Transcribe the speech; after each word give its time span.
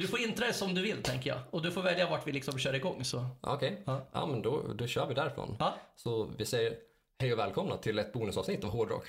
Du 0.00 0.06
får 0.08 0.20
intra 0.20 0.46
det 0.46 0.52
som 0.52 0.74
du 0.74 0.82
vill 0.82 1.02
tänker 1.02 1.30
jag. 1.30 1.38
Och 1.50 1.62
du 1.62 1.70
får 1.70 1.82
välja 1.82 2.10
vart 2.10 2.26
vi 2.26 2.32
liksom 2.32 2.58
kör 2.58 2.74
igång. 2.74 3.02
Okej, 3.40 3.82
Ja. 3.84 4.06
ja. 4.12 4.26
men 4.26 4.42
då, 4.42 4.62
då 4.74 4.86
kör 4.86 5.06
vi 5.06 5.14
därifrån. 5.14 5.56
Ja, 5.58 5.74
Så 5.96 6.30
vi 6.36 6.46
säger 6.46 6.74
hej 7.20 7.32
och 7.32 7.38
välkomna 7.38 7.76
till 7.76 7.98
ett 7.98 8.12
bonusavsnitt 8.12 8.64
av 8.64 8.70
Hårdrock. 8.70 9.04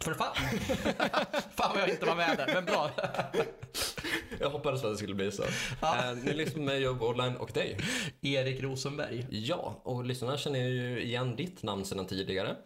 för 0.00 0.14
fan. 0.14 0.34
fan 1.56 1.70
vad 1.74 1.82
jag 1.82 1.88
inte 1.88 2.06
var 2.06 2.16
med 2.16 2.36
där, 2.36 2.54
men 2.54 2.64
bra. 2.64 2.90
Jag 4.40 4.50
hoppades 4.50 4.84
att 4.84 4.92
det 4.92 4.96
skulle 4.96 5.14
bli 5.14 5.32
så. 5.32 5.42
Ja. 5.80 6.10
Eh, 6.10 6.16
ni 6.16 6.32
lyssnar 6.34 6.54
på 6.54 6.60
mig, 6.60 6.82
Jobb 6.82 7.02
Online 7.02 7.36
och 7.36 7.50
dig. 7.54 7.78
Erik 8.22 8.62
Rosenberg. 8.62 9.26
Ja, 9.30 9.80
och 9.82 10.04
lyssnarna 10.04 10.36
känner 10.36 10.58
ju 10.58 11.02
igen 11.02 11.36
ditt 11.36 11.62
namn 11.62 11.84
sedan 11.84 12.06
tidigare. 12.06 12.56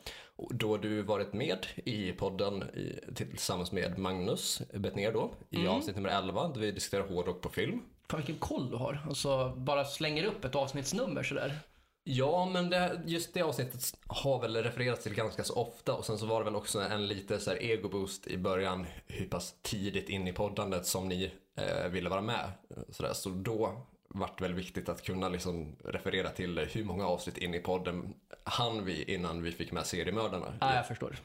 Då 0.50 0.76
du 0.76 1.02
varit 1.02 1.32
med 1.32 1.66
i 1.84 2.12
podden 2.12 2.62
i, 2.62 3.14
tillsammans 3.14 3.72
med 3.72 3.98
Magnus 3.98 4.62
Bettner 4.74 5.12
då, 5.12 5.34
i 5.50 5.56
Mm. 5.56 5.68
avsnitt 5.68 5.96
nummer 5.96 6.08
11, 6.10 6.48
där 6.48 6.60
vi 6.60 6.72
diskuterar 6.72 7.08
hårdrock 7.08 7.40
på 7.40 7.48
film. 7.48 7.82
Fan 8.10 8.20
vilken 8.20 8.38
koll 8.38 8.70
du 8.70 8.76
har. 8.76 9.04
Alltså, 9.08 9.54
bara 9.56 9.84
slänger 9.84 10.24
upp 10.24 10.44
ett 10.44 10.54
avsnittsnummer 10.54 11.22
sådär. 11.22 11.58
Ja, 12.04 12.50
men 12.52 12.70
det, 12.70 13.02
just 13.06 13.34
det 13.34 13.42
avsnittet 13.42 13.94
har 14.06 14.40
väl 14.40 14.56
refererats 14.56 15.02
till 15.02 15.14
ganska 15.14 15.44
så 15.44 15.54
ofta 15.54 15.94
och 15.94 16.04
sen 16.04 16.18
så 16.18 16.26
var 16.26 16.38
det 16.38 16.44
väl 16.44 16.56
också 16.56 16.80
en 16.80 17.06
lite 17.06 17.38
så 17.38 17.50
här 17.50 17.62
ego-boost 17.62 18.26
i 18.26 18.38
början 18.38 18.86
hur 19.06 19.28
pass 19.28 19.54
tidigt 19.62 20.08
in 20.08 20.28
i 20.28 20.32
poddandet 20.32 20.86
som 20.86 21.08
ni 21.08 21.30
eh, 21.56 21.88
ville 21.88 22.10
vara 22.10 22.20
med. 22.20 22.50
Så, 22.90 23.02
där. 23.02 23.12
så 23.12 23.30
då 23.30 23.86
vart 24.14 24.40
väl 24.40 24.54
viktigt 24.54 24.88
att 24.88 25.02
kunna 25.02 25.28
liksom 25.28 25.76
referera 25.84 26.30
till 26.30 26.58
hur 26.58 26.84
många 26.84 27.06
avsnitt 27.06 27.38
in 27.38 27.54
i 27.54 27.60
podden 27.60 28.14
hann 28.44 28.84
vi 28.84 29.02
innan 29.14 29.42
vi 29.42 29.52
fick 29.52 29.72
med 29.72 29.86
seriemördarna. 29.86 30.54
Ja, 30.60 30.74
jag 30.74 30.86
förstår. 30.86 31.16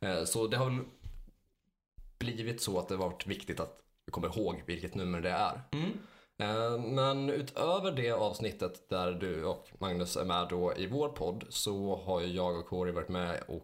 Eh, 0.00 0.24
så 0.24 0.46
det 0.46 0.56
har 0.56 0.70
väl 0.70 0.84
blivit 2.18 2.60
så 2.60 2.78
att 2.78 2.88
det 2.88 2.96
varit 2.96 3.26
viktigt 3.26 3.60
att 3.60 3.82
komma 4.10 4.26
ihåg 4.26 4.62
vilket 4.66 4.94
nummer 4.94 5.20
det 5.20 5.30
är. 5.30 5.60
Mm. 5.70 5.90
Eh, 6.38 6.78
Men 6.78 7.30
utöver 7.30 7.92
det 7.92 8.10
avsnittet 8.12 8.88
där 8.88 9.12
du 9.12 9.44
och 9.44 9.68
Magnus 9.78 10.16
är 10.16 10.24
med 10.24 10.46
då 10.48 10.76
i 10.76 10.86
vår 10.86 11.08
podd 11.08 11.44
så 11.48 11.96
har 11.96 12.20
jag 12.20 12.58
och 12.58 12.66
Corey 12.66 12.92
varit 12.92 13.08
med 13.08 13.42
och 13.48 13.62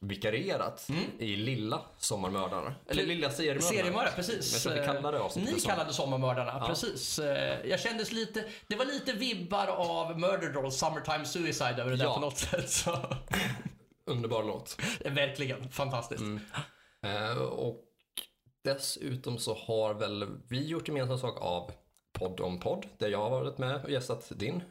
vikarierat 0.00 0.88
i 1.18 1.36
Lilla 1.36 1.80
Sommarmördarna. 1.98 2.74
Eller 2.88 3.06
Lilla 3.06 3.30
Seriemördarna. 3.30 3.68
Seriemördare, 3.70 4.12
precis. 4.16 4.66
Vi 4.66 4.84
kallade 4.84 5.18
det 5.18 5.40
Ni 5.40 5.60
kallade 5.60 5.92
Sommarmördarna, 5.92 6.66
precis. 6.66 7.18
Eh, 7.18 7.66
Jag 7.66 7.80
kändes 7.80 8.12
lite, 8.12 8.44
det 8.68 8.76
var 8.76 8.84
lite 8.84 9.12
vibbar 9.12 9.66
av 9.66 10.18
Murder 10.20 10.52
Doll, 10.52 10.72
Summertime 10.72 11.24
Suicide 11.24 11.76
över 11.82 11.90
det 11.90 11.96
där 11.96 12.04
Ja. 12.04 12.14
på 12.14 12.20
något 12.20 12.38
sätt. 12.38 12.70
Så. 12.70 12.98
Underbar 14.10 14.42
låt. 14.44 14.76
Verkligen, 15.04 15.68
fantastiskt. 15.70 16.22
Eh, 17.02 17.38
Och 17.38 17.82
dessutom 18.64 19.38
så 19.38 19.54
har 19.54 19.94
väl 19.94 20.26
vi 20.48 20.66
gjort 20.66 20.88
gemensam 20.88 21.18
sak 21.18 21.40
av 21.40 21.70
Podd 22.12 22.40
om 22.40 22.60
podd 22.60 22.86
där 22.98 23.08
jag 23.08 23.18
har 23.18 23.30
varit 23.30 23.58
med 23.58 23.84
och 23.84 23.90
gästat 23.90 24.32
din, 24.36 24.62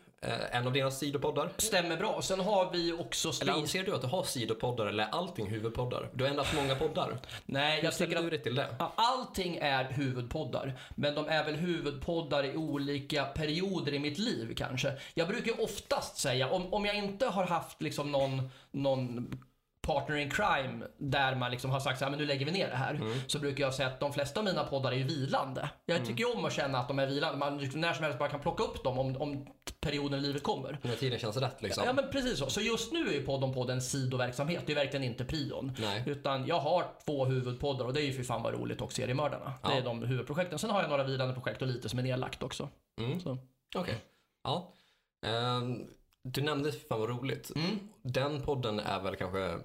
en 0.52 0.68
av 0.68 0.73
dina 0.73 0.92
sidopoddar. 0.92 1.50
Stämmer 1.58 1.98
bra. 1.98 2.22
Sen 2.22 2.40
har 2.40 2.72
vi 2.72 2.94
också 2.94 3.28
Eller 3.28 3.34
spridit... 3.36 3.56
anser 3.56 3.84
du 3.84 3.95
att 3.95 4.02
du 4.02 4.08
har 4.08 4.23
sidopoddar 4.23 4.86
eller 4.86 5.04
allting 5.04 5.48
huvudpoddar? 5.48 6.09
Du 6.14 6.23
har 6.23 6.31
ändå 6.31 6.44
haft 6.44 6.56
många 6.56 6.76
poddar. 6.76 7.18
Nej, 7.45 7.78
Hur 7.78 7.84
jag 7.84 7.98
tycker 7.98 8.22
du 8.22 8.30
dig 8.30 8.44
till 8.44 8.56
det? 8.56 8.76
Allting 8.96 9.58
är 9.62 9.84
huvudpoddar, 9.84 10.80
men 10.96 11.16
de 11.16 11.28
är 11.28 11.44
väl 11.44 11.56
huvudpoddar 11.56 12.44
i 12.44 12.56
olika 12.56 13.26
perioder 13.26 13.94
i 13.94 14.00
mitt 14.00 14.18
liv 14.18 14.53
kanske. 14.58 14.94
Jag 15.14 15.28
brukar 15.28 15.64
oftast 15.64 16.18
säga, 16.18 16.50
om, 16.50 16.73
om 16.73 16.86
jag 16.86 16.96
inte 16.96 17.26
har 17.26 17.46
haft 17.48 17.81
liksom 17.81 18.12
någon, 18.12 18.50
någon 18.72 19.31
partner 19.86 20.16
in 20.16 20.30
crime 20.30 20.86
där 20.97 21.36
man 21.36 21.52
liksom 21.52 21.72
har 21.72 21.80
sagt 21.80 22.00
så 22.00 22.05
här, 22.05 22.09
men 22.11 22.19
nu 22.19 22.25
lägger 22.25 22.45
vi 22.45 22.52
ner 22.52 22.69
det 22.69 22.75
här. 22.75 23.00
Så 23.28 23.39
brukar 23.39 23.64
jag 23.64 23.73
säga 23.73 23.88
att 23.89 24.00
de 24.00 24.14
flesta 24.14 24.39
av 24.39 24.45
mina 24.45 24.64
poddar 24.64 24.91
är 24.91 24.95
ju 24.95 25.03
vilande. 25.03 25.69
Jag 25.86 26.05
tycker 26.05 26.23
ju 26.23 26.33
om 26.33 26.45
att 26.45 26.53
känna 26.53 26.78
att 26.78 26.88
de 26.88 27.00
är 27.00 27.08
vilande. 27.08 27.38
Man 27.38 27.58
liksom 27.58 27.81
när 27.81 27.94
som 27.94 28.03
helst 28.03 28.19
bara 28.19 28.30
kan 28.30 28.39
plocka 28.39 28.63
upp 28.63 28.83
dem 28.83 29.00
om, 29.00 29.17
om 29.22 29.47
perioden 29.80 30.19
i 30.19 30.22
livet 30.22 30.44
kommer. 30.44 30.80
När 30.81 30.95
tiden 30.95 31.19
känns 31.19 31.38
rätt 31.38 31.61
liksom. 31.61 31.83
Ja 31.86 31.94
men 31.94 32.09
precis 32.11 32.39
så. 32.39 32.50
Så 32.50 32.61
just 32.61 32.94
nu 32.94 33.08
är 33.08 33.13
ju 33.13 33.25
podden 33.25 33.53
på 33.53 33.72
en 33.72 33.81
sidoverksamhet. 33.81 34.63
Det 34.66 34.72
är 34.73 34.75
verkligen 34.75 35.03
inte 35.03 35.25
prion. 35.25 35.72
Nej. 35.79 36.03
Utan 36.06 36.45
jag 36.47 36.59
har 36.59 36.85
två 37.06 37.25
huvudpoddar 37.25 37.85
och 37.85 37.94
det 37.94 38.01
är 38.01 38.06
ju 38.06 38.13
för 38.13 38.24
fan 38.24 38.44
vad 38.44 38.53
roligt 38.53 38.81
och 38.81 38.94
seriemördarna. 38.94 39.45
Det 39.45 39.69
Ja. 39.69 39.74
är 39.74 39.81
de 39.81 40.03
huvudprojekten. 40.03 40.59
Sen 40.59 40.69
har 40.69 40.81
jag 40.81 40.90
några 40.90 41.03
vilande 41.03 41.34
projekt 41.34 41.62
och 41.62 41.68
lite 41.68 41.90
som 41.90 42.00
är 42.00 42.03
nedlagt 42.03 42.44
också. 42.44 42.69
Mm. 43.01 43.19
Okej. 43.75 43.95
Ja. 44.44 44.74
Ehm, 45.25 45.88
du 46.24 46.41
nämnde 46.41 46.72
fan 46.72 47.00
vad 47.00 47.09
roligt. 47.09 47.51
Mm. 47.56 47.79
Den 48.01 48.41
podden 48.41 48.79
är 48.79 49.00
väl 49.01 49.16
kanske 49.16 49.57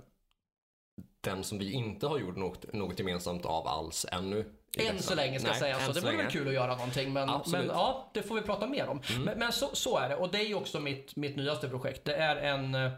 den 1.20 1.44
som 1.44 1.58
vi 1.58 1.72
inte 1.72 2.06
har 2.06 2.18
gjort 2.18 2.36
något, 2.36 2.72
något 2.72 2.98
gemensamt 2.98 3.44
av 3.44 3.66
alls 3.66 4.06
ännu. 4.12 4.54
Än 4.78 5.02
så 5.02 5.14
länge 5.14 5.38
ska 5.38 5.48
jag 5.48 5.52
Nej, 5.52 5.60
säga. 5.60 5.78
än 5.78 5.86
Så 5.86 5.92
det 5.92 6.00
vore 6.00 6.16
väl 6.16 6.30
kul 6.30 6.48
att 6.48 6.54
göra 6.54 6.76
någonting. 6.76 7.12
Men, 7.12 7.30
Absolut. 7.30 7.66
men 7.66 7.76
ja, 7.76 8.10
det 8.14 8.22
får 8.22 8.34
vi 8.34 8.40
prata 8.40 8.66
mer 8.66 8.88
om. 8.88 9.02
Men, 9.24 9.38
men 9.38 9.52
så, 9.52 9.70
så 9.72 9.98
är 9.98 10.08
det. 10.08 10.16
Och 10.16 10.30
det 10.30 10.38
är 10.38 10.48
ju 10.48 10.54
också 10.54 10.80
mitt, 10.80 11.16
mitt 11.16 11.36
nyaste 11.36 11.68
projekt. 11.68 12.04
Det 12.04 12.14
är 12.14 12.36
en, 12.36 12.90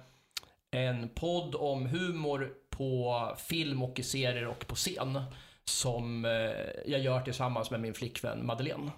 en 0.70 1.08
podd 1.08 1.54
om 1.54 1.86
humor 1.86 2.52
på 2.70 3.28
film 3.38 3.82
och 3.82 3.98
i 3.98 4.02
serier 4.02 4.46
och 4.46 4.66
på 4.66 4.74
scen. 4.74 5.22
Som 5.64 6.24
eh, 6.24 6.30
jag 6.86 7.00
gör 7.00 7.20
tillsammans 7.20 7.70
med 7.70 7.80
min 7.80 7.94
flickvän 7.94 8.46
Madeleine. 8.46 8.90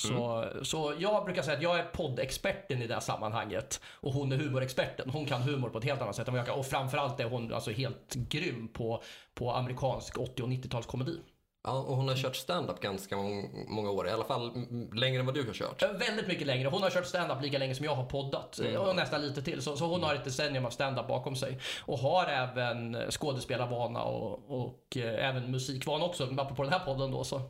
Så, 0.00 0.46
så 0.62 0.94
jag 0.98 1.24
brukar 1.24 1.42
säga 1.42 1.56
att 1.56 1.62
jag 1.62 1.78
är 1.78 1.84
poddexperten 1.84 2.82
i 2.82 2.86
det 2.86 2.94
här 2.94 3.00
sammanhanget 3.00 3.80
och 3.84 4.12
hon 4.12 4.32
är 4.32 4.36
humorexperten. 4.36 5.10
Hon 5.10 5.26
kan 5.26 5.42
humor 5.42 5.68
på 5.68 5.78
ett 5.78 5.84
helt 5.84 6.02
annat 6.02 6.16
sätt 6.16 6.28
än 6.28 6.34
vad 6.34 6.38
jag 6.38 6.46
kan. 6.46 6.58
Och 6.58 6.66
framförallt 6.66 7.20
är 7.20 7.24
hon 7.24 7.54
alltså 7.54 7.70
helt 7.70 8.14
grym 8.14 8.68
på, 8.68 9.02
på 9.34 9.52
amerikansk 9.52 10.18
80 10.18 10.42
och 10.42 10.48
90-talskomedi. 10.48 11.18
Ja, 11.64 11.72
och 11.72 11.96
hon 11.96 12.08
har 12.08 12.16
kört 12.16 12.36
stand-up 12.36 12.80
ganska 12.80 13.16
mång- 13.16 13.66
många 13.68 13.90
år. 13.90 14.08
I 14.08 14.10
alla 14.10 14.24
fall 14.24 14.50
mm, 14.50 14.92
längre 14.92 15.20
än 15.20 15.26
vad 15.26 15.34
du 15.34 15.46
har 15.46 15.52
kört. 15.52 15.82
Väldigt 15.82 16.28
mycket 16.28 16.46
längre. 16.46 16.68
Hon 16.68 16.82
har 16.82 16.90
kört 16.90 17.06
stand-up 17.06 17.42
lika 17.42 17.58
länge 17.58 17.74
som 17.74 17.84
jag 17.84 17.94
har 17.94 18.04
poddat. 18.04 18.58
Mm. 18.58 18.80
Och 18.80 18.96
nästan 18.96 19.22
lite 19.22 19.42
till. 19.42 19.62
Så, 19.62 19.76
så 19.76 19.86
hon 19.86 20.02
har 20.02 20.14
ett 20.14 20.24
decennium 20.24 20.66
av 20.66 20.70
stand-up 20.70 21.08
bakom 21.08 21.36
sig. 21.36 21.58
Och 21.80 21.98
har 21.98 22.26
även 22.26 23.10
skådespelarvana 23.10 24.02
och, 24.02 24.62
och 24.62 24.96
eh, 24.96 25.28
även 25.28 25.50
musikvana 25.50 26.04
också. 26.04 26.24
Apropå 26.38 26.62
den 26.62 26.72
här 26.72 26.84
podden 26.84 27.10
då 27.10 27.24
så. 27.24 27.40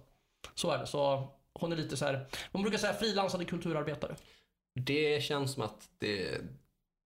Så 0.54 0.70
är 0.70 0.78
det. 0.78 0.86
Så 0.86 1.28
hon 1.54 1.72
är 1.72 1.76
lite 1.76 1.96
så 1.96 2.04
här, 2.04 2.26
man 2.52 2.62
brukar 2.62 2.78
säga 2.78 2.94
frilansande 2.94 3.46
kulturarbetare. 3.46 4.16
Det 4.74 5.22
känns 5.22 5.52
som 5.52 5.62
att 5.62 5.88
det, 5.98 6.40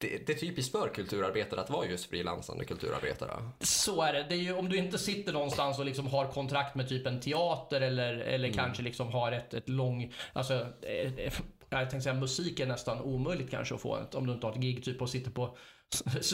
det, 0.01 0.27
det 0.27 0.33
är 0.33 0.37
typiskt 0.37 0.73
för 0.73 0.89
kulturarbetare 0.89 1.61
att 1.61 1.71
vara 1.71 1.87
just 1.87 2.11
frilansande 2.11 2.65
kulturarbetare. 2.65 3.51
Så 3.61 4.03
är 4.03 4.12
det. 4.12 4.27
det 4.29 4.34
är 4.34 4.39
ju, 4.39 4.53
om 4.53 4.69
du 4.69 4.77
inte 4.77 4.99
sitter 4.99 5.33
någonstans 5.33 5.79
och 5.79 5.84
liksom 5.84 6.07
har 6.07 6.33
kontrakt 6.33 6.75
med 6.75 6.89
typ 6.89 7.07
en 7.07 7.21
teater 7.21 7.81
eller, 7.81 8.19
eller 8.19 8.53
kanske 8.53 8.83
liksom 8.83 9.12
har 9.12 9.33
ett, 9.33 9.55
ett 9.55 9.69
lång... 9.69 10.12
Alltså, 10.33 10.55
eh, 10.83 11.15
eh, 11.15 11.33
jag 11.69 11.91
tänkte 11.91 12.01
säga 12.01 12.15
musik 12.15 12.61
är 12.61 12.67
nästan 12.67 13.01
omöjligt 13.01 13.51
kanske 13.51 13.75
att 13.75 13.81
få 13.81 13.97
ett, 13.97 14.15
om 14.15 14.27
du 14.27 14.33
inte 14.33 14.47
har 14.47 14.53
ett 14.53 14.61
gig 14.61 14.84
typ 14.84 15.03
och 15.03 15.11
sitter 15.11 15.31
på 15.31 15.57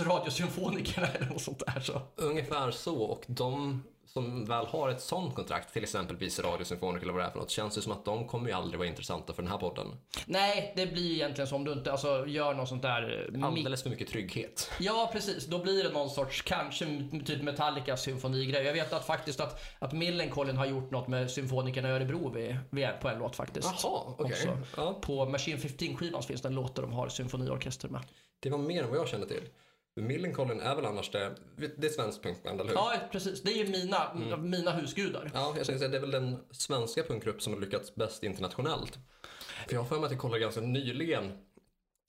Radiosymfonikerna 0.07 1.07
eller 1.15 1.27
något 1.27 1.43
sånt 1.43 1.63
där. 1.67 1.81
Så. 1.81 2.01
Ungefär 2.17 2.71
så, 2.71 3.03
och 3.03 3.25
de 3.29 3.83
som 4.13 4.45
väl 4.45 4.67
har 4.67 4.89
ett 4.89 5.01
sånt 5.01 5.35
kontrakt, 5.35 5.73
till 5.73 5.83
exempelvis 5.83 6.39
Radiosymfoniker 6.41 7.03
eller 7.05 7.13
vad 7.13 7.23
det 7.23 7.27
är 7.27 7.31
för 7.31 7.39
något, 7.39 7.51
känns 7.51 7.75
det 7.75 7.83
som 7.83 7.93
att 7.93 8.05
de 8.05 8.29
kommer 8.29 8.49
ju 8.49 8.55
aldrig 8.55 8.79
vara 8.79 8.89
intressanta 8.89 9.33
för 9.33 9.43
den 9.43 9.51
här 9.51 9.59
podden. 9.59 9.87
Nej, 10.27 10.73
det 10.77 10.87
blir 10.87 11.03
ju 11.03 11.15
egentligen 11.15 11.49
så 11.49 11.57
om 11.57 11.65
du 11.65 11.73
inte 11.73 11.93
alltså, 11.93 12.27
gör 12.27 12.55
något 12.55 12.69
sånt 12.69 12.83
där... 12.83 13.31
eh, 13.35 13.45
Alldeles 13.47 13.83
för 13.83 13.91
mycket 13.91 14.09
trygghet. 14.09 14.71
Ja, 14.81 15.11
precis. 15.13 15.47
Då 15.47 15.59
blir 15.59 15.85
det 15.85 15.91
någon 15.91 16.11
sorts, 16.11 16.43
kanske 16.43 17.09
typ 17.27 17.43
Metallicas 17.43 18.03
symfonigrej. 18.03 18.65
Jag 18.65 18.73
vet 18.73 18.93
att 18.93 19.07
faktiskt 19.07 19.41
att, 19.41 19.61
att 19.79 19.93
Millencolin 19.93 20.57
har 20.57 20.67
gjort 20.67 20.91
något 20.91 21.09
med 21.09 21.31
symfonikerna 21.31 21.89
i 21.89 21.93
Örebro 21.93 22.31
vid, 22.31 22.57
vid, 22.71 22.89
på 23.01 23.09
en 23.09 23.19
låt 23.19 23.37
faktiskt. 23.37 23.69
Jaha, 23.83 24.03
okej. 24.19 24.33
Också. 24.33 24.59
Ja, 24.77 24.99
På 25.03 25.27
Machine 25.27 25.57
15-skivan 25.59 26.23
finns 26.23 26.43
det 26.43 26.49
en 26.49 26.55
låt 26.55 26.75
där 26.75 26.83
de 26.83 26.93
har 26.93 27.09
symfoniorkester 27.09 27.89
med. 27.89 28.01
det 28.41 28.51
var 28.51 28.59
mer 28.59 28.83
än 28.83 28.89
vad 28.91 28.99
jag 28.99 29.09
kände 29.09 29.27
till. 29.29 29.43
Millencolin 29.95 30.61
är 30.61 30.75
väl 30.75 30.87
annars 30.87 31.11
det, 31.11 31.35
det 31.57 31.87
är 31.87 31.91
svenskt 31.91 32.23
punkband, 32.23 32.61
eller 32.61 32.71
hur? 32.71 32.77
Ja, 32.77 32.95
precis. 33.13 33.43
Det 33.43 33.53
är 33.53 33.65
ju 33.65 33.71
mina, 33.71 34.15
mina 34.39 34.71
husgudar. 34.71 35.31
Ja, 35.35 35.55
jag 35.57 35.67
säga 35.67 35.89
det 35.89 35.97
är 35.97 36.01
väl 36.01 36.11
den 36.11 36.39
svenska 36.51 37.03
punkgrupp 37.03 37.43
som 37.43 37.53
har 37.53 37.61
lyckats 37.61 37.95
bäst 37.95 38.23
internationellt. 38.23 38.99
För 39.67 39.75
jag 39.75 39.81
har 39.81 39.89
för 39.89 39.97
mig 39.97 40.05
att 40.05 40.13
jag 40.13 40.21
kollade 40.21 40.41
ganska 40.41 40.61
nyligen 40.61 41.25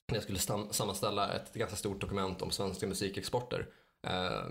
när 0.08 0.16
jag 0.16 0.22
skulle 0.22 0.38
sammanställa 0.70 1.32
ett 1.32 1.54
ganska 1.54 1.76
stort 1.76 2.00
dokument 2.00 2.42
om 2.42 2.50
svenska 2.50 2.86
musikexporter. 2.86 3.68
Eh, 4.06 4.44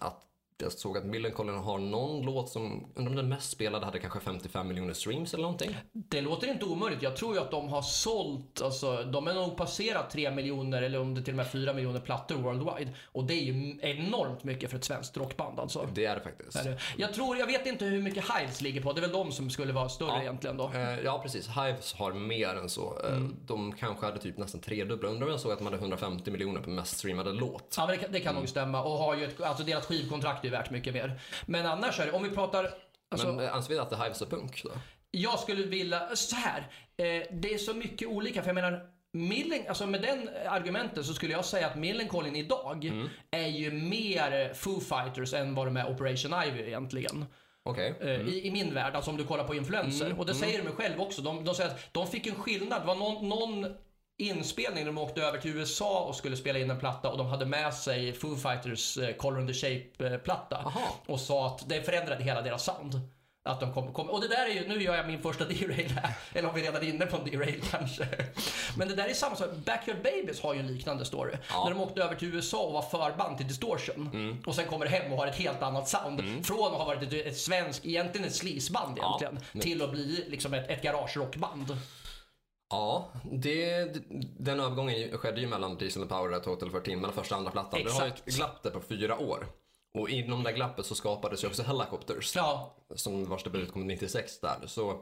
att 0.00 0.24
jag 0.62 0.72
såg 0.72 0.98
att 0.98 1.04
Millencolin 1.04 1.54
har 1.54 1.78
någon 1.78 2.22
låt 2.26 2.48
som, 2.48 2.86
undrar 2.94 3.10
om 3.10 3.16
den 3.16 3.28
mest 3.28 3.50
spelade 3.50 3.84
hade 3.86 3.98
kanske 3.98 4.20
55 4.20 4.68
miljoner 4.68 4.94
streams 4.94 5.34
eller 5.34 5.42
någonting. 5.42 5.76
Det 5.92 6.20
låter 6.20 6.48
inte 6.48 6.64
omöjligt. 6.64 7.02
Jag 7.02 7.16
tror 7.16 7.34
ju 7.34 7.40
att 7.40 7.50
de 7.50 7.68
har 7.68 7.82
sålt, 7.82 8.62
alltså 8.62 9.02
de 9.04 9.26
är 9.28 9.34
nog 9.34 9.56
passerat 9.56 10.10
3 10.10 10.30
miljoner 10.30 10.82
eller 10.82 11.00
om 11.00 11.14
det 11.14 11.22
till 11.22 11.32
och 11.32 11.36
med 11.36 11.50
4 11.50 11.72
miljoner 11.72 12.00
plattor 12.00 12.34
worldwide. 12.36 12.90
Och 13.12 13.24
det 13.24 13.34
är 13.34 13.42
ju 13.42 13.78
enormt 13.82 14.44
mycket 14.44 14.70
för 14.70 14.76
ett 14.78 14.84
svenskt 14.84 15.16
rockband 15.16 15.60
alltså. 15.60 15.88
Det 15.94 16.04
är 16.06 16.14
det 16.14 16.20
faktiskt. 16.20 16.58
Jag 16.96 17.14
tror, 17.14 17.36
jag 17.36 17.46
vet 17.46 17.66
inte 17.66 17.84
hur 17.84 18.02
mycket 18.02 18.24
Hives 18.38 18.60
ligger 18.60 18.82
på. 18.82 18.92
Det 18.92 18.98
är 18.98 19.02
väl 19.02 19.12
de 19.12 19.32
som 19.32 19.50
skulle 19.50 19.72
vara 19.72 19.88
större 19.88 20.08
Ja. 20.10 20.20
egentligen 20.22 20.56
då. 20.56 20.70
Eh, 20.74 21.00
Ja, 21.04 21.18
precis. 21.22 21.48
Hives 21.48 21.92
har 21.94 22.12
mer 22.12 22.48
än 22.56 22.68
så. 22.68 22.98
Eh, 23.04 23.12
Mm. 23.12 23.36
De 23.46 23.72
kanske 23.72 24.06
hade 24.06 24.18
typ 24.18 24.36
nästan 24.38 24.60
tredubbla. 24.60 25.08
Undrar 25.08 25.26
om 25.26 25.30
jag 25.30 25.40
såg 25.40 25.52
att 25.52 25.58
de 25.58 25.64
hade 25.64 25.76
150 25.76 26.30
miljoner 26.30 26.60
på 26.60 26.70
mest 26.70 26.96
streamade 26.98 27.32
låt. 27.32 27.74
Ja, 27.76 27.86
men 27.86 27.96
det 27.96 28.02
kan, 28.02 28.12
det 28.12 28.20
kan 28.20 28.34
nog 28.34 28.48
stämma. 28.48 28.82
Och 28.82 28.90
har 28.98 29.14
ju 29.16 29.24
ett, 29.24 29.40
alltså 29.40 29.64
deras 29.64 29.86
skivkontrakt 29.86 30.44
är 30.44 30.50
värt 30.52 30.70
mycket 30.70 30.94
mer. 30.94 31.20
Men 31.46 31.66
annars 31.66 32.00
är 32.00 32.06
det, 32.06 32.12
om 32.12 32.22
vi 32.22 32.30
pratar... 32.30 32.70
Alltså, 33.10 33.26
Men 33.32 33.44
eh, 33.44 33.54
anser 33.56 33.74
vi 33.74 33.78
att 33.80 33.90
det 33.90 33.96
Hives 33.96 34.22
är 34.22 34.26
punk 34.26 34.62
då? 34.64 34.70
Jag 35.10 35.38
skulle 35.38 35.62
vilja, 35.66 36.16
så 36.16 36.36
här. 36.36 36.58
Eh, 36.96 37.22
det 37.32 37.54
är 37.54 37.58
så 37.58 37.74
mycket 37.74 38.08
olika, 38.08 38.42
för 38.42 38.48
jag 38.48 38.54
menar 38.54 38.80
Millen, 39.14 39.62
alltså 39.68 39.86
med 39.86 40.02
den 40.02 40.28
argumenten 40.48 41.04
så 41.04 41.14
skulle 41.14 41.32
jag 41.32 41.44
säga 41.44 41.66
att 41.66 41.76
Millencolin 41.76 42.36
idag 42.36 42.84
Mm. 42.84 43.08
är 43.30 43.46
ju 43.46 43.70
mer 43.72 44.54
Foo 44.54 44.80
Fighters 44.80 45.34
än 45.34 45.54
vad 45.54 45.66
de 45.66 45.76
är 45.76 45.90
Operation 45.90 46.42
Ivy 46.48 46.60
egentligen. 46.66 47.24
Okej. 47.62 47.94
Eh, 48.00 48.08
I, 48.10 48.46
I 48.46 48.50
min 48.50 48.74
värld, 48.74 48.94
alltså 48.94 49.10
om 49.10 49.16
du 49.16 49.24
kollar 49.24 49.44
på 49.44 49.54
influenser. 49.54 50.06
Mm, 50.06 50.18
Och 50.18 50.26
det 50.26 50.34
säger 50.34 50.64
de 50.64 50.70
själv 50.72 51.00
också. 51.00 51.22
De, 51.22 51.44
de 51.44 51.54
säger 51.54 51.70
att 51.70 51.92
de 51.92 52.06
fick 52.06 52.26
en 52.26 52.34
skillnad. 52.34 52.82
Det 52.82 52.86
var 52.86 52.94
någon, 52.94 53.28
någon 53.28 53.74
inspelning 54.22 54.84
när 54.84 54.92
de 54.92 54.98
åkte 54.98 55.22
över 55.22 55.38
till 55.38 55.56
USA 55.56 56.00
och 56.00 56.16
skulle 56.16 56.36
spela 56.36 56.58
in 56.58 56.70
en 56.70 56.78
platta 56.78 57.08
och 57.10 57.18
de 57.18 57.26
hade 57.26 57.46
med 57.46 57.74
sig 57.74 58.12
Foo 58.12 58.36
Fighters 58.36 58.98
eh, 58.98 59.14
Color 59.16 59.40
in 59.40 59.46
the 59.46 59.52
Shape-platta. 59.54 60.72
Och 61.06 61.20
sa 61.20 61.46
att 61.46 61.68
det 61.68 61.82
förändrade 61.82 62.24
hela 62.24 62.42
deras 62.42 62.64
sound. 62.64 63.00
Att 63.44 63.60
de 63.60 63.72
kom, 63.74 63.92
kom, 63.92 64.10
och 64.10 64.20
det 64.20 64.28
där 64.28 64.46
är 64.50 64.54
ju, 64.54 64.68
nu 64.68 64.82
gör 64.82 64.96
jag 64.96 65.06
min 65.06 65.22
första 65.22 65.44
derail 65.48 65.90
här. 65.90 66.14
Eller 66.34 66.48
om 66.48 66.54
vi 66.54 66.62
redan 66.62 66.82
är 66.82 66.88
inne 66.88 67.06
på 67.06 67.16
en 67.16 67.30
derail 67.30 67.60
kanske. 67.70 68.06
Men 68.76 68.88
det 68.88 68.94
där 68.94 69.08
är 69.08 69.14
samma 69.14 69.36
sak. 69.36 69.50
Backyard 69.66 69.96
Babies 70.02 70.40
har 70.42 70.54
ju 70.54 70.60
en 70.60 70.66
liknande 70.66 71.04
story. 71.04 71.32
Ja. 71.50 71.64
När 71.64 71.70
de 71.70 71.80
åkte 71.80 72.02
över 72.02 72.14
till 72.14 72.34
USA 72.34 72.62
och 72.62 72.72
var 72.72 72.82
förband 72.82 73.36
till 73.38 73.48
Distortion. 73.48 74.42
Och 74.46 74.54
sen 74.54 74.66
kommer 74.66 74.86
hem 74.86 75.12
och 75.12 75.18
har 75.18 75.26
ett 75.26 75.36
helt 75.38 75.62
annat 75.62 75.88
sound. 75.88 76.46
Från 76.46 76.72
att 76.72 76.78
ha 76.78 76.84
varit 76.84 77.02
ett, 77.12 77.26
ett 77.26 77.38
svensk, 77.38 77.84
egentligen 77.84 78.26
ett 78.26 78.34
sleazeband 78.34 78.98
Ja. 79.00 79.18
egentligen. 79.20 79.62
Till 79.62 79.82
att 79.82 79.90
bli 79.90 80.24
liksom 80.28 80.54
ett, 80.54 80.70
ett 80.70 80.82
garagerockband. 80.82 81.76
Ja, 82.72 83.08
det, 83.32 83.84
den 84.38 84.60
övergången 84.60 85.18
skedde 85.18 85.40
ju 85.40 85.46
mellan 85.46 85.76
Diesel 85.76 86.02
and 86.02 86.10
Power 86.10 86.36
och 86.36 86.42
Total 86.42 86.70
14, 86.70 86.94
mellan 86.94 87.12
första 87.12 87.34
och 87.34 87.38
andra 87.38 87.50
plattan. 87.52 87.80
Det 87.84 87.90
har 87.90 88.02
ju 88.04 88.08
ett 88.08 88.22
Exakt. 88.26 88.36
glapp 88.36 88.62
där 88.62 88.70
på 88.70 88.80
fyra 88.80 89.18
år. 89.18 89.46
Och 89.94 90.08
inom 90.08 90.42
det 90.42 90.52
glappet 90.52 90.86
så 90.86 90.94
skapades 90.94 91.44
ju 91.44 91.48
också 91.48 91.62
Helicopters. 91.62 92.36
Ja, 92.36 92.76
som 92.94 93.24
vars 93.24 93.44
debut 93.44 93.72
kom 93.72 93.86
96 93.86 94.40
där. 94.40 94.56
Så 94.66 95.00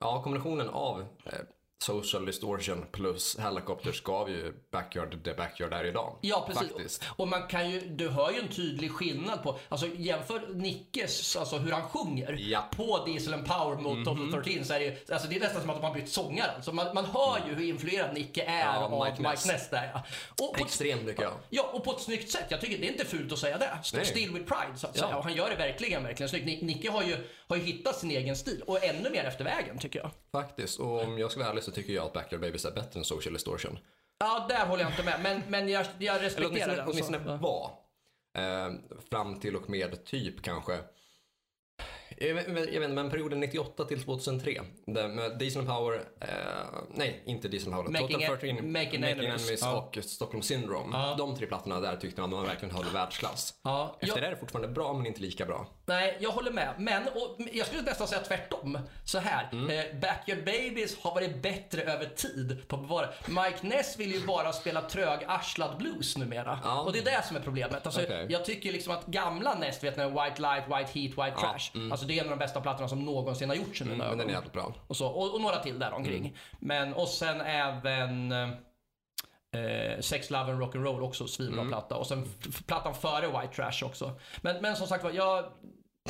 ja, 0.00 0.22
kombinationen 0.22 0.68
av 0.68 1.00
eh, 1.00 1.32
Social 1.78 2.26
Distortion 2.26 2.84
plus 2.92 3.38
Helicopters 3.38 4.02
gav 4.02 4.30
ju 4.30 4.52
Backyard 4.72 5.16
det 5.24 5.34
Backyard 5.36 5.72
är 5.72 5.84
idag. 5.84 6.18
Ja, 6.20 6.44
precis. 6.48 6.72
Faktiskt. 6.72 7.04
Och 7.16 7.28
man 7.28 7.46
kan 7.46 7.70
ju, 7.70 7.80
du 7.80 8.08
hör 8.08 8.30
ju 8.30 8.38
en 8.38 8.48
tydlig 8.48 8.92
skillnad 8.92 9.42
på, 9.42 9.58
alltså 9.68 9.86
jämför 9.96 10.54
Nickes, 10.54 11.36
alltså 11.36 11.56
hur 11.58 11.72
han 11.72 11.82
sjunger 11.88 12.32
Ja. 12.38 12.64
På 12.76 13.04
Diesel 13.06 13.34
and 13.34 13.46
Power 13.46 13.76
mot 13.76 14.04
Total 14.04 14.42
13 14.44 14.64
så 14.64 14.74
är 14.74 14.80
det 14.80 15.10
alltså 15.10 15.28
det 15.28 15.36
är 15.36 15.40
nästan 15.40 15.60
som 15.60 15.70
att 15.70 15.76
de 15.80 15.86
har 15.86 15.94
bytt 15.94 16.08
sångare. 16.12 16.50
Alltså 16.56 16.72
man, 16.72 16.94
man 16.94 17.04
hör 17.04 17.38
ju 17.48 17.54
hur 17.54 17.64
influerad 17.68 18.14
Nicke 18.14 18.42
är 18.42 18.60
Ja, 18.64 18.76
av 18.76 18.90
Mike 19.04 19.10
Mike, 19.22 19.30
Ness. 19.30 19.46
Ness 19.46 19.70
där 19.70 19.90
ja. 19.94 20.02
Och 20.46 20.60
Extremt 20.60 21.02
mycket 21.02 21.22
ja. 21.24 21.32
ja, 21.50 21.70
och 21.72 21.84
på 21.84 21.90
ett 21.92 22.00
snyggt 22.00 22.30
sätt. 22.30 22.44
Jag 22.48 22.60
tycker 22.60 22.78
det 22.78 22.86
är 22.88 22.92
inte 22.92 23.04
fult 23.04 23.32
att 23.32 23.38
säga 23.38 23.58
det. 23.58 23.78
Nej. 23.94 24.04
Still 24.04 24.32
with 24.32 24.44
pride 24.54 24.76
så 24.78 24.86
att 24.86 24.96
Ja. 24.96 25.02
säga. 25.02 25.16
Och 25.16 25.24
han 25.24 25.34
gör 25.34 25.50
det 25.50 25.56
verkligen, 25.56 26.02
verkligen 26.02 26.28
snyggt. 26.30 26.46
Ni- 26.46 26.62
Nicke 26.62 26.90
har 26.90 27.02
ju, 27.02 27.16
har 27.48 27.56
ju 27.56 27.62
hittat 27.62 27.96
sin 27.96 28.10
egen 28.10 28.36
stil 28.36 28.62
och 28.66 28.84
ännu 28.84 29.10
mer 29.10 29.24
efter 29.24 29.44
vägen 29.44 29.78
tycker 29.78 29.98
jag. 29.98 30.10
Faktiskt. 30.32 30.80
Och 30.80 31.02
om 31.02 31.18
jag 31.18 31.30
ska 31.30 31.40
vara 31.40 31.50
ärlig 31.50 31.64
så 31.66 31.72
tycker 31.72 31.92
jag 31.92 32.04
att 32.06 32.12
Backyard 32.12 32.40
Babies 32.40 32.64
är 32.64 32.70
bättre 32.70 32.98
än 33.00 33.04
Social 33.04 33.32
Distortion. 33.32 33.78
Ja, 34.18 34.46
där 34.48 34.66
håller 34.66 34.82
jag 34.82 34.92
inte 34.92 35.02
med. 35.02 35.20
Men, 35.22 35.42
men 35.48 35.68
jag, 35.68 35.86
jag 35.98 36.16
Eller 36.16 36.24
respekterar 36.24 36.84
åtminstone, 36.86 37.18
den. 37.18 37.28
åtminstone 37.28 37.36
var. 37.36 37.70
Eh, 38.34 38.74
fram 39.10 39.40
till 39.40 39.56
och 39.56 39.70
med 39.70 40.04
typ 40.04 40.42
kanske 40.42 40.78
jag 42.18 42.34
vet, 42.34 42.46
jag 42.48 42.54
vet 42.54 42.66
inte, 42.74 42.88
men 42.88 43.10
perioden 43.10 43.40
98 43.40 43.84
till 43.84 44.02
2003. 44.02 44.60
Där 44.86 45.08
med 45.08 45.38
Diesel 45.38 45.66
Power, 45.66 45.94
eh, 46.20 46.28
nej 46.94 47.22
inte 47.26 47.48
Diesel 47.48 47.72
Power, 47.72 47.88
Making 47.88 48.08
Total 48.08 48.22
en- 48.22 48.38
13, 48.38 48.72
Making 48.72 49.04
Enemies, 49.04 49.58
ja. 49.62 49.76
och 49.76 49.98
Stockholm 50.04 50.42
Syndrome. 50.42 50.88
Ja. 50.98 51.14
De 51.18 51.36
tre 51.36 51.46
plattorna 51.46 51.80
där 51.80 51.96
tyckte 51.96 52.20
man, 52.20 52.30
man 52.30 52.44
verkligen 52.46 52.74
höll 52.74 52.84
världsklass. 52.84 53.54
Ja, 53.64 53.96
Efter 54.00 54.06
jag- 54.06 54.22
det 54.22 54.26
är 54.26 54.30
det 54.30 54.36
fortfarande 54.36 54.68
bra 54.68 54.92
men 54.92 55.06
inte 55.06 55.20
lika 55.20 55.46
bra. 55.46 55.66
Nej, 55.86 56.16
jag 56.20 56.30
håller 56.30 56.50
med. 56.50 56.74
Men 56.78 57.02
och, 57.08 57.36
jag 57.52 57.66
skulle 57.66 57.82
nästan 57.82 58.08
säga 58.08 58.20
tvärtom. 58.20 58.78
Så 59.04 59.18
här, 59.18 59.48
Mm. 59.52 59.70
eh, 59.70 60.00
Backyard 60.00 60.38
Babies 60.44 60.98
har 61.00 61.14
varit 61.14 61.42
bättre 61.42 61.82
över 61.82 62.04
tid 62.06 62.68
på 62.68 62.76
att 62.76 62.82
bevara. 62.82 63.08
Mike 63.26 63.66
Ness 63.66 63.98
vill 63.98 64.12
ju 64.14 64.26
bara 64.26 64.52
spela 64.52 64.80
trög 64.82 65.18
arslad 65.28 65.76
blues 65.78 66.16
numera. 66.16 66.60
Ja. 66.64 66.80
Och 66.80 66.92
det 66.92 66.98
är 66.98 67.04
det 67.04 67.22
som 67.26 67.36
är 67.36 67.40
problemet. 67.40 67.86
Alltså, 67.86 68.02
Okej. 68.02 68.26
Jag 68.30 68.44
tycker 68.44 68.72
liksom 68.72 68.92
att 68.94 69.06
gamla 69.06 69.54
Ness, 69.54 69.84
vet 69.84 69.96
ni, 69.96 70.04
White 70.04 70.42
Light, 70.42 70.64
White 70.66 70.98
Heat, 70.98 71.10
White 71.26 71.40
Trash. 71.40 71.90
Alltså 71.92 72.05
det 72.06 72.18
är 72.18 72.24
en 72.24 72.32
av 72.32 72.38
de 72.38 72.44
bästa 72.44 72.60
plattorna 72.60 72.88
som 72.88 73.04
någonsin 73.04 73.48
har 73.48 73.56
gjorts 73.56 73.80
i 73.80 73.84
mina 73.84 73.94
Mm, 74.04 74.08
men 74.08 74.18
den 74.18 74.28
är 74.28 74.32
jävligt 74.32 74.52
bra. 74.52 74.74
Och, 74.86 74.96
så, 74.96 75.06
och, 75.06 75.34
och 75.34 75.40
några 75.40 75.58
till 75.58 75.78
där 75.78 75.92
omkring. 75.92 76.20
Mm. 76.26 76.32
Men, 76.60 76.94
och 76.94 77.08
sen 77.08 77.40
även 77.40 78.32
eh, 78.32 80.00
Sex, 80.00 80.30
Love 80.30 80.52
and 80.52 80.62
Rock'n'Roll 80.62 81.00
också 81.00 81.26
svinbra 81.26 81.60
Mm. 81.60 81.68
platta. 81.68 81.96
Och 81.96 82.06
sen 82.06 82.24
plattan 82.66 82.94
före 82.94 83.26
White 83.26 83.54
Trash 83.54 83.84
också. 83.86 84.20
Men, 84.40 84.62
men 84.62 84.76
som 84.76 84.86
sagt 84.86 85.04
var, 85.04 85.10
jag, 85.10 85.44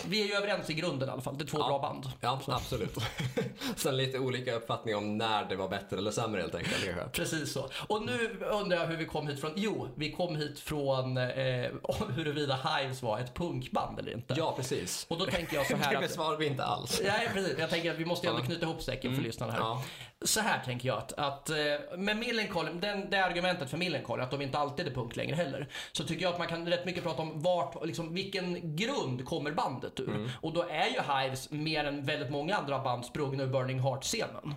vi 0.09 0.23
är 0.23 0.27
ju 0.27 0.33
överens 0.35 0.71
i 0.71 0.75
grunden 0.75 1.09
i 1.09 1.13
alla 1.13 1.23
fall. 1.23 1.39
Det 1.39 1.45
är 1.45 1.47
två 1.47 1.59
Ja. 1.59 1.67
bra 1.69 1.79
band. 1.79 2.07
Ja, 2.21 2.41
absolut. 2.47 2.97
Sen 3.77 3.97
lite 3.97 4.19
olika 4.19 4.55
uppfattningar 4.55 4.99
om 4.99 5.19
när 5.19 5.45
det 5.45 5.57
var 5.57 5.69
bättre 5.69 5.97
eller 5.97 6.11
sämre 6.11 6.41
helt 6.41 6.55
enkelt. 6.55 6.85
kanske. 6.85 7.05
Precis 7.13 7.53
så. 7.53 7.69
Och 7.87 8.03
nu 8.07 8.39
undrar 8.51 8.79
jag 8.79 8.87
hur 8.87 8.97
vi 8.97 9.07
kom 9.07 9.27
hit 9.29 9.41
från. 9.41 9.53
Jo, 9.57 9.89
vi 9.95 10.13
kom 10.13 10.37
hit 10.37 10.59
från 10.61 11.17
eh, 11.17 11.25
huruvida 12.17 12.55
Hives 12.57 13.03
var 13.03 13.19
ett 13.19 13.35
punkband 13.35 13.99
eller 13.99 14.13
inte. 14.13 14.35
Ja, 14.39 14.55
precis. 14.57 15.07
Och 15.09 15.19
då 15.19 15.27
tänker 15.27 15.57
jag 15.57 15.67
så 15.67 15.77
här 15.77 15.91
Det 15.91 15.97
att... 15.99 16.03
besvarar 16.05 16.37
vi 16.37 16.47
inte 16.47 16.65
alls. 16.65 17.01
Nej, 17.05 17.31
precis. 17.35 17.59
Jag 17.59 17.71
tänker 17.71 17.91
att 17.91 17.99
vi 17.99 18.05
måste 18.05 18.27
ju 18.27 18.31
ändå 18.31 18.43
knyta 18.43 18.63
ihop 18.67 18.83
säcken 18.83 19.15
för 19.17 19.23
lyssnarna 19.23 19.53
här. 19.53 19.61
Ja. 19.61 19.83
Så 20.25 20.41
här 20.41 20.63
tänker 20.65 20.89
jag 20.89 20.99
att, 20.99 21.13
att 21.13 21.51
eh, 21.51 21.57
med 21.99 22.17
Millencolin, 22.17 22.81
den, 22.81 23.11
det 23.11 23.25
argumentet 23.25 23.71
för 23.71 23.77
Millencolin, 23.77 24.25
att 24.25 24.31
de 24.31 24.43
inte 24.43 24.59
alltid 24.59 24.87
är 24.87 24.91
punk 24.91 25.17
längre 25.17 25.35
heller, 25.37 25.69
så 25.93 26.05
tycker 26.05 26.23
jag 26.23 26.33
att 26.33 26.39
man 26.39 26.49
kan 26.49 26.69
rätt 26.69 26.85
mycket 26.85 27.03
prata 27.03 27.23
om 27.23 27.43
vart, 27.43 27.87
liksom, 27.87 28.15
vilken 28.15 28.77
grund 28.77 29.25
kommer 29.25 29.51
bandet 29.53 29.86
ur? 30.00 30.31
Och 30.41 30.53
då 30.53 30.62
är 30.62 30.87
ju 30.87 31.00
Hives 31.23 31.50
mer 31.50 31.85
än 31.85 32.05
väldigt 32.05 32.31
många 32.31 32.56
andra 32.56 32.79
band 32.79 33.05
sprungna 33.05 33.43
ur 33.43 33.47
Burning 33.49 33.81
Heart-scenen. 33.81 34.55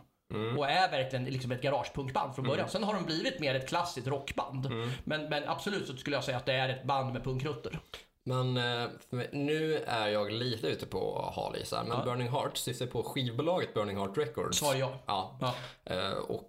Och 0.58 0.70
är 0.70 0.92
verkligen 0.92 1.26
liksom 1.26 1.52
ett 1.52 1.62
garagepunkband 1.62 2.36
från 2.36 2.48
början. 2.48 2.70
Sen 2.70 2.84
har 2.84 2.94
de 2.94 3.04
blivit 3.06 3.40
mer 3.40 3.56
ett 3.56 3.70
klassiskt 3.70 4.08
rockband. 4.08 4.70
Men, 5.04 5.30
men 5.30 5.44
absolut 5.48 5.88
så 5.88 5.98
skulle 5.98 6.16
jag 6.16 6.24
säga 6.24 6.38
att 6.38 6.46
det 6.46 6.54
är 6.54 6.70
ett 6.70 6.84
band 6.84 7.14
med 7.14 7.24
punkrötter. 7.24 7.80
Men 8.24 8.58
eh, 8.58 8.88
mig- 9.10 9.30
nu 9.34 9.78
är 9.88 10.08
jag 10.08 10.32
lite 10.32 10.68
ute 10.68 10.86
på 10.86 11.32
hal 11.36 11.56
men 11.72 11.88
Ja. 11.98 12.04
Burning 12.06 12.30
Heart 12.30 12.58
syftar 12.58 12.86
på 12.86 13.04
skivbolaget 13.04 13.74
Burning 13.74 13.98
Heart 13.98 14.18
Records. 14.18 14.58
Svar 14.58 14.76
ja. 14.76 14.92
Ja. 15.06 15.38
ja. 15.42 15.54
Eh, 15.84 16.12
och 16.12 16.44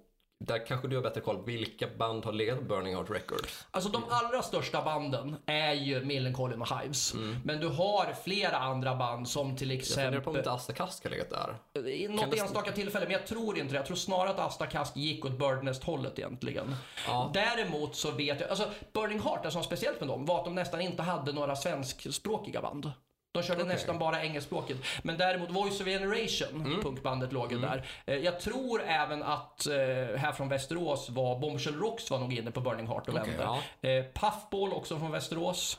där 0.44 0.66
kanske 0.66 0.88
du 0.88 0.96
har 0.96 1.02
bättre 1.02 1.20
koll. 1.20 1.44
Vilka 1.46 1.86
band 1.98 2.24
har 2.24 2.32
legat 2.32 2.58
på 2.58 2.64
Burning 2.64 2.94
Heart 2.94 3.10
Records? 3.10 3.66
Alltså 3.70 3.90
de 3.90 4.02
allra 4.10 4.42
största 4.42 4.82
banden 4.82 5.36
är 5.46 5.72
ju 5.72 6.04
Millencolin 6.04 6.62
och 6.62 6.78
Hives. 6.80 7.14
Men 7.44 7.60
du 7.60 7.68
har 7.68 8.14
flera 8.24 8.56
andra 8.58 8.96
band 8.96 9.28
som 9.28 9.56
till 9.56 9.70
Jag 9.70 9.82
funderar 9.86 10.02
exempel... 10.08 10.20
på 10.20 10.30
om 10.30 10.36
inte 10.36 10.50
Asta 10.52 10.72
Kask 10.72 11.02
har 11.04 11.10
legat 11.10 11.30
där. 11.30 11.80
I 11.88 12.06
Kan 12.06 12.16
något 12.16 12.30
det- 12.30 12.38
enstaka 12.38 12.72
tillfälle, 12.72 13.04
men 13.06 13.12
jag 13.12 13.26
tror 13.26 13.58
inte 13.58 13.72
det. 13.72 13.76
Jag 13.76 13.86
tror 13.86 13.96
snarare 13.96 14.30
att 14.30 14.38
Asta 14.38 14.66
Kask 14.66 14.96
gick 14.96 15.24
åt 15.24 15.38
Birdnest-hållet 15.38 16.18
egentligen. 16.18 16.74
Ja. 17.06 17.30
Däremot 17.34 17.96
så 17.96 18.10
vet 18.10 18.40
jag, 18.40 18.50
alltså 18.50 18.68
Burning 18.92 19.20
Heart, 19.20 19.42
det 19.42 19.50
som 19.50 19.58
var 19.58 19.66
speciellt 19.66 20.00
med 20.00 20.08
dem 20.08 20.26
var 20.26 20.38
att 20.38 20.44
de 20.44 20.54
nästan 20.54 20.80
inte 20.80 21.02
hade 21.02 21.32
några 21.32 21.56
svenskspråkiga 21.56 22.60
band. 22.62 22.92
De 23.32 23.42
körde 23.42 23.62
Okej. 23.62 23.74
nästan 23.74 23.98
bara 23.98 24.22
engelskspråkigt. 24.22 24.84
Men 25.02 25.18
däremot 25.18 25.50
Voice 25.50 25.80
of 25.80 25.86
Generation, 25.86 26.60
Mm. 26.66 26.80
punkbandet, 26.82 27.32
låg 27.32 27.52
ju 27.52 27.58
där. 27.58 27.86
Eh, 28.06 28.16
Jag 28.16 28.40
tror 28.40 28.82
även 28.82 29.22
att 29.22 29.66
eh, 29.66 29.74
här 30.16 30.32
från 30.32 30.48
Västerås 30.48 31.10
var 31.10 31.38
Bombshell 31.38 31.74
Rocks 31.74 32.10
var 32.10 32.18
nog 32.18 32.32
inne 32.32 32.50
på 32.50 32.60
Burning 32.60 32.86
Heart 32.86 33.08
och 33.08 33.14
Okej, 33.14 33.28
vände. 33.36 33.42
ja. 33.82 33.88
Eh, 33.88 34.04
Puffball 34.04 34.72
också 34.72 34.98
från 34.98 35.10
Västerås. 35.10 35.78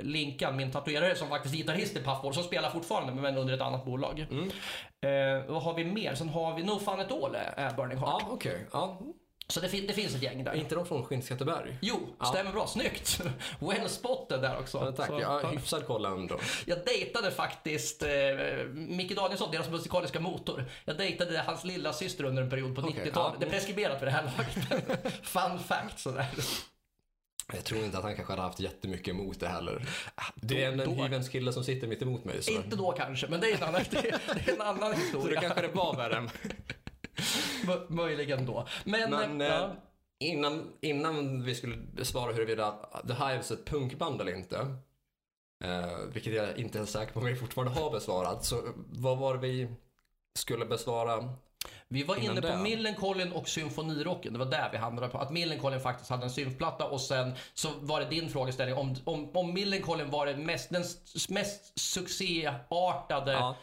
Linkan, 0.00 0.56
min 0.56 0.72
tatuerare 0.72 1.14
som 1.14 1.28
faktiskt 1.28 1.54
är 1.54 1.58
gitarrist 1.58 1.96
i 1.96 2.02
Puffball, 2.02 2.34
som 2.34 2.42
spelar 2.42 2.70
fortfarande 2.70 3.12
men 3.22 3.36
under 3.38 3.54
ett 3.54 3.60
annat 3.60 3.84
bolag. 3.84 4.26
Mm. 4.30 4.50
Vad 5.48 5.62
har 5.62 5.74
vi 5.74 5.84
mer? 5.84 6.14
Sen 6.14 6.28
har 6.28 6.54
vi 6.54 6.62
No 6.62 6.78
Fun 6.78 7.00
At 7.00 7.12
All 7.12 7.34
är 7.34 7.70
Burning 7.76 7.98
Heart. 7.98 8.22
Ja, 8.22 8.28
okej. 8.30 8.66
Ja. 8.72 8.98
Så 9.48 9.60
det, 9.60 9.68
fin- 9.68 9.86
det 9.86 9.92
finns 9.92 10.14
ett 10.14 10.22
gäng 10.22 10.40
Är 10.40 10.44
där. 10.44 10.54
inte 10.54 10.74
de 10.74 10.86
från 10.86 11.04
Skinnskatteberg? 11.04 11.78
Jo, 11.82 12.08
Ja. 12.18 12.24
stämmer 12.24 12.52
bra. 12.52 12.66
Snyggt! 12.66 13.20
Well 13.60 13.88
spotted 13.88 14.40
där 14.42 14.58
också. 14.58 14.78
Ja, 14.78 14.92
tack, 14.92 15.06
Så, 15.08 15.20
jag 15.20 15.28
har 15.28 15.50
hyfsad 15.52 15.86
koll 15.86 16.04
ändå. 16.04 16.38
Jag 16.66 16.78
dejtade 16.86 17.30
faktiskt 17.30 18.02
eh, 18.02 18.08
Micke 18.74 19.16
Danielsson, 19.16 19.50
deras 19.50 19.70
musikaliska 19.70 20.20
motor. 20.20 20.64
Jag 20.84 20.96
dejtade 20.96 21.38
hans 21.46 21.64
lilla 21.64 21.92
syster 21.92 22.24
under 22.24 22.42
en 22.42 22.50
period 22.50 22.74
på 22.76 22.80
Okej, 22.82 22.92
90-talet. 23.04 23.14
ja. 23.14 23.34
Det 23.40 23.46
är 23.46 23.50
preskriberat 23.50 23.98
för 23.98 24.06
det 24.06 24.12
här 24.12 24.22
laget. 24.22 25.16
Fun 25.22 25.58
fact 25.58 25.98
sådär. 25.98 26.26
Jag 27.54 27.64
tror 27.64 27.84
inte 27.84 27.98
att 27.98 28.04
han 28.04 28.16
kanske 28.16 28.32
hade 28.32 28.42
haft 28.42 28.60
jättemycket 28.60 29.08
emot 29.08 29.40
det 29.40 29.48
heller. 29.48 29.86
Det 30.34 30.64
är 30.64 30.72
en, 30.72 30.80
en 30.80 30.90
hyvens 30.98 31.28
kille 31.28 31.52
som 31.52 31.64
sitter 31.64 31.86
mitt 31.86 32.02
emot 32.02 32.24
mig. 32.24 32.42
Så, 32.42 32.50
Inte 32.52 32.76
då 32.76 32.92
kanske, 32.92 33.26
men 33.28 33.40
det 33.40 33.50
är 33.50 33.56
en 33.56 33.62
annan, 33.62 33.80
det 33.90 33.98
är, 34.08 34.20
det 34.34 34.50
är 34.50 34.54
en 34.54 34.60
annan 34.62 34.92
så 34.94 34.98
historia. 35.00 35.40
det 35.40 35.46
kanske 35.46 35.60
det 35.66 35.72
var 35.74 35.96
värre 35.96 36.28
möjligen 37.88 38.46
då. 38.46 38.66
Men, 38.84 39.10
Men 39.10 39.40
eh, 39.40 39.46
eh, 39.46 39.54
ja. 39.54 39.70
innan, 40.20 40.72
innan 40.80 41.42
vi 41.42 41.54
skulle 41.54 41.76
besvara 41.76 42.32
huruvida 42.32 42.74
The 43.06 43.12
Hives 43.12 43.50
är 43.50 43.54
ett 43.54 43.64
punkband 43.64 44.20
eller 44.20 44.34
inte, 44.34 44.58
eh, 45.64 45.98
vilket 46.12 46.34
jag 46.34 46.58
inte 46.58 46.78
är 46.78 46.84
säker 46.84 47.12
på 47.12 47.20
om 47.20 47.26
vi 47.26 47.36
fortfarande 47.36 47.80
har 47.80 47.90
besvarat, 47.90 48.44
så 48.44 48.62
vad 48.76 49.18
var 49.18 49.34
det 49.34 49.40
vi 49.40 49.68
skulle 50.38 50.66
besvara? 50.66 51.28
Vi 51.88 52.02
var 52.02 52.16
inne 52.16 52.40
på 52.40 52.48
det. 52.48 52.56
Millencolin 52.56 53.32
och 53.32 53.48
symfonirocken. 53.48 54.32
Det 54.32 54.38
var 54.38 54.46
där 54.46 54.68
vi 54.72 54.78
hamnade 54.78 55.08
på. 55.08 55.18
Att 55.18 55.30
Millencolin 55.30 55.80
faktiskt 55.80 56.10
hade 56.10 56.24
en 56.24 56.30
symfplatta 56.30 56.84
och 56.84 57.00
sen 57.00 57.34
så 57.54 57.68
var 57.80 58.00
det 58.00 58.06
din 58.06 58.30
frågeställning 58.30 58.76
om, 58.76 58.96
om, 59.04 59.30
om 59.34 59.54
Millencolin 59.54 60.10
var 60.10 60.26
det 60.26 60.36
mest, 60.36 60.70
den 60.70 60.84
mest 61.28 61.80
succéartade 61.80 63.32
Ja. 63.32 63.56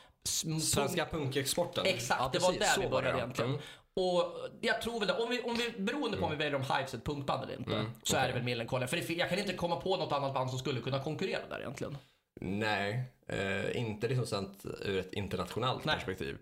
Svenska 0.61 1.05
punkexporten. 1.05 1.85
Exakt, 1.85 2.21
Ja, 2.21 2.29
det 2.33 2.39
var 2.39 2.53
där 2.53 2.65
Så 2.65 2.81
vi 2.81 2.87
började 2.87 3.17
egentligen. 3.17 3.59
Mm. 3.95 4.09
Och 4.09 4.49
jag 4.61 4.81
tror 4.81 4.99
väl 4.99 5.07
det, 5.07 5.13
om 5.13 5.29
vi, 5.29 5.41
om 5.41 5.55
vi, 5.55 5.81
beroende 5.81 6.17
på 6.17 6.25
om 6.25 6.31
vi 6.31 6.37
väljer 6.37 6.55
om 6.55 6.61
Hives 6.61 6.93
ett 6.93 7.03
punkband 7.05 7.43
eller 7.43 7.57
inte, 7.59 7.85
så 8.03 8.17
är 8.17 8.27
det 8.27 8.33
väl 8.33 8.43
Millencolin. 8.43 8.87
För 8.87 8.97
det, 8.97 9.09
jag 9.09 9.29
kan 9.29 9.39
inte 9.39 9.53
komma 9.53 9.75
på 9.75 9.97
något 9.97 10.11
annat 10.11 10.33
band 10.33 10.49
som 10.49 10.59
skulle 10.59 10.81
kunna 10.81 11.03
konkurrera 11.03 11.47
där 11.49 11.59
egentligen. 11.59 11.97
Nej, 12.41 13.03
eh, 13.27 13.77
inte 13.77 14.07
liksom 14.07 14.25
sett 14.25 14.65
ur 14.81 14.99
ett 14.99 15.13
internationellt 15.13 15.85
Nej. 15.85 15.95
perspektiv. 15.95 16.37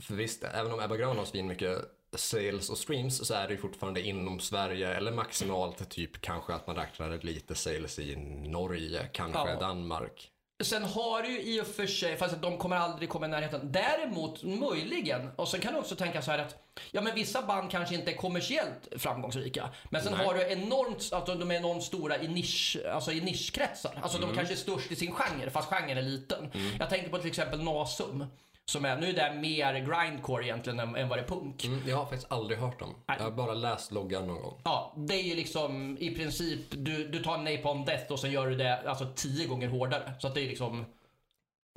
För 0.00 0.14
visst, 0.14 0.44
även 0.44 0.72
om 0.72 0.80
Ebba 0.80 0.96
Grön 0.96 1.18
har 1.18 1.24
svin 1.24 1.46
mycket 1.46 1.78
sales 2.16 2.70
och 2.70 2.78
streams 2.78 3.26
så 3.26 3.34
är 3.34 3.48
det 3.48 3.54
ju 3.54 3.60
fortfarande 3.60 4.02
inom 4.02 4.40
Sverige 4.40 4.94
eller 4.94 5.12
maximalt 5.12 5.90
typ 5.90 6.20
kanske 6.20 6.54
att 6.54 6.66
man 6.66 6.76
räknar 6.76 7.18
lite 7.22 7.54
sales 7.54 7.98
i 7.98 8.16
Norge, 8.46 9.08
kanske 9.12 9.50
Ja. 9.50 9.60
Danmark. 9.60 10.30
Sen 10.60 10.84
har 10.84 11.22
du 11.22 11.28
ju 11.30 11.42
i 11.42 11.60
och 11.60 11.66
för 11.66 11.86
sig, 11.86 12.16
fast 12.16 12.34
att 12.34 12.42
de 12.42 12.58
kommer 12.58 12.76
aldrig 12.76 13.08
komma 13.08 13.26
i 13.26 13.28
närheten. 13.28 13.60
Däremot 13.72 14.42
möjligen, 14.42 15.30
och 15.36 15.48
sen 15.48 15.60
kan 15.60 15.72
du 15.72 15.78
också 15.78 15.96
tänka 15.96 16.22
så 16.22 16.30
här 16.30 16.38
att 16.38 16.56
ja 16.90 17.00
men 17.00 17.14
vissa 17.14 17.42
band 17.42 17.70
kanske 17.70 17.94
inte 17.94 18.10
är 18.10 18.16
kommersiellt 18.16 18.88
framgångsrika. 18.96 19.68
Men 19.90 20.02
sen 20.02 20.12
Nej. 20.16 20.26
har 20.26 20.34
du 20.34 20.40
enormt, 20.52 21.12
alltså 21.12 21.34
de 21.34 21.50
är 21.50 21.54
enormt 21.54 21.82
stora 21.84 22.18
i 22.22 22.28
nisch, 22.28 22.76
alltså 22.92 23.12
i 23.12 23.20
nischkretsar. 23.20 23.98
Alltså 24.02 24.18
Mm. 24.18 24.28
de 24.30 24.36
kanske 24.36 24.54
är 24.54 24.58
störst 24.58 24.92
i 24.92 24.96
sin 24.96 25.12
genre, 25.12 25.50
fast 25.50 25.68
genren 25.68 25.98
är 25.98 26.02
liten. 26.02 26.50
Jag 26.78 26.90
tänker 26.90 27.08
på 27.08 27.18
till 27.18 27.28
exempel 27.30 27.62
Nasum. 27.62 28.24
Som 28.70 28.84
är, 28.84 28.96
nu 28.96 29.08
är 29.08 29.12
det 29.12 29.34
mer 29.40 29.74
grindcore 29.74 30.44
egentligen 30.44 30.80
än, 30.80 30.96
än 30.96 31.08
vad 31.08 31.18
det 31.18 31.22
är 31.22 31.28
punk. 31.28 31.64
Mm, 31.64 31.88
jag 31.88 31.96
har 31.96 32.04
faktiskt 32.04 32.32
aldrig 32.32 32.58
hört 32.58 32.78
dem. 32.78 32.94
Jag 33.06 33.14
har 33.14 33.30
bara 33.30 33.54
läst 33.54 33.92
loggan 33.92 34.26
någon 34.26 34.42
gång. 34.42 34.60
Ja, 34.64 34.94
det 34.96 35.14
är 35.14 35.22
ju 35.22 35.34
liksom 35.34 35.98
i 36.00 36.14
princip, 36.14 36.60
du, 36.70 37.08
du 37.08 37.22
tar 37.22 37.38
Napalm 37.38 37.84
Death 37.84 38.12
och 38.12 38.20
sen 38.20 38.32
gör 38.32 38.46
du 38.46 38.56
det 38.56 38.88
alltså 38.88 39.06
tio 39.16 39.46
gånger 39.46 39.68
hårdare. 39.68 40.12
Så 40.18 40.26
att 40.26 40.34
det 40.34 40.40
är 40.40 40.48
liksom 40.48 40.84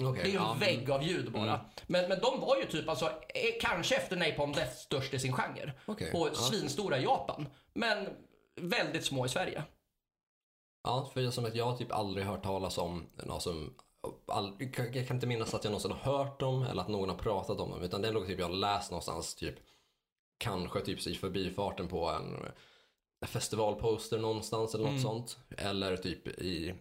Okay, 0.04 0.24
Det 0.24 0.30
är 0.30 0.32
ju 0.32 0.52
en 0.52 0.60
vägg 0.60 0.92
av 0.92 1.04
ljud 1.04 1.32
bara. 1.32 1.54
Mm. 1.54 1.66
Men, 1.88 2.10
men 2.10 2.20
de 2.20 2.40
var 2.40 2.58
ju 2.58 2.66
typ, 2.66 2.90
alltså, 2.90 3.06
eh, 3.06 3.60
kanske 3.62 3.96
efter 3.96 4.16
Napalm 4.16 4.52
Death 4.52 4.76
störst 4.76 5.14
i 5.14 5.20
sin 5.20 5.34
genre. 5.34 5.72
Okej, 5.86 6.12
Och 6.14 6.28
ja. 6.28 6.36
svinstora 6.36 6.98
i 6.98 7.04
Japan. 7.04 7.48
Men 7.74 8.10
väldigt 8.56 9.06
små 9.06 9.26
i 9.26 9.30
Sverige. 9.30 9.64
Ja, 10.84 11.10
för 11.14 11.22
jag, 11.22 11.34
som 11.34 11.46
att 11.46 11.56
jag 11.56 11.78
typ 11.78 11.92
aldrig 11.92 12.26
hört 12.26 12.44
talas 12.44 12.78
om 12.78 13.06
någon 13.24 13.42
som 13.42 13.74
all, 14.28 14.56
jag 14.60 14.74
kan- 15.06 15.16
inte 15.16 15.28
minnas 15.28 15.54
att 15.54 15.64
jag 15.64 15.72
någonsin 15.72 15.92
har 15.92 16.18
hört 16.18 16.40
dem 16.40 16.64
eller 16.64 16.82
att 16.82 16.88
någon 16.88 17.10
har 17.10 17.16
pratat 17.18 17.60
om 17.60 17.70
dem 17.72 17.82
utan 17.82 18.02
det 18.02 18.08
är 18.08 18.12
något 18.12 18.28
typ 18.28 18.40
jag 18.40 18.46
har 18.50 18.54
läst 18.56 18.92
någonstans 18.92 19.36
typ 19.36 19.56
kanske 20.38 20.82
typ 20.82 21.08
i 21.08 21.16
förbifarten 21.16 21.88
på 21.88 22.10
en 22.10 22.46
festivalposter 23.28 24.20
någonstans 24.20 24.76
eller 24.76 24.92
något 24.92 25.02
sånt 25.02 25.38
eller 25.58 25.98
typ 25.98 26.28
i 26.28 26.74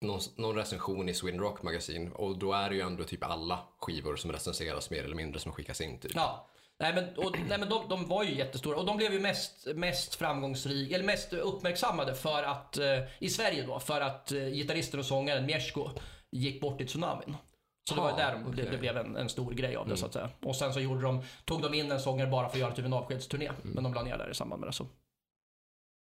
någon, 0.00 0.20
någon 0.36 0.56
recension 0.56 1.08
i 1.08 1.14
Sweden 1.14 1.40
Rock 1.40 1.62
Magazine 1.62 2.10
och 2.10 2.38
då 2.38 2.52
är 2.52 2.68
det 2.68 2.74
ju 2.74 2.80
ändå 2.80 3.04
typ 3.04 3.24
alla 3.24 3.58
skivor 3.78 4.16
som 4.16 4.32
recenseras 4.32 4.90
mer 4.90 5.04
eller 5.04 5.16
mindre 5.16 5.40
som 5.40 5.52
skickas 5.52 5.80
in 5.80 5.98
typ. 6.00 6.12
Ja. 6.14 6.48
Nej 6.80 6.94
men, 6.94 7.04
och, 7.26 7.38
nej, 7.48 7.58
men 7.58 7.68
de, 7.68 7.88
de 7.88 8.06
var 8.08 8.24
ju 8.24 8.34
jättestora 8.34 8.76
och 8.78 8.84
de 8.86 8.96
blev 8.96 9.12
ju 9.12 9.20
mest, 9.20 9.66
mest 9.74 10.14
framgångsrika, 10.14 10.94
eller 10.94 11.04
mest 11.04 11.32
uppmärksammade 11.32 12.14
för 12.14 12.42
att, 12.42 12.78
eh, 12.78 12.98
i 13.18 13.28
Sverige 13.30 13.62
då, 13.66 13.80
för 13.80 14.00
att 14.00 14.32
eh, 14.32 14.46
gitarristen 14.48 15.00
och 15.00 15.06
sångaren 15.06 15.46
Miesko 15.46 15.90
gick 16.30 16.60
bort 16.60 16.80
i 16.80 16.86
tsunamin. 16.86 17.36
Så 17.88 17.94
det 17.94 18.00
var 18.00 18.10
Ah, 18.12 18.16
där 18.16 18.32
de, 18.32 18.42
det, 18.42 18.48
okej. 18.50 18.60
Mm. 18.60 18.72
det 18.72 18.78
blev 18.78 18.96
en, 18.96 19.16
en 19.16 19.28
stor 19.28 19.52
grej 19.52 19.76
av 19.76 19.88
det 19.88 19.96
så 19.96 20.06
att 20.06 20.12
säga. 20.12 20.30
Och 20.42 20.56
sen 20.56 20.72
så 20.74 20.80
gjorde 20.80 21.02
de, 21.02 21.22
tog 21.44 21.62
de 21.62 21.74
in 21.74 21.92
en 21.92 22.00
sångare 22.00 22.28
bara 22.30 22.48
för 22.48 22.56
att 22.56 22.60
göra 22.60 22.74
typ 22.74 22.84
en 22.84 22.92
avskedsturné. 22.92 23.46
Mm. 23.46 23.58
Men 23.62 23.84
de 23.84 23.94
la 23.94 24.02
ner 24.02 24.18
där 24.18 24.30
i 24.30 24.34
samband 24.34 24.60
med 24.60 24.68
det. 24.68 24.72
Så. 24.72 24.86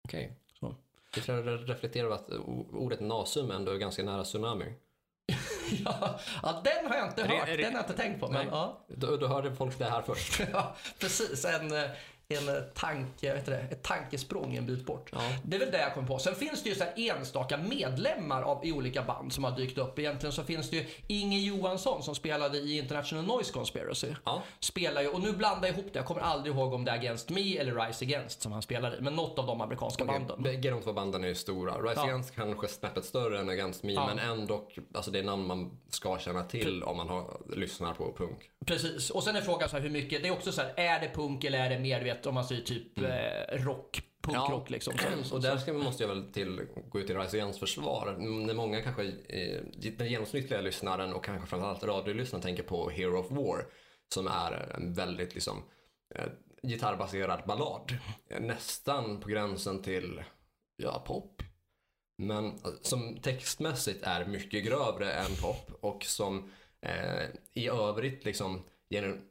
Okej. 0.08 0.36
Så. 0.60 0.74
Jag 1.14 1.24
tror 1.24 1.48
jag 1.50 1.70
reflekterar 1.70 2.04
över 2.06 2.16
att 2.16 2.30
ordet 2.72 3.00
nasum 3.00 3.50
ändå 3.50 3.72
är 3.72 3.76
ganska 3.78 4.02
nära 4.02 4.24
tsunami. 4.24 4.64
ja, 5.84 6.18
ja, 6.42 6.60
den 6.64 6.86
har 6.86 6.96
jag 6.96 7.08
inte 7.08 7.22
Är 7.22 7.28
det- 7.28 7.36
hört, 7.36 7.46
det- 7.46 7.56
den 7.56 7.64
har 7.64 7.72
jag 7.72 7.82
inte 7.90 8.02
tänkt 8.02 8.20
på. 8.20 8.28
Men, 8.28 8.46
ja. 8.46 8.84
Då, 8.88 9.16
då 9.16 9.26
hörde 9.26 9.54
folk 9.54 9.78
det 9.78 9.84
här 9.84 10.02
först. 10.02 10.40
ja, 10.52 10.76
precis. 11.00 11.44
En, 11.44 11.72
eh, 11.72 11.90
en 12.36 12.48
eh, 12.48 12.62
tanke, 12.74 13.34
vet 13.34 13.46
du 13.46 13.52
det, 13.52 13.58
ett 13.58 13.82
tankesprång 13.82 14.56
en 14.56 14.66
bit 14.66 14.86
bort. 14.86 15.10
Ja. 15.12 15.20
Det 15.44 15.56
är 15.56 15.60
väl 15.60 15.70
det 15.70 15.80
jag 15.80 15.94
kom 15.94 16.06
på. 16.06 16.18
Sen 16.18 16.34
finns 16.34 16.62
det 16.62 16.68
ju 16.68 16.74
så 16.74 16.84
enstaka 16.96 17.56
medlemmar 17.56 18.42
av, 18.42 18.66
i 18.66 18.72
olika 18.72 19.02
band 19.02 19.32
som 19.32 19.44
har 19.44 19.56
dykt 19.56 19.78
upp. 19.78 19.98
Egentligen 19.98 20.32
så 20.32 20.44
finns 20.44 20.70
det 20.70 20.76
ju 20.76 20.86
Inge 21.06 21.38
Johansson 21.38 22.02
som 22.02 22.14
spelade 22.14 22.58
i 22.58 22.78
International 22.78 23.24
Noise 23.24 23.52
Conspiracy. 23.52 24.14
Ja. 24.24 24.42
Spelar 24.60 25.02
ju, 25.02 25.08
och 25.08 25.20
nu 25.20 25.32
blandar 25.32 25.68
jag 25.68 25.78
ihop 25.78 25.92
det. 25.92 25.98
Jag 25.98 26.06
kommer 26.06 26.20
aldrig 26.20 26.54
ihåg 26.54 26.72
om 26.74 26.84
det 26.84 26.90
är 26.90 26.98
Against 26.98 27.30
Me 27.30 27.58
eller 27.58 27.86
Rise 27.86 28.04
Against 28.04 28.42
som 28.42 28.52
han 28.52 28.62
spelar 28.62 28.98
i. 28.98 29.00
Men 29.00 29.14
något 29.14 29.38
av 29.38 29.46
de 29.46 29.60
amerikanska 29.60 30.04
banden. 30.04 30.42
Bägge 30.42 30.70
de 30.70 30.82
två 30.82 30.92
banden 30.92 31.24
är 31.24 31.28
ju 31.28 31.34
stora. 31.34 31.74
Rise 31.74 32.02
Ja. 32.02 32.04
Against 32.04 32.34
kanske 32.34 32.68
snäppet 32.68 33.04
större 33.04 33.38
än 33.40 33.48
Against 33.48 33.82
Me, 33.82 33.94
men 33.94 34.18
ändå, 34.18 34.68
alltså 34.94 35.10
det 35.10 35.18
är 35.18 35.22
namn 35.22 35.46
man 35.46 35.78
ska 35.88 36.18
känna 36.18 36.42
till 36.42 36.82
om 36.82 36.96
man 36.96 37.08
har, 37.08 37.40
lyssnar 37.56 37.94
på 37.94 38.12
punk. 38.12 38.50
Precis. 38.66 39.10
Och 39.10 39.24
sen 39.24 39.36
är 39.36 39.40
frågan 39.40 39.68
så 39.68 39.76
här 39.76 39.82
hur 39.82 39.90
mycket, 39.90 40.22
det 40.22 40.28
är 40.28 40.32
också 40.32 40.52
så 40.52 40.60
här, 40.60 40.74
är 40.76 41.00
det 41.00 41.08
punk 41.14 41.44
eller 41.44 41.58
är 41.58 41.70
det 41.70 42.04
vet, 42.04 42.26
om 42.26 42.34
man 42.34 42.44
säger 42.44 42.62
typ 42.62 42.98
eh, 42.98 43.64
rock, 43.64 44.02
punkrock 44.22 44.70
liksom. 44.70 44.94
Så, 45.24 45.34
Och 45.34 45.42
där 45.42 45.56
ska, 45.56 45.72
måste 45.72 46.02
jag 46.02 46.08
väl 46.08 46.32
till, 46.32 46.60
gå 46.88 47.00
ut 47.00 47.10
i 47.10 47.14
Rise 47.14 47.52
försvar. 47.58 48.16
När 48.46 48.54
många 48.54 48.82
kanske, 48.82 49.02
eh, 49.28 49.60
den 49.98 50.10
genomsnittliga 50.10 50.60
lyssnaren 50.60 51.12
och 51.12 51.24
kanske 51.24 51.46
framförallt 51.46 51.84
radiolyssnaren 51.84 52.42
tänker 52.42 52.62
på 52.62 52.90
Hero 52.90 53.18
of 53.18 53.30
War, 53.30 53.66
som 54.14 54.26
är 54.26 54.72
en 54.76 54.94
väldigt 54.94 55.34
liksom 55.34 55.62
eh, 56.14 56.26
gitarrbaserad 56.62 57.42
ballad. 57.46 57.98
Nästan 58.40 59.20
på 59.20 59.28
gränsen 59.28 59.82
till, 59.82 60.22
ja, 60.76 61.04
pop. 61.06 61.42
Men 62.18 62.46
eh, 62.46 62.52
som 62.82 63.16
textmässigt 63.16 64.02
är 64.02 64.24
mycket 64.24 64.64
grövre 64.64 65.12
än 65.12 65.36
pop 65.40 65.78
och 65.80 66.04
som 66.04 66.50
eh, 66.82 67.28
i 67.52 67.68
övrigt 67.68 68.24
liksom 68.24 68.62
ger 68.88 69.02
en 69.02 69.22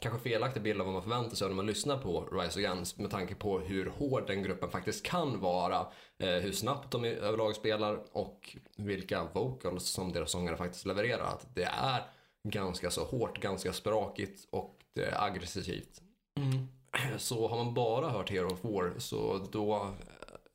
kanske 0.00 0.20
felaktig 0.30 0.62
bild 0.62 0.80
av 0.80 0.86
vad 0.86 0.94
man 0.94 1.02
förväntar 1.02 1.36
sig 1.36 1.48
när 1.48 1.54
man 1.54 1.66
lyssnar 1.66 1.98
på 1.98 2.28
Rise 2.32 2.58
Against 2.58 2.98
med 2.98 3.10
tanke 3.10 3.34
på 3.34 3.58
hur 3.58 3.86
hård 3.86 4.26
den 4.26 4.42
gruppen 4.42 4.70
faktiskt 4.70 5.06
kan 5.06 5.40
vara, 5.40 5.86
eh, 6.18 6.28
hur 6.28 6.52
snabbt 6.52 6.90
de 6.90 7.04
överlag 7.04 7.56
spelar 7.56 8.04
och 8.12 8.56
vilka 8.76 9.24
vocals 9.32 9.84
som 9.84 10.12
deras 10.12 10.30
sångare 10.30 10.56
faktiskt 10.56 10.86
levererar. 10.86 11.24
Att 11.24 11.54
det 11.54 11.64
är 11.64 12.02
ganska 12.48 12.90
så 12.90 13.04
hårt, 13.04 13.40
ganska 13.40 13.72
sprakigt 13.72 14.48
och 14.50 14.78
aggressivt. 15.12 16.00
Mm. 16.36 16.68
Så 17.18 17.48
har 17.48 17.64
man 17.64 17.74
bara 17.74 18.08
hört 18.08 18.30
Hero 18.30 18.52
of 18.52 18.64
War 18.64 18.94
så 18.98 19.48
då 19.52 19.94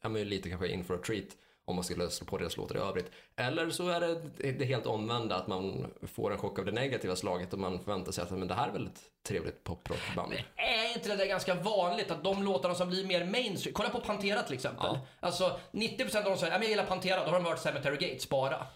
är 0.02 0.10
man 0.10 0.20
ju 0.20 0.26
lite 0.26 0.50
kanske 0.50 0.68
in 0.68 0.84
for 0.84 0.96
a 0.96 1.00
treat 1.06 1.38
om 1.68 1.76
man 1.76 1.84
skulle 1.84 2.10
slå 2.10 2.28
på 2.28 2.38
deras 2.38 2.58
låtar 2.58 2.76
i 2.76 2.80
övrigt. 2.80 3.12
Eller 3.36 3.70
så 3.70 3.90
är 3.90 4.00
det 4.00 4.52
det 4.52 4.66
helt 4.66 4.86
omvända, 4.86 5.36
att 5.36 5.48
man 5.48 5.94
får 6.02 6.32
en 6.32 6.38
chock 6.38 6.60
av 6.60 6.66
det 6.66 6.72
negativa 6.72 7.16
slaget 7.16 7.54
och 7.54 7.60
man 7.60 7.80
förväntar 7.80 8.12
sig 8.12 8.22
att 8.24 8.32
men 8.32 8.48
det 8.48 8.54
här 8.54 8.68
är 8.68 8.72
väl 8.72 8.88
ett 8.88 9.02
trevligt 9.28 9.64
poprockband. 9.64 10.34
Är 10.56 10.96
inte 10.96 11.10
det 11.10 11.16
där 11.16 11.26
ganska 11.26 11.56
vanligt 11.56 12.12
att 12.12 12.24
de 12.24 12.44
låtarna 12.44 12.76
som 12.76 12.90
blir 12.90 13.06
mer 13.06 13.26
mainstream, 13.26 13.74
kolla 13.74 13.90
på 13.90 14.00
Pantera 14.00 14.44
till 14.44 14.54
exempel. 14.54 14.86
Ja. 14.86 15.00
Alltså 15.20 15.60
90% 15.72 16.18
av 16.18 16.24
de 16.24 16.38
säger, 16.38 16.54
ja 16.54 16.60
men 16.60 16.62
jag 16.62 16.70
gillar 16.70 16.86
Pantera, 16.86 17.20
då 17.20 17.26
har 17.32 17.40
de 17.40 17.46
hört 17.46 17.60
Cemetery 17.60 17.96
Gates 18.08 18.30
bara. 18.30 18.68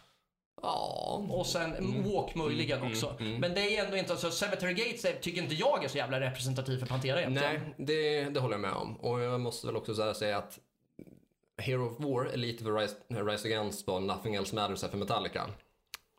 Ja, 0.62 1.25
Och 1.29 1.45
sen 1.45 2.03
Walk 2.03 2.36
möjligen 2.36 2.81
också. 2.81 3.15
Men 3.19 3.53
det 3.53 3.77
är 3.77 3.86
ändå 3.86 3.98
inte, 3.98 4.12
alltså 4.12 4.31
Cemetery 4.31 4.74
Gates 4.74 5.05
är, 5.05 5.13
tycker 5.13 5.41
inte 5.41 5.55
jag 5.55 5.83
är 5.83 5.88
så 5.88 5.98
jävla 5.98 6.19
representativ 6.19 6.77
för 6.79 6.86
Pantera 6.86 7.19
egentligen. 7.19 7.53
nej, 7.53 7.74
det, 7.77 8.24
det 8.24 8.39
håller 8.39 8.53
jag 8.53 8.62
med 8.62 8.74
om. 8.74 8.95
Och 8.95 9.21
jag 9.21 9.41
måste 9.41 9.67
väl 9.67 9.75
också 9.75 10.13
säga 10.13 10.38
att 10.38 10.60
Hero 11.62 11.88
of 11.88 12.00
War 12.00 12.25
är 12.25 12.38
lite 12.38 12.63
för 12.63 12.74
Rise, 12.74 12.96
Rise 13.08 13.48
Against 13.48 13.88
vad 13.88 14.03
Nothing 14.03 14.36
Else 14.36 14.56
Matters 14.56 14.82
för 14.82 14.98
Metallica. 14.98 15.50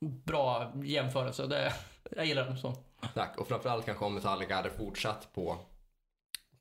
Bra 0.00 0.72
jämförelse, 0.84 1.46
det, 1.46 1.72
jag 2.10 2.26
gillar 2.26 2.44
den 2.44 2.58
så. 2.58 2.74
Tack. 3.14 3.38
Och 3.38 3.48
framförallt 3.48 3.84
kanske 3.84 4.04
om 4.04 4.14
Metallica 4.14 4.56
hade 4.56 4.70
fortsatt 4.70 5.32
på, 5.34 5.58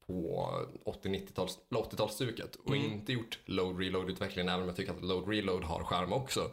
på 0.08 0.52
80-90-tals, 0.86 1.60
80-talsstuket 1.70 2.56
och 2.56 2.76
inte 2.76 3.14
gjort 3.14 3.40
load 3.46 3.80
reload 3.80 4.10
utvecklingen 4.10 4.50
även 4.50 4.62
om 4.62 4.68
jag 4.68 4.76
tycker 4.76 4.94
att 4.94 5.04
load 5.04 5.30
reload 5.30 5.64
har 5.64 5.84
charm 5.84 6.14
också. 6.14 6.52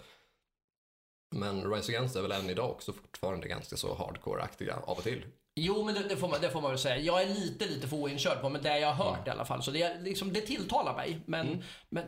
Men 1.31 1.73
Rise 1.73 1.93
Against 1.93 2.17
är 2.17 2.23
väl 2.23 2.33
än 2.33 2.51
idag 2.51 2.71
också 2.71 2.93
fortfarande 2.93 3.49
ganska 3.49 3.77
så 3.77 3.95
hardcore-aktiga 3.95 4.77
av 4.77 4.99
och 4.99 5.03
till. 5.03 5.25
Jo, 5.61 5.85
men 5.85 5.95
det, 5.95 6.03
det, 6.09 6.17
får 6.17 6.29
man, 6.29 6.41
det 6.41 6.51
får 6.51 6.61
man 6.61 6.71
väl 6.71 6.79
säga. 6.79 6.99
Jag 6.99 7.23
är 7.23 7.27
lite, 7.27 7.67
lite 7.67 7.89
för 7.89 7.97
oinkörd 7.97 8.41
på, 8.41 8.49
men 8.49 8.63
det 8.63 8.79
jag 8.79 8.93
har 8.93 9.05
hört 9.05 9.27
i 9.27 9.31
alla 9.31 9.45
fall. 9.45 9.63
Så 9.63 9.71
det, 9.71 10.01
liksom, 10.01 10.33
det 10.33 10.41
tilltalar 10.41 10.97
mig. 10.97 11.21
Men, 11.27 11.63
men 11.89 12.05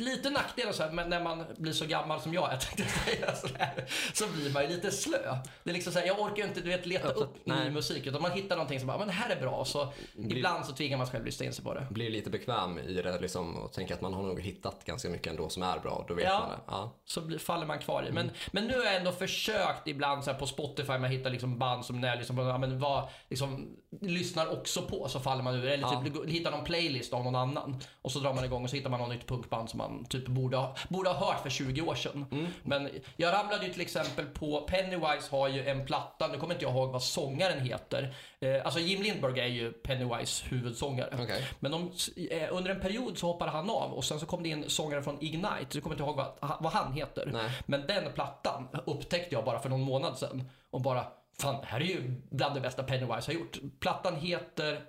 lite 0.00 0.30
nackdelar 0.30 0.72
så 0.72 0.82
här, 0.82 0.90
men 0.90 1.10
när 1.10 1.22
man 1.22 1.44
blir 1.56 1.72
så 1.72 1.86
gammal 1.86 2.20
som 2.20 2.34
jag, 2.34 2.52
jag 2.52 2.60
tänkte 2.60 2.84
säga 3.04 3.34
så, 3.34 3.48
här, 3.58 3.84
så 4.14 4.24
blir 4.28 4.52
man 4.52 4.62
ju 4.62 4.68
lite 4.68 4.90
slö. 4.90 5.36
Det 5.64 5.70
är 5.70 5.74
liksom 5.74 5.92
så 5.92 5.98
här, 5.98 6.06
jag 6.06 6.20
orkar 6.20 6.36
ju 6.36 6.48
inte 6.48 6.60
du 6.60 6.68
vet, 6.68 6.86
leta 6.86 7.08
Alltså, 7.08 7.24
upp 7.24 7.36
nej. 7.44 7.64
ny 7.64 7.70
musik, 7.70 8.06
utan 8.06 8.22
man 8.22 8.30
hittar 8.32 8.56
någonting 8.56 8.78
som 8.80 8.86
bara, 8.86 8.98
men 8.98 9.06
det 9.06 9.12
här 9.12 9.30
är 9.36 9.40
bra. 9.40 9.64
Så 9.64 9.92
ibland 10.16 10.66
så 10.66 10.72
tvingar 10.72 10.96
man 10.98 11.06
sig 11.06 11.12
själv 11.12 11.24
lyssna 11.24 11.46
in 11.46 11.52
sig 11.52 11.64
på 11.64 11.74
det. 11.74 11.86
Blir 11.90 12.10
lite 12.10 12.30
bekväm 12.30 12.78
i 12.78 12.92
det 13.02 13.18
liksom 13.20 13.56
och 13.56 13.72
tänker 13.72 13.94
att 13.94 14.00
man 14.00 14.14
har 14.14 14.22
nog 14.22 14.40
hittat 14.40 14.84
ganska 14.84 15.08
mycket 15.08 15.26
ändå 15.26 15.48
som 15.48 15.62
är 15.62 15.78
bra. 15.78 16.04
Då 16.08 16.14
vet 16.14 16.24
Ja. 16.24 16.38
man 16.40 16.48
det. 16.50 16.56
Ja. 16.66 16.92
så 17.04 17.20
blir, 17.20 17.38
faller 17.38 17.66
man 17.66 17.78
kvar 17.78 18.02
i. 18.08 18.12
Men, 18.12 18.24
Mm. 18.24 18.34
men 18.52 18.64
nu 18.66 18.78
har 18.78 18.84
jag 18.84 18.96
ändå 18.96 19.12
försökt 19.12 19.88
ibland 19.88 20.24
så 20.24 20.30
här 20.32 20.38
på 20.38 20.46
Spotify, 20.46 20.92
man 20.98 21.04
hittar 21.10 21.30
liksom 21.30 21.58
band 21.58 21.84
som 21.84 22.00
när 22.00 22.08
jag 22.08 22.18
liksom, 22.18 22.38
ja, 22.38 22.58
men 22.58 22.78
vad, 22.80 23.08
liksom, 23.28 23.76
lyssnar 24.00 24.52
också 24.52 24.82
på 24.82 25.08
så 25.08 25.20
faller 25.20 25.42
man 25.42 25.54
ur. 25.54 25.64
Eller 25.68 26.02
typ 26.04 26.28
hittar 26.28 26.50
någon 26.50 26.64
playlist 26.64 27.12
av 27.12 27.24
någon 27.24 27.36
annan 27.36 27.76
och 28.02 28.12
så 28.12 28.18
drar 28.18 28.34
man 28.34 28.44
igång 28.44 28.64
och 28.64 28.70
så 28.70 28.76
hittar 28.76 28.90
man 28.90 29.00
något 29.00 29.08
nytt 29.08 29.26
punkband 29.26 29.70
som 29.70 29.78
man 29.78 29.89
man 29.90 30.04
typ 30.04 30.26
borde 30.26 30.56
ha, 30.56 30.76
borde 30.88 31.10
ha 31.10 31.26
hört 31.26 31.42
för 31.42 31.50
20 31.50 31.82
år 31.82 31.94
sedan. 31.94 32.48
Men 32.62 32.88
jag 33.16 33.32
ramlade 33.32 33.66
ju 33.66 33.72
till 33.72 33.80
exempel 33.80 34.26
på, 34.26 34.60
Pennywise 34.60 35.30
har 35.30 35.48
ju 35.48 35.68
en 35.68 35.86
platta, 35.86 36.28
nu 36.28 36.38
kommer 36.38 36.54
inte 36.54 36.64
jag 36.64 36.74
ihåg 36.74 36.92
vad 36.92 37.02
sångaren 37.02 37.60
heter. 37.60 38.14
Eh, 38.40 38.64
alltså 38.64 38.80
Jim 38.80 39.02
Lindberg 39.02 39.40
är 39.40 39.46
ju 39.46 39.72
Pennywise 39.72 40.44
huvudsångare. 40.48 41.18
Okej. 41.22 41.44
Men 41.60 41.70
de, 41.72 41.92
eh, 42.30 42.48
under 42.56 42.70
en 42.70 42.80
period 42.80 43.18
så 43.18 43.26
hoppade 43.26 43.50
han 43.50 43.70
av 43.70 43.92
och 43.92 44.04
sen 44.04 44.20
så 44.20 44.26
kom 44.26 44.42
det 44.42 44.48
in 44.48 44.70
sångare 44.70 45.02
från 45.02 45.16
Ignite, 45.20 45.66
så 45.68 45.76
jag 45.76 45.82
kommer 45.82 45.94
inte 45.94 46.04
ihåg 46.04 46.16
vad, 46.16 46.56
vad 46.60 46.72
han 46.72 46.92
heter. 46.92 47.30
Nej. 47.32 47.50
Men 47.66 47.86
den 47.86 48.12
plattan 48.12 48.68
upptäckte 48.86 49.34
jag 49.34 49.44
bara 49.44 49.58
för 49.58 49.68
någon 49.68 49.80
månad 49.80 50.18
sedan 50.18 50.50
och 50.70 50.80
bara, 50.80 51.06
fan 51.38 51.60
det 51.60 51.66
här 51.66 51.80
är 51.80 51.84
ju 51.84 52.14
bland 52.30 52.54
det 52.54 52.60
bästa 52.60 52.82
Pennywise 52.82 53.28
har 53.28 53.32
gjort. 53.32 53.58
Plattan 53.80 54.16
heter, 54.16 54.82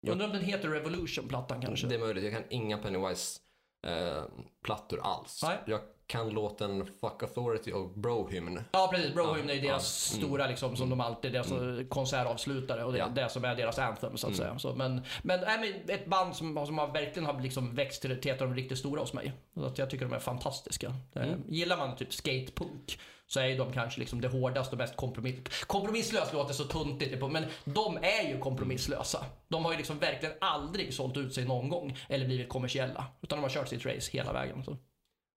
jag 0.00 0.12
undrar 0.12 0.26
om 0.26 0.32
den 0.32 0.44
heter 0.44 0.68
Revolution, 0.68 1.28
plattan 1.28 1.60
kanske? 1.60 1.86
Det 1.86 1.94
är 1.94 1.98
möjligt, 1.98 2.24
jag 2.24 2.32
kan 2.32 2.44
inga 2.50 2.78
Pennywise 2.78 3.40
eh, 3.86 4.22
plattor 4.64 5.00
alls. 5.02 5.40
Nej. 5.42 5.58
Jag 5.66 5.80
kan 6.06 6.30
låten 6.30 6.86
Fuck 6.86 7.22
Authority 7.22 7.72
och 7.72 7.90
Bro-hymn. 7.90 8.64
Ja 8.72 8.88
precis, 8.92 9.14
Brohymn 9.14 9.50
är 9.50 9.62
deras 9.62 10.12
ja. 10.12 10.18
stora 10.18 10.46
liksom 10.46 10.76
som 10.76 10.90
de 10.90 11.00
alltid, 11.00 11.32
deras 11.32 11.52
konsertavslutare 11.88 12.84
och 12.84 12.92
det, 12.92 12.98
Ja. 12.98 13.08
det 13.08 13.28
som 13.28 13.44
är 13.44 13.54
deras 13.54 13.78
anthem 13.78 14.16
så 14.16 14.28
att 14.28 14.36
säga. 14.36 14.58
Så, 14.58 14.74
men, 14.74 15.02
men, 15.22 15.40
ett 15.88 16.06
band 16.06 16.36
som, 16.36 16.66
som 16.66 16.78
har 16.78 16.92
verkligen 16.92 17.26
har 17.26 17.40
liksom 17.40 17.74
växt 17.74 18.02
till, 18.02 18.20
till 18.20 18.30
ett 18.30 18.42
av 18.42 18.48
de 18.48 18.54
riktigt 18.54 18.78
stora 18.78 19.00
hos 19.00 19.12
mig. 19.12 19.32
Så 19.54 19.64
att 19.64 19.78
jag 19.78 19.90
tycker 19.90 20.04
de 20.04 20.14
är 20.14 20.18
fantastiska. 20.18 20.94
Eh, 21.14 21.34
Gillar 21.48 21.76
man 21.76 21.96
typ 21.96 22.12
skatepunk 22.12 22.98
så 23.28 23.40
är 23.40 23.46
ju 23.46 23.56
de 23.56 23.72
kanske 23.72 24.00
liksom 24.00 24.20
det 24.20 24.28
hårdaste 24.28 24.74
och 24.74 24.78
mest 24.78 24.96
kompromiss... 24.96 25.64
Kompromisslöst 25.66 26.32
låter 26.32 26.54
så 26.54 26.64
tuntigt, 26.64 27.12
typ. 27.12 27.32
men 27.32 27.44
de 27.64 27.96
är 27.96 28.28
ju 28.28 28.38
kompromisslösa. 28.38 29.26
De 29.48 29.64
har 29.64 29.72
ju 29.72 29.78
liksom 29.78 29.98
verkligen 29.98 30.34
aldrig 30.40 30.94
sålt 30.94 31.16
ut 31.16 31.34
sig 31.34 31.44
någon 31.44 31.68
gång 31.68 31.98
eller 32.08 32.26
blivit 32.26 32.48
kommersiella. 32.48 33.06
Utan 33.20 33.38
de 33.38 33.42
har 33.42 33.50
kört 33.50 33.68
sitt 33.68 33.86
race 33.86 34.10
hela 34.12 34.32
vägen. 34.32 34.64
Så. 34.64 34.76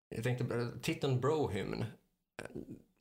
Jag 0.09 0.23
tänkte, 0.23 0.55
eh, 0.55 0.67
titeln 0.81 1.19
Brohymn. 1.21 1.81
Eh, 1.81 1.85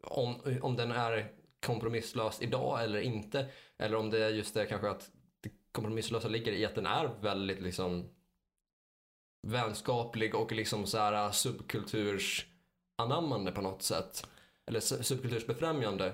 om, 0.02 0.58
om 0.62 0.76
den 0.76 0.92
är 0.92 1.32
kompromisslös 1.66 2.42
idag 2.42 2.84
eller 2.84 3.00
inte. 3.00 3.46
Eller 3.78 3.96
om 3.96 4.10
det 4.10 4.24
är 4.24 4.30
just 4.30 4.54
det 4.54 4.66
kanske 4.66 4.90
att 4.90 5.10
det 5.40 5.50
kompromisslösa 5.72 6.28
ligger 6.28 6.52
i 6.52 6.64
att 6.64 6.74
den 6.74 6.86
är 6.86 7.10
väldigt 7.20 7.60
liksom 7.60 8.08
vänskaplig 9.46 10.34
och 10.34 10.52
liksom 10.52 10.86
så 10.86 10.98
här 10.98 11.12
eh, 11.26 11.30
subkulturs 11.30 12.46
anammande 12.96 13.52
på 13.52 13.60
något 13.60 13.82
sätt. 13.82 14.26
Eller 14.68 14.80
su- 14.80 15.02
subkultursbefrämjande. 15.02 16.12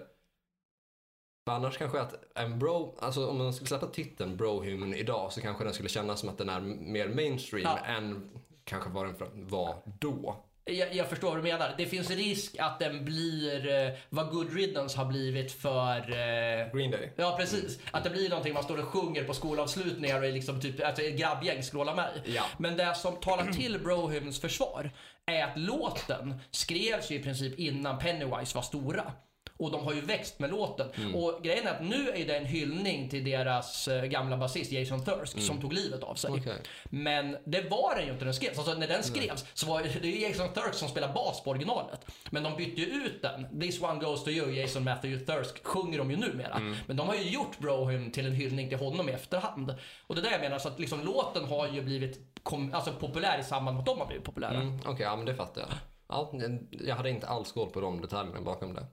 För 1.46 1.54
annars 1.56 1.78
kanske 1.78 2.00
att 2.00 2.14
en 2.38 2.58
bro, 2.58 2.96
alltså 3.00 3.26
om 3.28 3.38
man 3.38 3.52
skulle 3.54 3.68
släppa 3.68 3.86
titeln 3.86 4.36
Bro-hymn 4.36 4.94
idag 4.94 5.32
så 5.32 5.40
kanske 5.40 5.64
den 5.64 5.74
skulle 5.74 5.88
kännas 5.88 6.20
som 6.20 6.28
att 6.28 6.38
den 6.38 6.48
är 6.48 6.60
mer 6.60 7.08
mainstream 7.08 7.62
Ja. 7.64 7.78
än 7.78 8.30
kanske 8.64 8.90
vad 8.90 9.06
den 9.06 9.48
var 9.48 9.76
då. 10.00 10.36
Jag, 10.66 10.94
jag 10.94 11.08
förstår 11.08 11.28
vad 11.28 11.38
du 11.38 11.42
menar. 11.42 11.74
Det 11.78 11.86
finns 11.86 12.10
risk 12.10 12.56
att 12.58 12.78
den 12.78 13.04
blir 13.04 13.86
eh, 13.86 13.92
vad 14.08 14.30
Good 14.30 14.54
Riddance 14.54 14.98
har 14.98 15.04
blivit 15.04 15.52
för... 15.52 15.98
Eh, 15.98 16.76
Green 16.76 16.90
Day. 16.90 17.12
ja, 17.16 17.36
precis. 17.38 17.78
Att 17.90 18.04
det 18.04 18.10
blir 18.10 18.28
någonting 18.28 18.54
man 18.54 18.62
står 18.62 18.78
och 18.78 18.88
sjunger 18.88 19.24
på 19.24 19.34
skolavslutningar 19.34 20.18
och 20.18 20.26
är 20.26 20.32
liksom 20.32 20.60
typ, 20.60 20.84
alltså 20.84 21.02
ett 21.02 21.18
grabbgäng 21.18 21.62
skrålar 21.62 21.94
med. 21.94 22.10
Ja. 22.24 22.42
Men 22.58 22.76
det 22.76 22.94
som 22.94 23.16
talar 23.16 23.52
till 23.52 23.78
Brohymns 23.78 24.40
försvar 24.40 24.90
är 25.26 25.44
att 25.44 25.58
låten 25.58 26.40
skrevs 26.50 27.10
ju 27.10 27.14
i 27.14 27.22
princip 27.22 27.58
innan 27.58 27.98
Pennywise 27.98 28.54
var 28.54 28.62
stora. 28.62 29.12
Och 29.56 29.70
de 29.70 29.84
har 29.84 29.94
ju 29.94 30.00
växt 30.00 30.38
med 30.38 30.50
låten. 30.50 30.90
Mm. 30.96 31.14
Och 31.14 31.40
grejen 31.42 31.66
är 31.66 31.70
att 31.70 31.82
nu 31.82 32.08
är 32.08 32.26
det 32.26 32.36
en 32.36 32.46
hyllning 32.46 33.08
till 33.08 33.24
deras 33.24 33.88
eh, 33.88 34.04
gamla 34.04 34.36
basist 34.36 34.72
Jason 34.72 35.04
Thirsk 35.04 35.40
som 35.40 35.60
tog 35.60 35.72
livet 35.72 36.02
av 36.02 36.14
sig. 36.14 36.28
Mm. 36.28 36.40
Okej. 36.40 36.56
Men 36.84 37.36
det 37.44 37.70
var 37.70 37.94
den 37.94 38.06
ju 38.06 38.12
inte 38.12 38.24
när 38.24 38.32
den 38.32 38.34
skrevs. 38.34 38.58
Alltså 38.58 38.74
när 38.74 38.88
den 38.88 39.02
skrevs 39.02 39.44
så 39.54 39.66
var 39.66 39.82
det 39.82 40.08
ju 40.08 40.20
Jason 40.20 40.48
Thirsk 40.54 40.74
som 40.74 40.88
spelar 40.88 41.12
bas 41.12 41.44
på 41.44 41.50
originalet. 41.50 42.06
Men 42.30 42.42
de 42.42 42.56
bytte 42.56 42.80
ju 42.80 42.86
ut 42.86 43.22
den. 43.22 43.60
This 43.60 43.82
one 43.82 44.00
goes 44.00 44.24
to 44.24 44.30
you, 44.30 44.52
Jason 44.52 44.84
Matthew 44.84 45.32
Thirsk 45.32 45.64
sjunger 45.64 45.98
de 45.98 46.10
ju 46.10 46.16
numera. 46.16 46.54
Mm. 46.54 46.76
Men 46.86 46.96
de 46.96 47.08
har 47.08 47.14
ju 47.14 47.30
gjort 47.30 47.58
Brohym 47.58 48.10
till 48.10 48.26
en 48.26 48.32
hyllning 48.32 48.68
till 48.68 48.78
honom 48.78 49.08
i 49.08 49.12
efterhand. 49.12 49.74
Och 50.06 50.14
det 50.14 50.20
är 50.20 50.22
det 50.22 50.30
jag 50.30 50.40
menar, 50.40 50.58
så 50.58 50.68
att 50.68 50.78
liksom 50.78 51.04
låten 51.04 51.44
har 51.44 51.68
ju 51.68 51.82
blivit 51.82 52.20
kom, 52.42 52.74
alltså, 52.74 52.92
populär 52.92 53.38
i 53.38 53.44
samband 53.44 53.74
med 53.74 53.80
att 53.80 53.86
de 53.86 53.98
har 53.98 54.06
blivit 54.06 54.24
populära. 54.24 54.54
Mm, 54.54 54.78
Okej, 54.86 55.02
ja 55.02 55.16
men 55.16 55.26
det 55.26 55.34
fattar 55.34 55.60
jag. 55.60 55.70
Ja, 56.08 56.32
jag 56.70 56.96
hade 56.96 57.10
inte 57.10 57.26
alls 57.26 57.52
koll 57.52 57.70
på 57.70 57.80
de 57.80 58.00
detaljerna 58.00 58.40
bakom 58.40 58.74
det. 58.74 58.86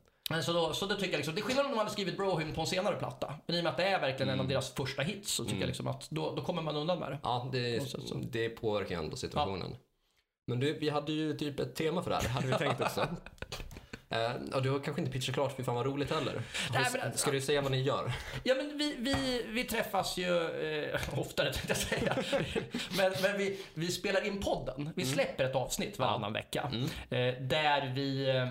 Så, 0.43 0.53
då, 0.53 0.73
så 0.73 0.85
det 0.85 0.95
tycker 0.95 1.11
jag 1.11 1.17
liksom, 1.17 1.35
det 1.35 1.41
är 1.41 1.43
skillnad 1.43 1.65
om 1.65 1.71
de 1.71 1.77
hade 1.77 1.89
skrivit 1.91 2.17
Brohym 2.17 2.53
på 2.53 2.61
en 2.61 2.67
senare 2.67 2.95
platta. 2.95 3.33
Men 3.45 3.55
i 3.55 3.59
och 3.59 3.63
med 3.63 3.71
att 3.71 3.77
det 3.77 3.83
är 3.83 3.99
verkligen 4.01 4.29
en 4.29 4.39
av 4.39 4.45
Mm. 4.45 4.49
deras 4.53 4.73
första 4.73 5.01
hits 5.01 5.31
så 5.33 5.43
tycker 5.45 5.59
jag 5.59 5.67
liksom 5.67 5.87
att 5.87 6.09
då, 6.09 6.35
då 6.35 6.41
kommer 6.41 6.61
man 6.61 6.75
undan 6.75 6.99
med 6.99 7.11
det. 7.11 7.19
Ja, 7.23 7.49
det, 7.51 7.89
så. 7.89 8.15
det 8.31 8.49
påverkar 8.49 8.97
ändå 8.97 9.15
situationen. 9.17 9.75
Men 10.47 10.59
du, 10.59 10.73
vi 10.79 10.89
hade 10.89 11.11
ju 11.11 11.37
typ 11.37 11.59
ett 11.59 11.75
tema 11.75 12.03
för 12.03 12.09
det 12.09 12.15
här, 12.17 12.29
hade 12.29 12.47
vi 12.47 12.53
tänkt 12.53 12.81
också. 12.87 13.07
Eh, 14.09 14.31
och 14.55 14.61
du 14.63 14.69
har 14.69 14.79
kanske 14.79 15.01
inte 15.01 15.11
pitchat 15.11 15.35
klart, 15.35 15.53
fy 15.57 15.63
fan 15.63 15.75
vad 15.75 15.85
roligt 15.85 16.11
heller. 16.11 16.41
Nej, 16.73 16.85
men- 16.93 17.17
Ska 17.17 17.31
du 17.31 17.41
säga 17.41 17.61
vad 17.61 17.71
ni 17.71 17.81
gör? 17.81 18.11
Ja, 18.43 18.55
men 18.55 18.77
vi, 18.77 18.95
vi, 18.99 19.45
vi 19.47 19.63
träffas 19.63 20.17
ju 20.17 20.37
eh, 20.83 20.99
oftare 21.19 21.53
tänkte 21.53 21.67
jag 21.67 21.77
säga. 21.77 22.15
men 22.97 23.11
men 23.23 23.37
vi, 23.37 23.59
vi 23.73 23.87
spelar 23.91 24.25
in 24.27 24.39
podden. 24.41 24.89
Vi 24.95 25.05
släpper 25.05 25.43
ett 25.43 25.55
avsnitt 25.55 25.99
varannan 25.99 26.33
vecka. 26.33 26.71
Eh, 27.09 27.17
där 27.41 27.91
vi 27.95 28.29
eh, 28.29 28.47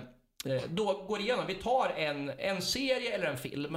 då 0.67 1.03
går 1.07 1.19
igenom, 1.19 1.45
vi 1.47 1.55
tar 1.55 1.93
en, 1.97 2.31
en 2.37 2.61
serie 2.61 3.15
eller 3.15 3.25
en 3.27 3.37
film 3.37 3.75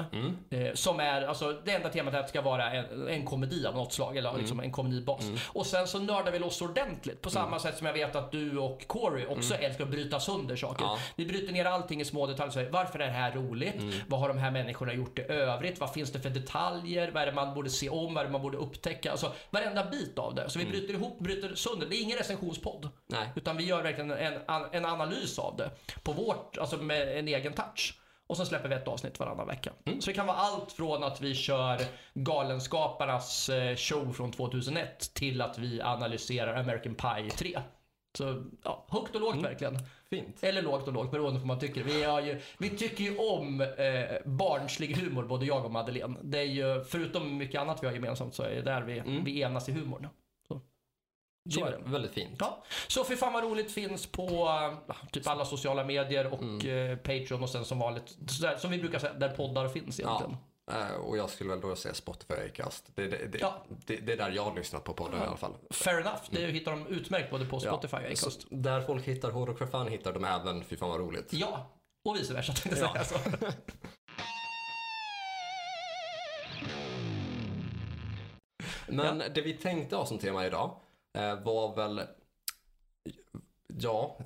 eh, 0.50 0.74
som 0.74 1.00
är, 1.00 1.22
alltså 1.22 1.60
det 1.64 1.72
enda 1.72 1.88
temat 1.88 2.14
är 2.14 2.18
att 2.18 2.26
det 2.26 2.30
ska 2.30 2.42
vara 2.42 2.72
en, 2.72 3.08
en 3.08 3.24
komedi 3.24 3.66
av 3.66 3.74
något 3.74 3.92
slag, 3.92 4.16
eller 4.16 4.38
liksom 4.38 4.60
en 4.60 4.72
komedibas. 4.72 5.24
Och 5.48 5.66
sen 5.66 5.88
så 5.88 5.98
nördar 5.98 6.32
vi 6.32 6.38
loss 6.38 6.62
ordentligt, 6.62 7.22
på 7.22 7.30
samma 7.30 7.58
sätt 7.58 7.78
som 7.78 7.86
jag 7.86 7.94
vet 7.94 8.16
att 8.16 8.32
du 8.32 8.58
och 8.58 8.86
Corey 8.86 9.26
också 9.26 9.54
älskar 9.54 9.84
att 9.84 9.90
bryta 9.90 10.20
sönder 10.20 10.56
saker. 10.56 10.84
Ja. 10.84 10.98
Vi 11.16 11.26
bryter 11.26 11.52
ner 11.52 11.64
allting 11.64 12.00
i 12.00 12.04
små 12.04 12.26
detaljer. 12.26 12.52
Så 12.52 12.70
Varför 12.70 12.98
är 12.98 13.06
det 13.06 13.12
här 13.12 13.32
roligt? 13.32 14.04
Vad 14.08 14.20
har 14.20 14.28
de 14.28 14.38
här 14.38 14.50
människorna 14.50 14.94
gjort 14.94 15.18
i 15.18 15.22
övrigt? 15.22 15.80
Vad 15.80 15.92
finns 15.92 16.12
det 16.12 16.20
för 16.20 16.30
detaljer? 16.30 17.10
Vad 17.10 17.22
är 17.22 17.26
det 17.26 17.32
man 17.32 17.54
borde 17.54 17.70
se 17.70 17.88
om? 17.88 18.14
Vad 18.14 18.20
är 18.20 18.24
det 18.26 18.32
man 18.32 18.42
borde 18.42 18.58
upptäcka? 18.58 19.10
Alltså 19.10 19.32
varenda 19.50 19.84
bit 19.84 20.18
av 20.18 20.34
det. 20.34 20.50
Så 20.50 20.58
vi 20.58 20.64
bryter 20.64 20.94
ihop, 20.94 21.18
bryter 21.18 21.54
sönder. 21.54 21.86
Det 21.86 21.96
är 21.96 22.02
ingen 22.02 22.18
recensionspodd. 22.18 22.88
Nej. 23.06 23.28
Utan 23.36 23.56
vi 23.56 23.64
gör 23.64 23.82
verkligen 23.82 24.10
en, 24.10 24.34
en 24.72 24.84
analys 24.84 25.38
av 25.38 25.56
det. 25.56 25.70
På 26.02 26.12
vårt, 26.12 26.53
alltså 26.58 26.76
med 26.76 27.18
en 27.18 27.28
egen 27.28 27.52
touch. 27.52 28.00
Och 28.26 28.36
sen 28.36 28.46
släpper 28.46 28.68
vi 28.68 28.74
ett 28.74 28.88
avsnitt 28.88 29.20
varannan 29.20 29.46
vecka. 29.46 29.72
Så 30.00 30.10
det 30.10 30.14
kan 30.14 30.26
vara 30.26 30.36
allt 30.36 30.72
från 30.72 31.04
att 31.04 31.20
vi 31.20 31.34
kör 31.34 31.80
Galenskaparnas 32.14 33.48
eh, 33.48 33.76
show 33.76 34.12
från 34.12 34.32
2001 34.32 35.14
till 35.14 35.40
att 35.40 35.58
vi 35.58 35.80
analyserar 35.80 36.60
American 36.60 36.94
Pie 36.94 37.30
3. 37.30 37.58
Så 38.16 38.44
ja, 38.62 38.86
högt 38.88 39.14
och 39.14 39.20
lågt 39.20 39.42
verkligen. 39.42 39.78
Fint. 40.10 40.44
Eller 40.44 40.62
lågt 40.62 40.88
och 40.88 40.92
lågt 40.92 41.10
beroende 41.10 41.40
på 41.40 41.46
vad 41.46 41.46
man 41.46 41.58
tycker. 41.58 41.82
Vi, 41.82 42.04
har 42.04 42.20
ju, 42.20 42.40
vi 42.58 42.70
tycker 42.70 43.04
ju 43.04 43.18
om 43.18 43.60
eh, 43.60 43.68
barnslig 44.24 44.96
humor, 44.96 45.24
både 45.24 45.46
jag 45.46 45.64
och 45.64 45.70
Madeleine. 45.70 46.18
Det 46.22 46.38
är 46.38 46.42
ju, 46.42 46.84
förutom 46.84 47.36
mycket 47.36 47.60
annat 47.60 47.82
vi 47.82 47.86
har 47.86 47.94
gemensamt, 47.94 48.34
så 48.34 48.42
är 48.42 48.54
det 48.54 48.62
där 48.62 48.82
vi, 48.82 49.02
vi 49.24 49.40
enas 49.40 49.68
i 49.68 49.72
humorn. 49.72 50.08
Så, 51.50 51.64
är 51.64 51.70
det. 51.70 51.78
väldigt 51.84 52.12
fint. 52.14 52.36
Ja, 52.38 52.64
så 52.88 53.04
för 53.04 53.16
fan 53.16 53.32
vad 53.32 53.44
roligt 53.44 53.72
finns 53.72 54.06
på 54.06 54.48
typ 55.12 55.26
alla 55.28 55.44
sociala 55.44 55.84
medier 55.84 56.26
och 56.32 56.64
eh, 56.64 56.96
Patreon 56.96 57.42
och 57.42 57.50
sen 57.50 57.64
som 57.64 57.78
vanligt, 57.78 58.16
sådär, 58.28 58.56
som 58.56 58.70
vi 58.70 58.78
brukar 58.78 58.98
säga, 58.98 59.12
där 59.12 59.28
poddar 59.28 59.68
finns 59.68 60.00
egentligen. 60.00 60.36
Eh, 60.72 60.94
och 60.96 61.16
jag 61.16 61.30
skulle 61.30 61.50
väl 61.50 61.60
då 61.60 61.76
säga 61.76 61.94
Spotify 61.94 62.34
Acast. 62.34 62.90
Det, 62.94 63.06
det, 63.08 63.26
det, 63.26 63.38
Ja. 63.38 63.64
det, 63.86 63.96
det 63.96 64.12
är 64.12 64.16
där 64.16 64.30
jag 64.30 64.44
har 64.44 64.54
lyssnat 64.56 64.84
på 64.84 64.92
podden 64.94 65.22
i 65.22 65.26
alla 65.26 65.36
fall. 65.36 65.52
Fair 65.70 66.00
enough, 66.00 66.20
det 66.30 66.46
hittar 66.46 66.70
de 66.72 66.86
utmärkt 66.86 67.30
både 67.30 67.44
på 67.46 67.60
Spotify 67.60 67.96
och 67.96 68.02
Acast. 68.02 68.46
där 68.50 68.80
folk 68.80 69.04
hittar 69.04 69.30
Hårdrock 69.30 69.58
för 69.58 69.66
fan 69.66 69.88
hittar 69.88 70.12
de 70.12 70.24
även 70.24 70.64
Fy 70.64 70.76
fan 70.76 70.88
vad 70.90 71.00
roligt. 71.00 71.32
Ja, 71.32 71.66
och 72.08 72.16
vice 72.16 72.34
versa 72.34 72.52
tänkte 72.52 72.80
jag 72.80 72.90
Ja. 72.96 73.04
säga. 73.04 73.20
Så. 73.40 73.46
Men 78.86 79.18
det 79.18 79.40
vi 79.40 79.52
tänkte 79.52 79.96
ha 79.96 80.06
som 80.06 80.18
tema 80.18 80.46
idag 80.46 80.76
var 81.14 81.76
väl, 81.76 82.02
ja, 83.66 84.18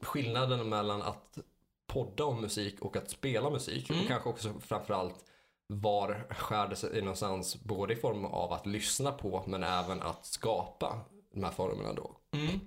skillnaden 0.00 0.68
mellan 0.68 1.02
att 1.02 1.38
podda 1.86 2.24
om 2.24 2.40
musik 2.40 2.80
och 2.80 2.96
att 2.96 3.10
spela 3.10 3.50
musik. 3.50 3.90
Och 3.90 4.08
kanske 4.08 4.28
också 4.28 4.52
framförallt 4.60 5.24
var 5.66 6.26
skär 6.30 6.68
det 6.68 6.76
sig 6.76 7.00
någonstans 7.00 7.56
både 7.64 7.92
i 7.92 7.96
form 7.96 8.24
av 8.24 8.52
att 8.52 8.66
lyssna 8.66 9.12
på 9.12 9.44
men 9.46 9.62
även 9.62 10.02
att 10.02 10.26
skapa 10.26 11.00
de 11.34 11.44
här 11.44 11.50
formerna 11.50 11.92
då. 11.92 12.16
Mm. 12.32 12.60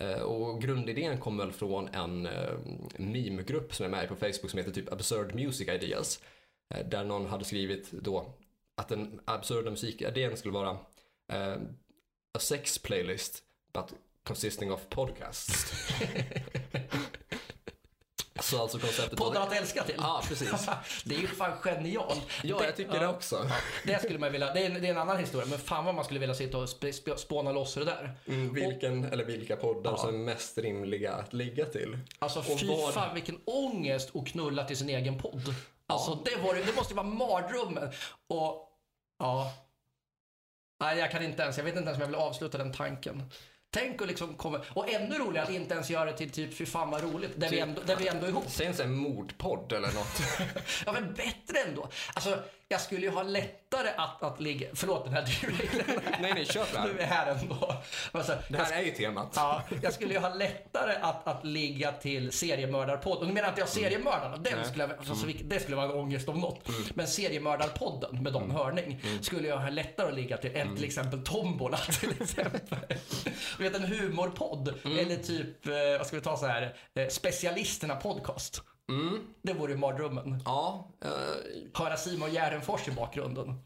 Eh, 0.00 0.22
Och 0.22 0.60
grundidén 0.60 1.18
kom 1.18 1.38
väl 1.38 1.52
från 1.52 1.88
en 1.88 2.26
eh, 2.26 2.54
meme-grupp 2.98 3.74
som 3.74 3.86
är 3.86 3.90
med 3.90 4.08
på 4.08 4.16
Facebook 4.16 4.50
som 4.50 4.58
heter 4.58 4.72
typ 4.72 4.92
Absurd 4.92 5.34
Music 5.34 5.68
Ideas. 5.68 6.22
Eh, 6.74 6.86
där 6.86 7.04
någon 7.04 7.26
hade 7.26 7.44
skrivit 7.44 7.90
då 7.90 8.34
att 8.74 8.88
den 8.88 9.20
absurda 9.24 9.70
musikidén 9.70 10.36
skulle 10.36 10.54
vara 10.54 10.76
eh, 11.32 11.56
a 12.34 12.38
sex 12.38 12.78
playlist 12.78 13.42
but 13.74 13.92
consisting 14.24 14.72
of 14.72 14.80
podcasts. 14.88 15.74
Så 18.40 18.62
alltså 18.62 18.78
konceptet 18.78 19.18
Poddar 19.18 19.40
att 19.40 19.52
älska 19.52 19.82
till. 19.84 19.94
Ja, 19.98 20.22
precis. 20.28 20.50
det 21.04 21.14
är 21.14 21.18
ju 21.18 21.26
fan 21.26 21.58
genialt. 21.58 22.20
Ja, 22.42 22.64
jag 22.64 22.76
tycker 22.76 23.00
det 23.00 23.06
också. 23.08 23.50
Det 23.84 24.02
skulle 24.02 24.18
man 24.18 24.32
vilja, 24.32 24.54
det 24.54 24.64
är, 24.64 24.70
det 24.70 24.86
är 24.86 24.90
en 24.90 24.98
annan 24.98 25.18
historia, 25.18 25.46
men 25.50 25.58
fan 25.58 25.84
vad 25.84 25.94
man 25.94 26.04
skulle 26.04 26.20
vilja 26.20 26.34
sitta 26.34 26.58
och 26.58 26.68
sp 26.74 26.82
sp 26.98 27.06
spåna 27.16 27.52
loss 27.52 27.74
det 27.74 27.84
där. 27.84 28.14
Mm, 28.26 28.54
vilken 28.54 29.04
eller 29.04 29.24
vilka 29.24 29.56
poddar 29.56 29.96
som 29.96 30.08
är 30.08 30.18
mest 30.18 30.58
rimliga 30.58 31.12
att 31.12 31.32
ligga 31.32 31.64
till. 31.66 31.98
Alltså 32.18 32.38
Och 32.38 32.60
fy 32.60 32.66
vad- 32.66 32.94
fan 32.94 33.14
vilken 33.14 33.40
ångest 33.46 34.16
att 34.16 34.26
knulla 34.26 34.64
till 34.64 34.76
sin 34.76 34.88
egen 34.88 35.18
podd. 35.18 35.54
Alltså 35.86 36.14
det, 36.14 36.36
var, 36.36 36.54
det 36.54 36.62
det 36.62 36.76
måste 36.76 36.92
ju 36.92 36.96
vara 36.96 37.06
mardrömmen. 37.06 37.92
Och 38.28 38.68
ja. 39.18 39.52
Nej, 40.82 40.98
jag 40.98 41.10
kan 41.10 41.22
inte 41.22 41.42
ens, 41.42 41.56
jag 41.56 41.64
vet 41.64 41.76
inte 41.76 41.88
ens 41.88 41.96
om 41.96 42.00
jag 42.00 42.06
vill 42.06 42.16
avsluta 42.16 42.58
den 42.58 42.72
tanken. 42.72 43.22
Tänk 43.74 44.02
att 44.02 44.08
liksom 44.08 44.34
komma, 44.34 44.60
och 44.74 44.90
ännu 44.90 45.18
roligare 45.18 45.46
att 45.46 45.52
inte 45.52 45.74
ens 45.74 45.90
göra 45.90 46.04
det 46.04 46.16
till 46.16 46.30
typ 46.30 46.56
fy 46.56 46.66
fan 46.66 46.90
vad 46.90 47.02
roligt, 47.02 47.30
där, 47.36 47.48
vi, 47.48 47.56
Typ- 47.56 47.62
ändå, 47.62 47.82
där 47.86 47.96
vi 47.96 48.08
ändå 48.08 48.26
är 48.26 48.30
ihop. 48.30 48.44
Säg 48.48 48.66
en 48.66 48.74
sån 48.74 48.86
här 48.86 48.92
mordpodd 48.94 49.72
eller 49.72 49.92
något. 49.92 50.22
Ja 50.86 50.92
men 50.92 51.14
bättre 51.14 51.58
ändå. 51.68 51.88
Alltså 52.14 52.38
jag 52.68 52.80
skulle 52.80 53.00
ju 53.00 53.10
ha 53.10 53.22
lättare 53.22 53.88
att, 53.96 54.22
att 54.22 54.40
ligga, 54.40 54.68
förlåt 54.74 55.04
den 55.04 55.14
här 55.14 55.22
derailen. 55.22 56.00
nej, 56.20 56.34
nej, 56.34 56.44
kör 56.46 56.64
på 56.64 56.86
Nu 56.88 57.00
är 57.00 57.04
här. 57.06 57.34
vi 57.34 57.40
ändå. 57.40 57.74
Alltså, 58.12 58.38
Det 58.48 58.58
här 58.58 58.72
är 58.72 58.82
ju 58.82 58.90
temat. 58.90 59.32
Ja, 59.36 59.62
jag 59.82 59.92
skulle 59.92 60.14
ju 60.14 60.20
ha 60.20 60.34
lättare 60.34 60.92
att, 61.00 61.28
att 61.28 61.44
ligga 61.44 61.92
till 61.92 62.32
seriemördarpodden. 62.32 63.28
Nu 63.28 63.34
menar 63.34 63.46
jag 63.48 63.52
inte 63.52 63.60
jag 63.60 63.68
seriemördarna, 63.68 64.36
den 64.36 64.52
Nej. 64.58 64.66
skulle, 64.68 64.84
jag- 64.84 64.98
alltså, 65.10 65.26
vilket- 65.26 65.50
det 65.50 65.60
skulle 65.60 65.76
vara 65.76 65.86
en 65.86 65.92
ångest 65.92 66.28
om 66.28 66.40
något. 66.40 66.68
Men 66.94 67.06
seriemördarpodden 67.08 68.22
med 68.22 68.32
Don 68.32 68.50
Hörning 68.50 69.02
skulle 69.22 69.48
jag 69.48 69.56
ha 69.58 69.68
lättare 69.68 70.08
att 70.08 70.14
ligga 70.14 70.36
till 70.36 70.56
än 70.56 70.76
till 70.76 70.84
exempel 70.84 71.22
Tombola 71.24 71.76
till 71.78 72.14
exempel. 72.22 72.60
Du 73.62 73.68
vet 73.70 73.80
en 73.80 73.86
humorpodd 73.88 74.68
eller 74.84 75.16
typ, 75.16 75.66
eh, 75.66 75.72
vad 75.98 76.06
ska 76.06 76.16
vi 76.16 76.22
ta 76.22 76.36
så 76.36 76.46
här, 76.46 76.76
eh, 76.94 77.08
specialisterna 77.08 77.96
podcast. 77.96 78.62
Det 79.42 79.52
vore 79.52 79.72
ju 79.72 79.78
mardrömmen. 79.78 80.42
Ja, 80.44 80.88
eh, 81.04 81.10
Höra 81.74 81.96
Simon 81.96 82.32
Gärdenfors 82.32 82.88
i 82.88 82.90
bakgrunden. 82.90 83.62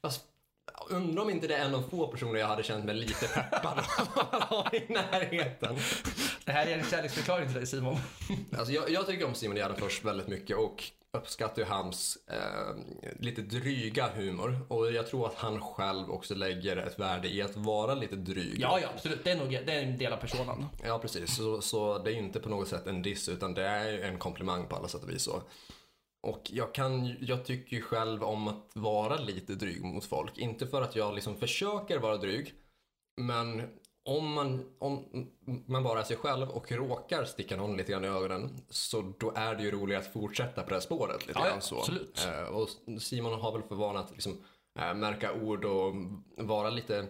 Alltså, 0.00 0.20
undrar 0.90 1.22
om 1.22 1.30
inte 1.30 1.46
det 1.46 1.56
är 1.56 1.64
en 1.64 1.74
av 1.74 1.82
få 1.90 2.06
personer 2.06 2.40
jag 2.40 2.46
hade 2.46 2.62
känt 2.62 2.84
mig 2.84 2.94
lite 2.94 3.28
peppad 3.28 3.78
ha 4.48 4.70
i 4.72 4.92
närheten. 4.92 5.76
Det 6.44 6.52
här 6.52 6.66
är 6.66 6.78
en 6.78 6.84
kärleksförklaring 6.84 7.46
till 7.46 7.56
dig 7.56 7.66
Simon. 7.66 7.96
Alltså, 8.58 8.72
jag, 8.72 8.90
jag 8.90 9.06
tycker 9.06 9.26
om 9.26 9.34
Simon 9.34 9.56
Gärdenfors 9.56 10.04
väldigt 10.04 10.28
mycket 10.28 10.56
och 10.56 10.84
uppskattar 11.16 11.62
ju 11.62 11.68
hans 11.68 12.18
eh, 12.30 12.76
lite 13.20 13.42
dryga 13.42 14.08
humor. 14.14 14.58
Och 14.68 14.92
jag 14.92 15.06
tror 15.06 15.26
att 15.26 15.34
han 15.34 15.60
själv 15.60 16.10
också 16.10 16.34
lägger 16.34 16.76
ett 16.76 16.98
värde 16.98 17.28
i 17.28 17.42
att 17.42 17.56
vara 17.56 17.94
lite 17.94 18.16
dryg. 18.16 18.60
Ja, 18.60 18.78
ja, 18.82 18.88
absolut. 18.94 19.24
Det 19.24 19.30
är 19.30 19.36
nog 19.36 19.50
det 19.50 19.72
är 19.72 19.82
en 19.82 19.98
del 19.98 20.12
av 20.12 20.16
personen. 20.16 20.66
Ja, 20.84 20.98
precis. 20.98 21.36
Så, 21.36 21.62
så 21.62 21.98
det 21.98 22.10
är 22.10 22.12
ju 22.12 22.18
inte 22.18 22.40
på 22.40 22.48
något 22.48 22.68
sätt 22.68 22.86
en 22.86 23.02
diss 23.02 23.28
utan 23.28 23.54
det 23.54 23.66
är 23.66 23.92
ju 23.92 24.02
en 24.02 24.18
komplimang 24.18 24.66
på 24.66 24.76
alla 24.76 24.88
sätt 24.88 25.02
och 25.02 25.10
vis. 25.10 25.22
Så. 25.22 25.42
Och 26.22 26.42
jag, 26.50 26.74
kan, 26.74 27.16
jag 27.20 27.44
tycker 27.44 27.76
ju 27.76 27.82
själv 27.82 28.24
om 28.24 28.48
att 28.48 28.70
vara 28.74 29.16
lite 29.16 29.54
dryg 29.54 29.84
mot 29.84 30.04
folk. 30.04 30.38
Inte 30.38 30.66
för 30.66 30.82
att 30.82 30.96
jag 30.96 31.14
liksom 31.14 31.36
försöker 31.36 31.98
vara 31.98 32.16
dryg, 32.16 32.54
men 33.20 33.68
om 34.04 34.32
man, 34.32 34.64
om 34.78 35.04
man 35.66 35.82
bara 35.82 36.00
är 36.00 36.04
sig 36.04 36.16
själv 36.16 36.50
och 36.50 36.72
råkar 36.72 37.24
sticka 37.24 37.56
någon 37.56 37.76
lite 37.76 37.92
grann 37.92 38.04
i 38.04 38.08
ögonen 38.08 38.58
så 38.70 39.12
då 39.18 39.32
är 39.36 39.54
det 39.54 39.62
ju 39.62 39.70
roligt 39.70 39.98
att 39.98 40.12
fortsätta 40.12 40.62
på 40.62 40.68
det 40.68 40.74
här 40.74 40.80
spåret. 40.80 41.26
Lite 41.26 41.38
Ja, 41.40 41.46
grann 41.48 41.60
så. 41.60 41.78
absolut. 41.78 42.26
Eh, 42.26 42.42
Och 42.48 42.68
Simon 43.02 43.40
har 43.40 43.52
väl 43.52 43.62
för 43.62 43.74
vana 43.74 44.00
att 44.00 44.10
liksom, 44.10 44.44
eh, 44.78 44.94
märka 44.94 45.32
ord 45.32 45.64
och 45.64 45.94
vara 46.36 46.70
lite 46.70 47.06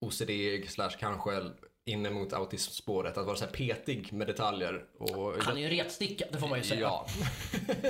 OCD 0.00 0.30
slash 0.68 0.90
kanske 0.98 1.42
inne 1.86 2.10
mot 2.10 2.32
autismspåret. 2.32 3.18
Att 3.18 3.26
vara 3.26 3.36
så 3.36 3.44
här 3.44 3.52
petig 3.52 4.12
med 4.12 4.26
detaljer. 4.26 4.84
Och 4.98 5.34
Han 5.40 5.56
är 5.56 5.60
ju 5.60 5.64
en 5.64 5.70
retsticka, 5.84 6.24
det 6.32 6.38
får 6.38 6.48
man 6.48 6.58
ju 6.58 6.64
säga. 6.64 6.80
Ja. 6.80 7.06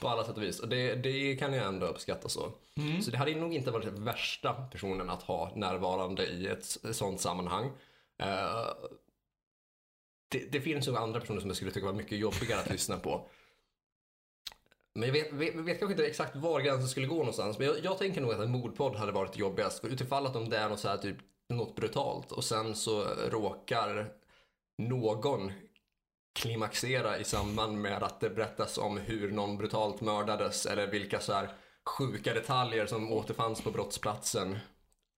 På 0.00 0.08
alla 0.08 0.24
sätt 0.24 0.36
och 0.36 0.42
vis. 0.42 0.60
Och 0.60 0.68
det, 0.68 0.94
det 0.94 1.36
kan 1.36 1.52
jag 1.52 1.66
ändå 1.66 1.86
uppskatta 1.86 2.28
så. 2.28 2.52
Mm. 2.76 3.02
Så 3.02 3.10
det 3.10 3.16
hade 3.16 3.34
nog 3.34 3.54
inte 3.54 3.70
varit 3.70 3.84
den 3.84 4.04
värsta 4.04 4.52
personen 4.52 5.10
att 5.10 5.22
ha 5.22 5.52
närvarande 5.54 6.26
i 6.26 6.46
ett 6.46 6.78
sånt 6.92 7.20
sammanhang. 7.20 7.70
Eh, 8.18 8.68
det, 10.28 10.52
det 10.52 10.60
finns 10.60 10.86
nog 10.86 10.96
andra 10.96 11.20
personer 11.20 11.40
som 11.40 11.50
jag 11.50 11.56
skulle 11.56 11.70
tycka 11.70 11.86
var 11.86 11.92
mycket 11.92 12.18
jobbigare 12.18 12.60
att 12.60 12.70
lyssna 12.70 12.96
på. 12.96 13.28
Men 14.94 15.08
jag 15.08 15.12
vet, 15.12 15.32
vet, 15.32 15.54
vet 15.54 15.78
kanske 15.78 15.92
inte 15.92 16.06
exakt 16.06 16.36
var 16.36 16.60
gränsen 16.60 16.88
skulle 16.88 17.06
gå 17.06 17.16
någonstans. 17.16 17.58
Men 17.58 17.66
jag, 17.66 17.76
jag 17.84 17.98
tänker 17.98 18.20
nog 18.20 18.32
att 18.32 18.40
en 18.40 18.50
mordpodd 18.50 18.96
hade 18.96 19.12
varit 19.12 19.36
jobbigast. 19.36 19.80
För 19.80 19.88
utifall 19.88 20.26
att 20.26 20.36
om 20.36 20.48
det 20.48 20.58
är 20.58 20.68
något, 20.68 20.80
så 20.80 20.88
här, 20.88 20.96
typ, 20.96 21.16
något 21.48 21.76
brutalt 21.76 22.32
och 22.32 22.44
sen 22.44 22.74
så 22.74 23.04
råkar 23.30 24.12
någon 24.78 25.52
klimaxera 26.34 27.18
i 27.18 27.24
samband 27.24 27.80
med 27.80 28.02
att 28.02 28.20
det 28.20 28.30
berättas 28.30 28.78
om 28.78 28.96
hur 28.96 29.32
någon 29.32 29.56
brutalt 29.56 30.00
mördades 30.00 30.66
eller 30.66 30.86
vilka 30.86 31.20
så 31.20 31.32
här 31.32 31.48
sjuka 31.84 32.34
detaljer 32.34 32.86
som 32.86 33.12
återfanns 33.12 33.62
på 33.62 33.70
brottsplatsen. 33.70 34.58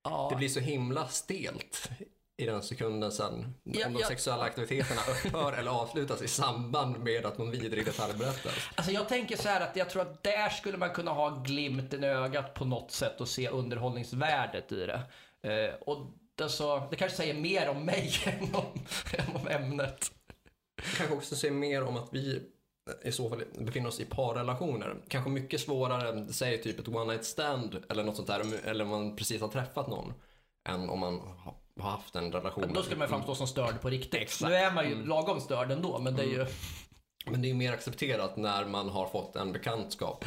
Ja. 0.03 0.27
Det 0.31 0.35
blir 0.35 0.49
så 0.49 0.59
himla 0.59 1.07
stelt 1.07 1.89
i 2.37 2.45
den 2.45 2.63
sekunden 2.63 3.11
sen 3.11 3.53
Ja, 3.63 3.87
om 3.87 3.93
de 3.93 3.99
ja. 3.99 4.07
sexuella 4.07 4.43
aktiviteterna 4.43 5.01
upphör 5.01 5.53
eller 5.53 5.71
avslutas 5.71 6.21
i 6.21 6.27
samband 6.27 6.99
med 6.99 7.25
att 7.25 7.37
någon 7.37 7.51
vidrig 7.51 7.85
detalj 7.85 8.13
berättas. 8.13 8.53
Alltså 8.75 8.91
jag 8.91 9.09
tänker 9.09 9.37
så 9.37 9.49
här 9.49 9.61
att 9.61 9.75
jag 9.75 9.89
tror 9.89 10.01
att 10.01 10.23
där 10.23 10.49
skulle 10.49 10.77
man 10.77 10.89
kunna 10.89 11.11
ha 11.11 11.29
glimten 11.29 12.03
i 12.03 12.07
ögat 12.07 12.53
på 12.53 12.65
något 12.65 12.91
sätt 12.91 13.21
och 13.21 13.27
se 13.27 13.49
underhållningsvärdet 13.49 14.71
i 14.71 14.85
det. 14.85 15.01
Eh, 15.43 15.73
och 15.81 16.13
det, 16.35 16.49
så, 16.49 16.87
det 16.89 16.95
kanske 16.95 17.17
säger 17.17 17.33
mer 17.33 17.69
om 17.69 17.85
mig 17.85 18.13
än 18.25 18.55
om, 18.55 18.85
än 19.17 19.35
om 19.35 19.47
ämnet. 19.47 20.11
Kanske 20.97 21.15
också 21.15 21.35
se 21.35 21.51
mer 21.51 21.83
om 21.83 21.97
att 21.97 22.09
vi 22.11 22.41
i 23.03 23.11
så 23.11 23.29
fall 23.29 23.43
befinner 23.59 23.87
oss 23.87 23.99
i 23.99 24.05
parrelationer. 24.05 24.95
Kanske 25.07 25.29
mycket 25.29 25.61
svårare, 25.61 26.27
säg 26.33 26.61
typ 26.61 26.79
ett 26.79 26.87
one 26.87 27.05
night 27.13 27.25
stand 27.25 27.83
eller 27.89 28.03
något 28.03 28.15
sånt 28.15 28.27
där, 28.27 28.43
eller 28.65 28.83
om 28.83 28.89
man 28.89 29.15
precis 29.15 29.41
har 29.41 29.47
träffat 29.47 29.87
någon, 29.87 30.13
än 30.69 30.89
om 30.89 30.99
man 30.99 31.19
ha- 31.19 31.55
har 31.79 31.89
haft 31.91 32.15
en 32.15 32.31
relation. 32.31 32.73
Då 32.73 32.81
skulle 32.83 32.99
man 32.99 33.07
framstå 33.07 33.35
som 33.35 33.47
störd 33.47 33.81
på 33.81 33.89
riktigt. 33.89 34.21
Exakt. 34.21 34.49
Nu 34.49 34.55
är 34.55 34.71
man 34.71 34.89
ju 34.89 35.05
lagom 35.05 35.41
störd 35.41 35.71
ändå, 35.71 35.99
men 35.99 36.15
det 36.15 36.23
är 36.23 36.27
ju... 36.27 36.45
Men 37.25 37.41
det 37.41 37.49
är 37.49 37.53
mer 37.53 37.73
accepterat 37.73 38.37
när 38.37 38.65
man 38.65 38.89
har 38.89 39.07
fått 39.07 39.35
en 39.35 39.51
bekantskap 39.53 40.25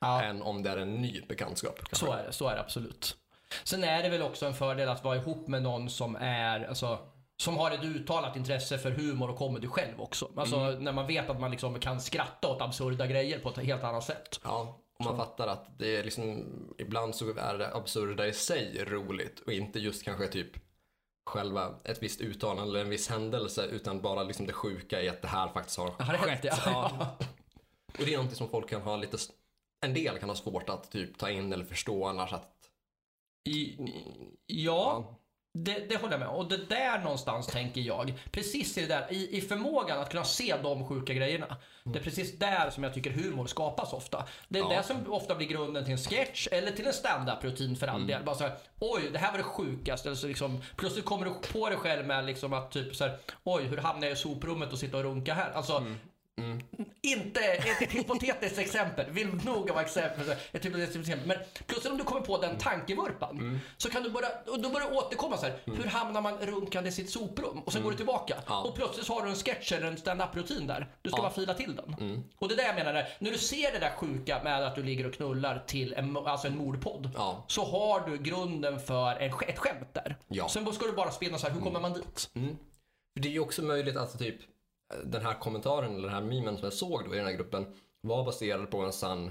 Ja. 0.00 0.22
än 0.22 0.42
om 0.42 0.62
det 0.62 0.70
är 0.70 0.76
en 0.76 0.94
ny 0.94 1.20
bekantskap. 1.28 1.76
kanske. 1.78 1.96
Så 2.06 2.12
är 2.12 2.22
det, 2.26 2.32
så 2.32 2.48
är 2.48 2.54
det 2.54 2.60
absolut. 2.60 3.16
Sen 3.64 3.84
är 3.84 4.02
det 4.02 4.08
väl 4.08 4.22
också 4.22 4.46
en 4.46 4.54
fördel 4.54 4.88
att 4.88 5.04
vara 5.04 5.16
ihop 5.16 5.48
med 5.48 5.62
någon 5.62 5.90
som 5.90 6.16
är, 6.20 6.64
alltså, 6.68 6.98
som 7.40 7.56
har 7.56 7.70
ett 7.70 7.84
uttalat 7.84 8.36
intresse 8.36 8.78
för 8.78 8.90
humor 8.90 9.30
och 9.30 9.38
comedy 9.38 9.66
själv 9.66 10.00
också. 10.00 10.30
Alltså 10.36 10.56
Mm. 10.56 10.84
när 10.84 10.92
man 10.92 11.06
vet 11.06 11.30
att 11.30 11.40
man 11.40 11.50
liksom 11.50 11.80
kan 11.80 12.00
skratta 12.00 12.48
åt 12.48 12.60
absurda 12.62 13.06
grejer 13.06 13.38
på 13.38 13.48
ett 13.48 13.56
helt 13.58 13.84
annat 13.84 14.04
sätt. 14.04 14.40
Ja, 14.44 14.80
och 14.98 15.04
man 15.04 15.16
fattar 15.16 15.46
att 15.48 15.78
det 15.78 15.96
är 15.96 16.04
liksom, 16.04 16.44
ibland 16.78 17.14
så 17.14 17.30
är 17.30 17.58
det 17.58 17.74
absurda 17.74 18.26
i 18.26 18.32
sig 18.32 18.84
roligt 18.84 19.40
och 19.40 19.52
inte 19.52 19.78
just 19.78 20.04
kanske 20.04 20.26
typ 20.28 20.50
själva 21.26 21.74
ett 21.84 22.02
visst 22.02 22.20
uttalande 22.20 22.62
eller 22.70 22.80
en 22.80 22.90
viss 22.90 23.08
händelse 23.08 23.66
utan 23.66 24.00
bara 24.00 24.22
liksom 24.22 24.46
det 24.46 24.52
sjuka 24.52 25.02
i 25.02 25.08
att 25.08 25.22
det 25.22 25.28
här 25.28 25.48
faktiskt 25.48 25.78
har 25.78 25.94
det 25.98 26.16
hänt? 26.16 26.40
Ja. 26.44 26.56
Ja. 26.64 27.16
Och 27.98 28.04
det 28.04 28.12
är 28.12 28.16
någonting 28.16 28.36
som 28.36 28.48
folk 28.48 28.68
kan 28.70 28.82
ha 28.82 28.96
lite, 28.96 29.16
en 29.86 29.94
del 29.94 30.18
kan 30.18 30.28
ha 30.28 30.36
svårt 30.36 30.68
att 30.68 30.90
typ 30.90 31.18
ta 31.18 31.30
in 31.30 31.52
eller 31.52 31.64
förstå 31.64 32.06
annars 32.06 32.32
att 32.32 32.52
I, 33.48 33.76
ja, 34.46 35.04
det, 35.52 35.88
det 35.88 35.96
håller 35.96 36.12
jag 36.12 36.20
med 36.20 36.28
Och 36.28 36.48
det 36.48 36.56
där 36.68 36.98
någonstans 36.98 37.46
tänker 37.46 37.80
jag, 37.80 38.14
precis 38.30 38.78
i 38.78 38.80
det 38.80 38.86
där, 38.86 39.06
i, 39.12 39.36
i 39.36 39.40
förmågan 39.40 39.98
att 40.00 40.10
kunna 40.10 40.24
se 40.24 40.54
de 40.62 40.86
sjuka 40.88 41.14
grejerna. 41.14 41.56
Det 41.84 41.98
är 41.98 42.02
precis 42.02 42.38
där 42.38 42.70
som 42.70 42.84
jag 42.84 42.94
tycker 42.94 43.10
humor 43.10 43.46
skapas 43.46 43.92
ofta. 43.92 44.26
Det 44.48 44.58
är 44.58 44.62
Ja. 44.62 44.68
det 44.76 44.82
som 44.82 45.12
ofta 45.12 45.34
blir 45.34 45.46
grunden 45.46 45.84
till 45.84 45.92
en 45.92 45.98
sketch 45.98 46.48
eller 46.52 46.70
till 46.70 46.86
en 46.86 46.92
stand-up-rutin 46.92 47.76
för 47.76 47.86
all 47.86 48.06
del. 48.06 48.24
Bara 48.24 48.34
så 48.36 48.44
här, 48.44 48.56
oj, 48.78 49.02
det 49.12 49.18
här 49.18 49.30
var 49.30 49.38
det 49.38 49.44
sjukaste. 49.44 50.08
Eller 50.08 50.16
så 50.16 50.26
liksom, 50.26 50.62
plötsligt 50.76 51.04
kommer 51.04 51.24
du 51.26 51.32
på 51.52 51.68
dig 51.68 51.78
själv 51.78 52.06
med 52.06 52.24
liksom 52.26 52.52
att 52.52 52.70
typ 52.72 52.96
så 52.96 53.04
här, 53.04 53.18
oj, 53.44 53.62
hur 53.64 53.76
hamnade 53.76 54.06
jag 54.06 54.12
i 54.12 54.16
soprummet 54.20 54.72
och 54.72 54.78
sitta 54.78 54.96
och 54.96 55.02
runka 55.02 55.34
här? 55.34 55.50
Alltså, 55.52 55.84
inte 57.02 57.40
ett, 57.40 57.92
hypotetiskt 57.92 58.58
exempel, 58.58 59.10
vill 59.10 59.28
noga 59.44 59.72
vara 59.72 59.84
exempel, 59.84 60.30
ett 60.52 60.64
hypotetiskt 60.64 60.96
exempel. 61.00 61.28
Men 61.28 61.36
plötsligt 61.66 61.92
om 61.92 61.98
du 61.98 62.04
kommer 62.04 62.20
på 62.20 62.38
den 62.38 62.58
tankevurpan 62.58 63.60
så 63.76 63.90
kan 63.90 64.02
du 64.02 64.10
börja, 64.10 64.28
och 64.46 64.60
då 64.62 64.70
börjar 64.70 64.96
återkomma 64.96 65.36
så 65.36 65.46
här. 65.46 65.58
Hur 65.64 65.84
hamnar 65.84 66.20
man 66.20 66.38
runkande 66.38 66.88
i 66.88 66.92
sitt 66.92 67.10
soprum? 67.10 67.58
Och 67.64 67.72
sen 67.72 67.82
går 67.82 67.90
du 67.90 67.96
tillbaka. 67.96 68.34
Ja. 68.46 68.62
Och 68.62 68.74
plötsligt 68.74 69.06
så 69.06 69.14
har 69.14 69.22
du 69.22 69.28
en 69.28 69.36
sketch 69.36 69.72
eller 69.72 69.86
en 69.86 69.96
stand-up-rutin 69.96 70.66
där. 70.66 70.88
Du 71.02 71.10
ska 71.10 71.18
Ja. 71.18 71.22
bara 71.22 71.32
fila 71.32 71.54
till 71.54 71.76
den. 71.76 72.22
Och 72.38 72.48
det 72.48 72.54
är 72.54 72.56
det 72.56 72.66
jag 72.66 72.74
menar, 72.74 72.92
där. 72.92 73.08
när 73.18 73.30
du 73.30 73.38
ser 73.38 73.72
det 73.72 73.78
där 73.78 73.90
sjuka 73.90 74.40
med 74.44 74.66
att 74.66 74.74
du 74.74 74.82
ligger 74.82 75.06
och 75.06 75.14
knullar 75.14 75.64
till 75.66 75.92
en, 75.94 76.16
alltså 76.16 76.46
en 76.46 76.56
mordpodd. 76.56 77.10
Ja. 77.14 77.44
Så 77.48 77.64
har 77.64 78.08
du 78.10 78.18
grunden 78.18 78.80
för 78.80 79.16
en, 79.16 79.32
ett 79.48 79.58
skämt 79.58 79.88
där. 79.94 80.16
Sen 80.48 80.72
ska 80.72 80.86
du 80.86 80.92
bara 80.92 81.10
spinna 81.10 81.38
så 81.38 81.46
här, 81.46 81.54
hur 81.54 81.60
kommer 81.60 81.80
man 81.80 81.92
dit? 81.92 82.30
För 83.14 83.20
det 83.22 83.28
är 83.28 83.32
ju 83.32 83.40
också 83.40 83.62
möjligt 83.62 83.96
att 83.96 84.18
typ 84.18 84.36
den 85.04 85.22
här 85.26 85.34
kommentaren 85.34 85.94
eller 85.94 86.08
den 86.08 86.14
här 86.14 86.22
memen 86.22 86.56
som 86.56 86.64
jag 86.64 86.72
såg 86.72 87.04
då 87.08 87.14
i 87.14 87.18
den 87.18 87.26
här 87.26 87.32
gruppen 87.32 87.66
var 88.00 88.24
baserad 88.24 88.70
på 88.70 88.78
en 88.78 88.92
sann 88.92 89.30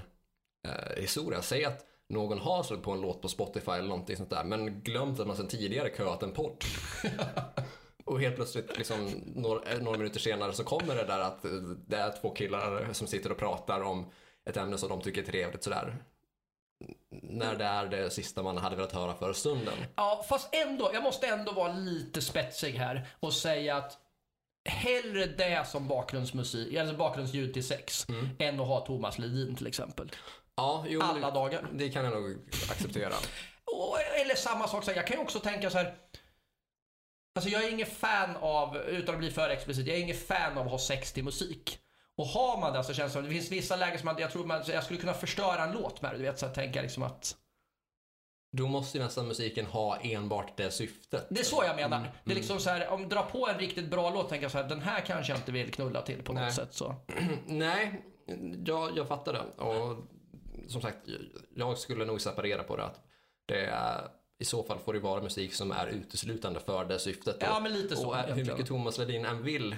eh, 0.68 1.02
historia. 1.02 1.42
Säg 1.42 1.64
att 1.64 1.86
någon 2.08 2.38
har 2.38 2.62
slagit 2.62 2.84
på 2.84 2.92
en 2.92 3.00
låt 3.00 3.22
på 3.22 3.28
Spotify 3.28 3.70
eller 3.70 3.88
någonting 3.88 4.16
sånt 4.16 4.30
där 4.30 4.44
men 4.44 4.80
glömt 4.80 5.20
att 5.20 5.26
man 5.26 5.36
sedan 5.36 5.48
tidigare 5.48 5.90
köat 5.96 6.22
en 6.22 6.32
podd. 6.32 6.64
Och 8.04 8.20
helt 8.20 8.36
plötsligt, 8.36 8.78
liksom, 8.78 9.10
några, 9.34 9.70
eh, 9.70 9.78
några 9.82 9.98
minuter 9.98 10.20
senare, 10.20 10.52
så 10.52 10.64
kommer 10.64 10.94
det 10.94 11.04
där 11.04 11.20
att 11.20 11.44
eh, 11.44 11.50
det 11.86 11.96
är 11.96 12.20
två 12.20 12.30
killar 12.30 12.92
som 12.92 13.06
sitter 13.06 13.32
och 13.32 13.38
pratar 13.38 13.80
om 13.80 14.10
ett 14.44 14.56
ämne 14.56 14.78
som 14.78 14.88
de 14.88 15.00
tycker 15.00 15.22
är 15.22 15.26
trevligt 15.26 15.62
sådär. 15.62 15.96
När 17.10 17.56
det 17.56 17.64
är 17.64 17.86
det 17.86 18.10
sista 18.10 18.42
man 18.42 18.56
hade 18.56 18.76
velat 18.76 18.92
höra 18.92 19.14
för 19.14 19.32
stunden. 19.32 19.74
Ja, 19.96 20.24
fast 20.28 20.54
ändå, 20.54 20.90
jag 20.94 21.02
måste 21.02 21.26
ändå 21.26 21.52
vara 21.52 21.72
lite 21.72 22.20
spetsig 22.20 22.72
här 22.72 23.08
och 23.20 23.32
säga 23.32 23.76
att 23.76 23.98
hellre 24.64 25.26
det 25.26 25.66
som 25.68 25.88
bakgrundsmusik, 25.88 26.76
alltså 26.76 26.96
bakgrundsljud 26.96 27.54
till 27.54 27.66
sex, 27.66 28.06
än 28.38 28.60
att 28.60 28.66
ha 28.66 28.86
Thomas 28.86 29.18
Ledin 29.18 29.56
till 29.56 29.66
exempel. 29.66 30.10
Ja, 30.56 30.84
jo, 30.88 31.00
Alla 31.02 31.30
dagar. 31.30 31.68
Det 31.72 31.88
kan 31.88 32.04
jag 32.04 32.14
nog 32.14 32.38
acceptera. 32.70 33.14
Och, 33.64 34.00
eller 34.00 34.34
samma 34.34 34.68
sak, 34.68 34.84
så 34.84 34.90
jag 34.90 35.06
kan 35.06 35.16
ju 35.16 35.22
också 35.22 35.40
tänka 35.40 35.70
så 35.70 35.78
här. 35.78 35.94
Alltså 37.34 37.50
jag 37.50 37.64
är 37.64 37.70
ingen 37.70 37.86
fan 37.86 38.36
av, 38.36 38.76
utan 38.76 39.14
att 39.14 39.18
bli 39.18 39.30
för 39.30 39.50
explicit, 39.50 39.86
jag 39.86 39.96
är 39.96 40.00
ingen 40.00 40.16
fan 40.16 40.58
av 40.58 40.64
att 40.64 40.70
ha 40.70 40.78
sex 40.78 41.12
till 41.12 41.24
musik. 41.24 41.78
Och 42.16 42.26
har 42.26 42.60
man 42.60 42.72
det 42.72 42.84
så 42.84 42.94
känns 42.94 43.12
det 43.12 43.18
som, 43.18 43.24
det 43.24 43.30
finns 43.30 43.50
vissa 43.50 43.76
lägen 43.76 43.98
som 43.98 44.06
man, 44.06 44.16
jag 44.18 44.30
tror 44.30 44.44
man, 44.44 44.62
jag 44.66 44.84
skulle 44.84 45.00
kunna 45.00 45.14
förstöra 45.14 45.64
en 45.64 45.72
låt 45.72 46.02
med 46.02 46.12
det. 46.12 46.18
Du 46.18 46.22
vet, 46.22 46.38
så 46.38 46.46
att 46.46 46.54
tänka 46.54 46.82
liksom 46.82 47.02
att, 47.02 47.36
Då 48.52 48.66
måste 48.66 48.98
ju 48.98 49.04
nästan 49.04 49.28
musiken 49.28 49.66
ha 49.66 49.96
enbart 49.96 50.56
det 50.56 50.70
syftet. 50.70 51.26
det 51.30 51.40
är 51.40 51.44
så 51.44 51.62
jag 51.66 51.76
menar. 51.76 52.12
Det 52.24 52.32
är 52.32 52.36
liksom 52.36 52.60
så 52.60 52.70
här, 52.70 52.88
om 52.88 53.08
dra 53.08 53.22
på 53.22 53.48
en 53.48 53.58
riktigt 53.58 53.90
bra 53.90 54.10
låt, 54.10 54.28
tänker 54.28 54.44
jag 54.44 54.52
så 54.52 54.58
här, 54.58 54.68
den 54.68 54.80
här 54.82 55.00
kanske 55.00 55.32
jag 55.32 55.38
inte 55.40 55.52
vill 55.52 55.70
knulla 55.72 56.02
till 56.02 56.22
på 56.22 56.32
något 56.32 56.42
Nej. 56.42 56.52
sätt 56.52 56.74
så. 56.74 56.94
Nej, 57.46 58.02
jag, 58.66 58.96
jag 58.96 59.08
fattar 59.08 59.32
det. 59.32 59.62
Och 59.64 59.96
som 60.68 60.82
sagt, 60.82 60.98
jag 61.56 61.78
skulle 61.78 62.04
nog 62.04 62.20
separera 62.20 62.62
på 62.62 62.76
det. 62.76 62.84
Att 62.84 63.00
det 63.46 63.60
är, 63.66 64.08
I 64.38 64.44
så 64.44 64.62
fall 64.62 64.78
får 64.78 64.92
det 64.94 65.00
vara 65.00 65.22
musik 65.22 65.54
som 65.54 65.70
är 65.72 65.86
uteslutande 65.86 66.60
för 66.60 66.84
det 66.84 66.98
syftet. 66.98 67.36
Ja, 67.40 67.56
Och- 67.56 67.62
men 67.62 67.72
lite 67.72 67.96
så, 67.96 68.08
Och 68.08 68.16
hur 68.16 68.44
mycket 68.44 68.66
Thomas 68.66 68.98
Ledin 68.98 69.24
än 69.24 69.42
vill 69.42 69.76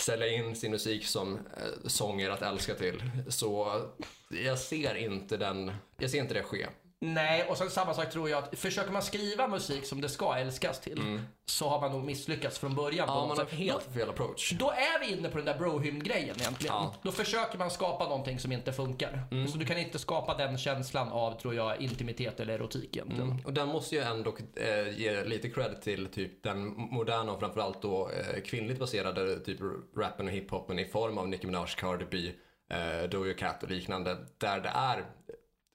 sälja 0.00 0.28
in 0.28 0.56
sin 0.56 0.70
musik 0.70 1.06
som 1.06 1.34
eh, 1.36 1.86
sånger 1.88 2.30
att 2.30 2.42
älska 2.42 2.74
till. 2.74 3.02
Så 3.28 3.82
jag 4.30 4.58
ser 4.58 4.94
inte 4.94 5.36
den, 5.36 5.72
jag 5.98 6.10
ser 6.10 6.18
inte 6.18 6.34
det 6.34 6.42
ske. 6.42 6.66
Nej, 7.02 7.46
och 7.48 7.56
sen 7.56 7.70
samma 7.70 7.94
sak 7.94 8.10
tror 8.10 8.30
jag 8.30 8.44
att 8.44 8.58
försöker 8.58 8.92
man 8.92 9.02
skriva 9.02 9.48
musik 9.48 9.86
som 9.86 10.00
det 10.00 10.08
ska 10.08 10.36
älskas 10.36 10.80
till, 10.80 11.20
så 11.46 11.68
har 11.68 11.80
man 11.80 11.92
nog 11.92 12.04
misslyckats 12.04 12.58
från 12.58 12.74
början. 12.74 13.08
Ja, 13.08 13.26
man 13.26 13.38
har 13.38 13.44
helt 13.46 13.94
fel 13.94 14.10
approach. 14.10 14.52
Då 14.52 14.70
är 14.70 15.00
vi 15.00 15.12
inne 15.12 15.28
på 15.28 15.36
den 15.36 15.46
där 15.46 15.58
brohymn-grejen 15.58 16.36
egentligen. 16.40 16.74
Ja. 16.74 16.94
Då 17.02 17.12
försöker 17.12 17.58
man 17.58 17.70
skapa 17.70 18.04
någonting 18.04 18.38
som 18.38 18.52
inte 18.52 18.72
funkar. 18.72 19.22
Mm. 19.30 19.48
Så 19.48 19.58
du 19.58 19.66
kan 19.66 19.78
inte 19.78 19.98
skapa 19.98 20.34
den 20.34 20.58
känslan 20.58 21.08
av, 21.08 21.40
tror 21.40 21.54
jag, 21.54 21.80
intimitet 21.80 22.40
eller 22.40 22.54
erotik 22.54 22.96
egentligen. 22.96 23.30
Mm. 23.30 23.44
Och 23.44 23.52
den 23.52 23.68
måste 23.68 23.94
ju 23.94 24.02
ändå 24.02 24.34
eh, 24.56 24.98
ge 24.98 25.24
lite 25.24 25.50
cred 25.50 25.82
till 25.82 26.06
typ 26.06 26.42
den 26.42 26.66
moderna 26.76 27.32
och 27.32 27.40
framförallt 27.40 27.82
då 27.82 28.10
eh, 28.10 28.42
kvinnligt 28.42 28.78
baserade 28.78 29.40
typ 29.40 29.60
rappen 29.96 30.26
och 30.26 30.32
hiphopen 30.32 30.78
i 30.78 30.84
form 30.84 31.18
av 31.18 31.28
Nicki 31.28 31.46
Minaj, 31.46 31.66
Cardi 31.76 32.06
B, 32.10 32.32
eh, 32.76 33.08
Doja 33.08 33.34
Cat 33.34 33.62
och 33.62 33.70
liknande. 33.70 34.16
Där 34.38 34.60
det 34.60 34.72
är 34.74 35.04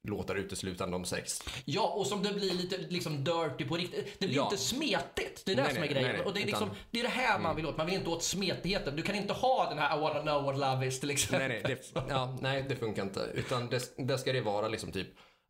låtar 0.05 0.35
uteslutande 0.35 0.95
om 0.95 1.05
sex. 1.05 1.43
Ja, 1.65 1.87
och 1.97 2.07
som 2.07 2.23
det 2.23 2.33
blir 2.33 2.53
lite 2.53 2.77
liksom 2.77 3.23
dirty 3.23 3.65
på 3.65 3.75
riktigt. 3.75 4.19
Det 4.19 4.27
blir 4.27 4.37
Ja. 4.37 4.43
inte 4.43 4.57
smetigt. 4.57 5.45
Det 5.45 5.51
är 5.51 5.55
det 5.55 5.63
Nej, 5.63 5.73
som 5.73 5.83
är 5.83 5.87
grejen. 5.87 6.03
nej, 6.03 6.13
nej. 6.17 6.25
och 6.25 6.33
det 6.33 6.41
är, 6.41 6.45
liksom, 6.45 6.63
Utan- 6.67 6.75
Mm. 6.75 6.87
det 6.91 6.99
är 6.99 7.03
det 7.03 7.09
här 7.09 7.39
man 7.39 7.55
vill 7.55 7.65
åt. 7.65 7.77
Man 7.77 7.85
vill 7.85 7.95
inte 7.95 8.09
åt 8.09 8.23
smetigheten. 8.23 8.95
Du 8.95 9.01
kan 9.01 9.15
inte 9.15 9.33
ha 9.33 9.69
den 9.69 9.77
här 9.77 9.97
I 9.97 10.01
wanna 10.01 10.21
know 10.21 10.43
what 10.43 10.57
love 10.57 10.87
is 10.87 10.99
till 10.99 11.09
exempel. 11.09 11.47
Nej, 11.49 11.61
nej, 11.63 11.77
det, 11.93 12.01
ja, 12.09 12.37
nej, 12.41 12.65
det 12.69 12.75
funkar 12.75 13.03
inte. 13.03 13.29
Utan 13.33 13.69
det, 13.69 13.93
det 13.97 14.17
ska 14.17 14.33
det 14.33 14.41
vara 14.41 14.67
liksom 14.67 14.91
typ 14.91 15.07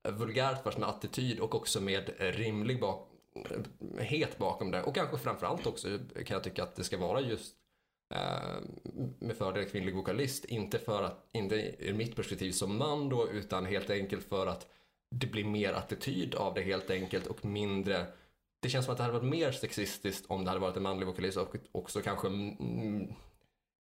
vulgärt 0.09 0.63
fast 0.63 0.77
med 0.77 0.89
attityd 0.89 1.39
och 1.39 1.55
också 1.55 1.81
med 1.81 2.09
rimlig 2.19 2.79
bak, 2.81 3.09
het 3.99 4.37
bakom 4.37 4.71
det. 4.71 4.83
Och 4.83 4.95
kanske 4.95 5.17
framförallt 5.17 5.65
också 5.67 5.87
kan 6.25 6.33
jag 6.35 6.43
tycka 6.43 6.63
att 6.63 6.75
det 6.75 6.83
ska 6.83 6.97
vara 6.97 7.21
just 7.21 7.53
med 9.19 9.37
fördel 9.37 9.65
kvinnlig 9.65 9.95
vokalist. 9.95 10.45
Inte 10.45 10.79
för 10.79 11.03
att, 11.03 11.29
inte 11.31 11.75
ur 11.79 11.93
mitt 11.93 12.15
perspektiv 12.15 12.51
som 12.51 12.77
man 12.77 13.09
då, 13.09 13.29
utan 13.29 13.65
helt 13.65 13.89
enkelt 13.89 14.29
för 14.29 14.47
att 14.47 14.67
det 15.11 15.27
blir 15.27 15.45
mer 15.45 15.73
attityd 15.73 16.35
av 16.35 16.53
det 16.53 16.61
helt 16.61 16.89
enkelt 16.89 17.27
och 17.27 17.45
mindre 17.45 18.05
det 18.65 18.69
känns 18.69 18.85
som 18.85 18.91
att 18.91 18.97
det 18.97 19.03
hade 19.03 19.19
varit 19.19 19.29
mer 19.29 19.51
sexistiskt 19.51 20.25
om 20.27 20.43
det 20.43 20.49
hade 20.49 20.61
varit 20.61 20.77
en 20.77 20.83
manlig 20.83 21.07
vokalist 21.07 21.37
och 21.37 21.55
också 21.71 22.01
kanske 22.01 22.27
mm, 22.27 23.13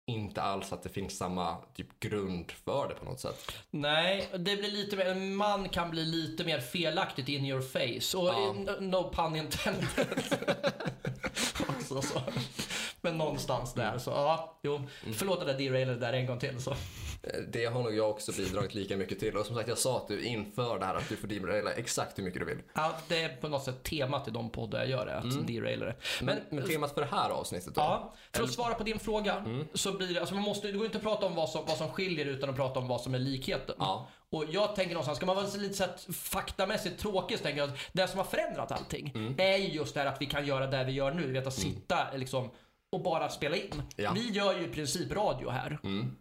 inte 0.07 0.43
alls 0.43 0.73
att 0.73 0.83
det 0.83 0.89
finns 0.89 1.17
samma 1.17 1.57
typ 1.75 2.01
grund 2.01 2.51
för 2.51 2.89
det 2.89 2.95
på 2.95 3.05
något 3.05 3.21
sätt. 3.21 3.53
Nej, 3.71 4.29
det 4.33 4.57
blir 4.57 4.71
lite 4.71 4.97
mer, 4.97 5.05
en 5.05 5.37
man 5.37 5.69
kan 5.69 5.91
bli 5.91 6.05
lite 6.05 6.45
mer 6.45 6.61
felaktigt 6.61 7.29
in 7.29 7.45
your 7.45 7.61
face. 7.61 8.19
Och 8.19 8.29
Ja. 8.29 8.53
no, 8.53 8.81
no 8.81 9.13
pun 9.15 9.37
intended. 9.37 10.23
Också 11.69 12.03
så. 12.03 12.23
Men 13.09 13.19
någonstans 13.19 13.75
där 13.75 13.99
så, 13.99 14.11
ja, 14.11 14.59
jo. 14.63 14.81
Förlåt 15.15 15.43
att 15.43 15.49
jag 15.49 15.59
derailade 15.59 15.99
där 15.99 16.13
en 16.13 16.27
gång 16.27 16.39
till 16.39 16.61
så. 16.63 16.71
Eh, 16.71 16.77
Det 17.49 17.65
har 17.67 17.83
nog 17.83 17.95
jag 17.95 18.11
också 18.11 18.33
bidragit 18.33 18.75
lika 18.75 18.97
mycket 18.97 19.19
till 19.19 19.37
och 19.37 19.47
som 19.47 19.57
sagt 19.57 19.69
jag 19.69 19.79
sa 19.79 19.97
att 19.97 20.09
du 20.09 20.23
inför 20.25 20.79
det 20.79 20.85
här 20.87 20.95
att 20.95 21.09
du 21.09 21.17
får 21.17 21.29
deraila 21.29 21.73
exakt 21.73 22.19
hur 22.19 22.23
mycket 22.23 22.41
du 22.41 22.47
vill. 22.47 22.59
Ja, 22.75 22.93
det 23.09 23.23
är 23.23 23.29
på 23.37 23.49
något 23.49 23.65
sätt 23.65 23.83
temat 23.83 24.29
i 24.29 24.31
de 24.31 24.51
poddar 24.51 24.79
jag 24.79 24.89
gör, 24.89 25.07
att 25.07 25.47
deraila 25.47 25.87
det. 25.87 25.95
Men, 26.23 26.39
men 26.51 26.67
temat 26.67 26.95
för 26.95 27.01
det 27.01 27.07
här 27.11 27.31
avsnittet 27.31 27.75
då? 27.75 27.81
Ja, 27.81 28.15
för 28.33 28.43
att 28.43 28.53
svara 28.53 28.75
på 28.75 28.83
din 28.85 28.99
fråga 28.99 29.45
så 29.75 29.93
blir 29.93 30.15
det, 30.15 30.21
alltså 30.21 30.35
man 30.35 30.45
måste, 30.45 30.67
det 30.67 30.73
går 30.73 30.87
inte 30.87 30.99
att 30.99 31.05
prata 31.05 31.27
om 31.27 31.35
vad 31.35 31.49
som, 31.49 31.65
vad 31.67 31.77
som 31.77 31.89
skiljer 31.91 32.27
utan 32.27 32.51
att 32.51 32.57
prata 32.57 32.81
om 32.81 32.89
vad 32.89 33.01
som 33.01 33.15
är 33.15 33.19
likheten. 33.19 33.77
Ja. 33.79 34.09
Och 34.31 34.45
jag 34.51 34.75
tänker 34.77 34.95
någonstans, 34.95 35.17
ska 35.17 35.27
man 35.27 35.37
vara 35.37 35.47
lite 35.47 35.75
så 35.75 35.83
här 35.85 36.13
faktamässigt 36.13 37.01
tråkig 37.01 37.39
så 37.39 37.43
tänker 37.45 37.61
jag 37.61 37.71
att 37.71 37.77
det 37.93 38.09
som 38.09 38.19
har 38.19 38.25
förändrat 38.25 38.73
allting 38.73 39.13
Mm. 39.15 39.35
är 39.39 39.57
ju 39.57 39.69
just 39.69 39.95
det 39.95 40.01
här 40.01 40.07
att 40.07 40.21
vi 40.23 40.27
kan 40.27 40.47
göra 40.47 40.67
det 40.67 40.85
vi 40.85 40.93
gör 40.93 41.11
nu. 41.11 41.27
Vi 41.27 41.33
vet 41.33 41.47
att 41.47 41.55
sitta 41.55 41.99
liksom 42.15 42.51
och 42.91 43.03
bara 43.03 43.29
spela 43.29 43.57
in. 43.57 43.83
Ja. 43.97 44.13
Vi 44.15 44.31
gör 44.31 44.59
ju 44.59 44.65
i 44.65 44.69
princip 44.69 45.13
radio 45.13 45.51
här. 45.51 45.79
Mm. 45.85 46.17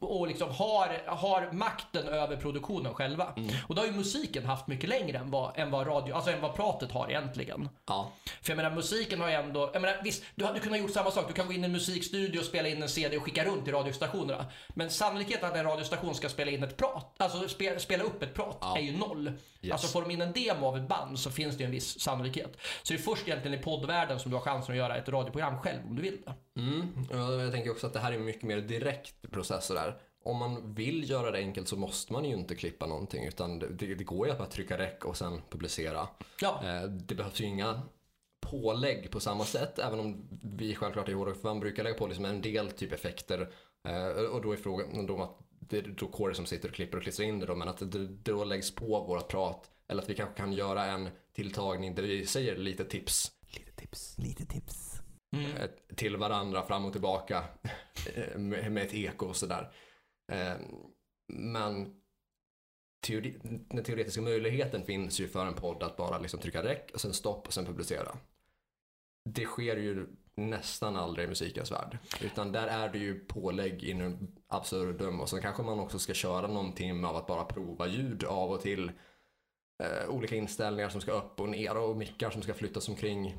Och 0.00 0.28
liksom 0.28 0.50
har, 0.50 1.02
har 1.06 1.52
makten 1.52 2.08
över 2.08 2.36
produktionen 2.36 2.94
själva. 2.94 3.32
Mm. 3.36 3.50
Och 3.68 3.74
då 3.74 3.82
har 3.82 3.86
ju 3.86 3.92
musiken 3.92 4.44
haft 4.46 4.66
mycket 4.66 4.88
längre 4.88 5.18
än 5.18 5.30
vad, 5.30 5.58
än 5.58 5.70
vad 5.70 5.86
radio, 5.86 6.14
alltså 6.14 6.30
än 6.30 6.40
vad 6.40 6.54
pratet 6.54 6.92
har 6.92 7.08
egentligen. 7.08 7.68
Ja. 7.86 8.10
För 8.42 8.50
jag 8.50 8.56
menar 8.56 8.70
musiken 8.70 9.20
har 9.20 9.28
ju 9.28 9.34
ändå, 9.34 9.70
jag 9.72 9.82
menar 9.82 10.00
visst, 10.04 10.22
du 10.34 10.44
hade 10.44 10.60
kunnat 10.60 10.78
gjort 10.78 10.90
samma 10.92 11.10
sak. 11.10 11.24
Du 11.28 11.34
kan 11.34 11.46
gå 11.46 11.52
in 11.52 11.62
i 11.62 11.64
en 11.64 11.72
musikstudio 11.72 12.38
och 12.38 12.44
spela 12.44 12.68
in 12.68 12.82
en 12.82 12.88
CD 12.88 13.16
och 13.16 13.22
skicka 13.22 13.44
runt 13.44 13.64
till 13.64 13.74
radiostationerna. 13.74 14.46
Men 14.68 14.90
sannolikheten 14.90 15.48
att 15.50 15.56
en 15.56 15.64
radiostation 15.64 16.14
ska 16.14 16.28
spela 16.28 16.50
in 16.50 16.62
ett 16.64 16.76
prat, 16.76 17.14
alltså 17.18 17.48
spe, 17.48 17.78
spela 17.80 18.04
upp 18.04 18.22
ett 18.22 18.34
prat, 18.34 18.58
Ja. 18.60 18.78
är 18.78 18.82
ju 18.82 18.96
noll. 18.98 19.32
Yes. 19.62 19.72
Alltså 19.72 19.86
får 19.88 20.02
de 20.02 20.10
in 20.10 20.20
en 20.22 20.32
demo 20.32 20.66
av 20.66 20.76
ett 20.76 20.88
band 20.88 21.18
så 21.18 21.30
finns 21.30 21.56
det 21.56 21.60
ju 21.60 21.64
en 21.66 21.70
viss 21.72 22.00
sannolikhet. 22.00 22.56
Så 22.82 22.92
det 22.92 22.98
är 22.98 23.02
först 23.02 23.28
egentligen 23.28 23.60
i 23.60 23.62
poddvärlden 23.62 24.18
som 24.20 24.30
du 24.30 24.36
har 24.36 24.42
chansen 24.44 24.72
att 24.72 24.78
göra 24.78 24.96
ett 24.96 25.08
radioprogram 25.08 25.58
själv 25.58 25.78
om 25.88 25.96
du 25.96 26.02
vill 26.02 26.18
det. 26.26 26.60
Mm. 26.60 27.06
Ja, 27.12 27.42
Jag 27.42 27.52
tänker 27.52 27.70
också 27.70 27.86
att 27.86 27.92
det 27.92 27.98
här 28.00 28.12
är 28.12 28.16
en 28.16 28.24
mycket 28.24 28.42
mer 28.42 28.56
direkt 28.60 29.30
process 29.32 29.68
där. 29.68 29.93
Om 30.24 30.36
man 30.36 30.74
vill 30.74 31.10
göra 31.10 31.30
det 31.30 31.38
enkelt 31.38 31.68
så 31.68 31.76
måste 31.76 32.12
man 32.12 32.24
ju 32.24 32.34
inte 32.34 32.54
klippa 32.54 32.86
någonting 32.86 33.24
utan 33.26 33.58
det, 33.58 33.94
det 33.94 34.04
går 34.04 34.26
ju 34.26 34.32
att 34.32 34.38
bara 34.38 34.48
trycka 34.48 34.78
räck 34.78 35.04
och 35.04 35.16
sen 35.16 35.40
publicera. 35.50 36.08
Ja, 36.40 36.60
Eh, 36.64 36.82
Det 36.82 37.14
behövs 37.14 37.40
ju 37.40 37.44
inga 37.44 37.82
pålägg 38.40 39.10
på 39.10 39.20
samma 39.20 39.44
sätt, 39.44 39.78
även 39.78 40.00
om 40.00 40.28
vi 40.42 40.74
självklart 40.74 41.08
i 41.08 41.12
HRF 41.12 41.42
brukar 41.60 41.84
lägga 41.84 41.98
på 41.98 42.06
liksom 42.06 42.24
en 42.24 42.42
del 42.42 42.70
typ 42.70 42.92
effekter. 42.92 43.52
Eh, 43.88 44.06
Och 44.06 44.42
då 44.42 44.52
är 44.52 44.56
frågan 44.56 45.06
då 45.06 45.22
att 45.22 45.38
det 45.60 45.78
är 45.78 45.82
då 45.82 46.06
Kåre 46.06 46.34
som 46.34 46.46
sitter 46.46 46.68
och 46.68 46.74
klipper 46.74 46.96
och 46.96 47.02
klistrar 47.02 47.26
in 47.26 47.38
det 47.40 47.46
då, 47.46 47.54
men 47.54 47.68
att 47.68 47.92
det 47.92 48.06
då 48.08 48.44
läggs 48.44 48.74
på 48.74 48.86
vårat 48.86 49.28
prat. 49.28 49.70
Eller 49.88 50.02
att 50.02 50.08
vi 50.10 50.14
kanske 50.14 50.36
kan 50.36 50.52
göra 50.52 50.84
en 50.84 51.08
tilltagning 51.32 51.94
där 51.94 52.02
vi 52.02 52.26
säger 52.26 52.56
lite 52.56 52.84
tips 52.84 53.32
Lite 53.56 53.72
tips, 53.72 54.18
lite 54.18 54.46
tips. 54.46 54.94
mm. 55.32 55.46
till 55.96 56.16
varandra 56.16 56.62
fram 56.66 56.84
och 56.84 56.92
tillbaka 56.92 57.44
med 58.36 58.72
med 58.72 58.82
ett 58.86 58.94
eko 58.94 59.26
och 59.26 59.36
sådär. 59.36 59.72
Ehm, 60.32 60.62
men 61.32 62.00
teori, 63.06 63.38
den 63.68 63.84
teoretiska 63.84 64.22
möjligheten 64.22 64.84
finns 64.84 65.20
ju 65.20 65.28
för 65.28 65.46
en 65.46 65.54
podd 65.54 65.82
att 65.82 65.96
bara 65.96 66.18
liksom 66.18 66.40
trycka 66.40 66.62
räck 66.62 66.90
och 66.94 67.00
sen 67.00 67.14
stopp 67.14 67.46
och 67.46 67.54
sen 67.54 67.66
publicera. 67.66 68.18
Det 69.30 69.44
sker 69.44 69.76
ju 69.76 70.06
nästan 70.34 70.96
aldrig 70.96 71.24
i 71.24 71.28
musikens 71.28 71.72
värld. 71.72 71.98
Utan 72.20 72.52
där 72.52 72.66
är 72.66 72.88
det 72.88 72.98
ju 72.98 73.24
pålägg 73.24 73.84
in 73.84 74.28
absurdum 74.46 75.20
och 75.20 75.28
sen 75.28 75.42
kanske 75.42 75.62
man 75.62 75.80
också 75.80 75.98
ska 75.98 76.14
köra 76.14 76.46
någon 76.46 76.72
timme 76.72 77.06
av 77.06 77.16
att 77.16 77.26
bara 77.26 77.44
prova 77.44 77.86
ljud 77.86 78.24
av 78.24 78.50
och 78.50 78.60
till. 78.60 78.92
Eh, 79.82 80.08
olika 80.08 80.36
inställningar 80.36 80.88
som 80.88 81.00
ska 81.00 81.12
upp 81.12 81.40
och 81.40 81.48
ner 81.48 81.76
och 81.76 81.96
mickar 81.96 82.30
som 82.30 82.42
ska 82.42 82.54
flyttas 82.54 82.88
omkring. 82.88 83.36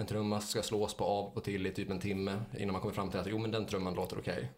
En 0.00 0.06
trumma 0.06 0.40
ska 0.40 0.62
slås 0.62 0.94
på 0.94 1.04
av 1.04 1.32
och 1.36 1.44
till 1.44 1.66
i 1.66 1.70
typ 1.70 1.90
en 1.90 2.00
timme 2.00 2.42
innan 2.58 2.72
man 2.72 2.80
kommer 2.80 2.94
fram 2.94 3.10
till 3.10 3.20
att 3.20 3.26
jo 3.26 3.38
men 3.38 3.50
den 3.50 3.66
trumman 3.66 3.94
låter 3.94 4.18
okej. 4.18 4.50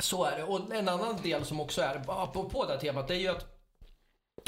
Så 0.00 0.24
är 0.24 0.36
det. 0.36 0.44
Och 0.44 0.74
en 0.74 0.88
annan 0.88 1.22
del 1.22 1.44
som 1.44 1.60
också 1.60 1.82
är 1.82 1.98
på, 2.26 2.48
på 2.50 2.64
det 2.64 2.72
här 2.72 2.80
temat, 2.80 3.08
det 3.08 3.14
är 3.14 3.18
ju 3.18 3.28
att 3.28 3.56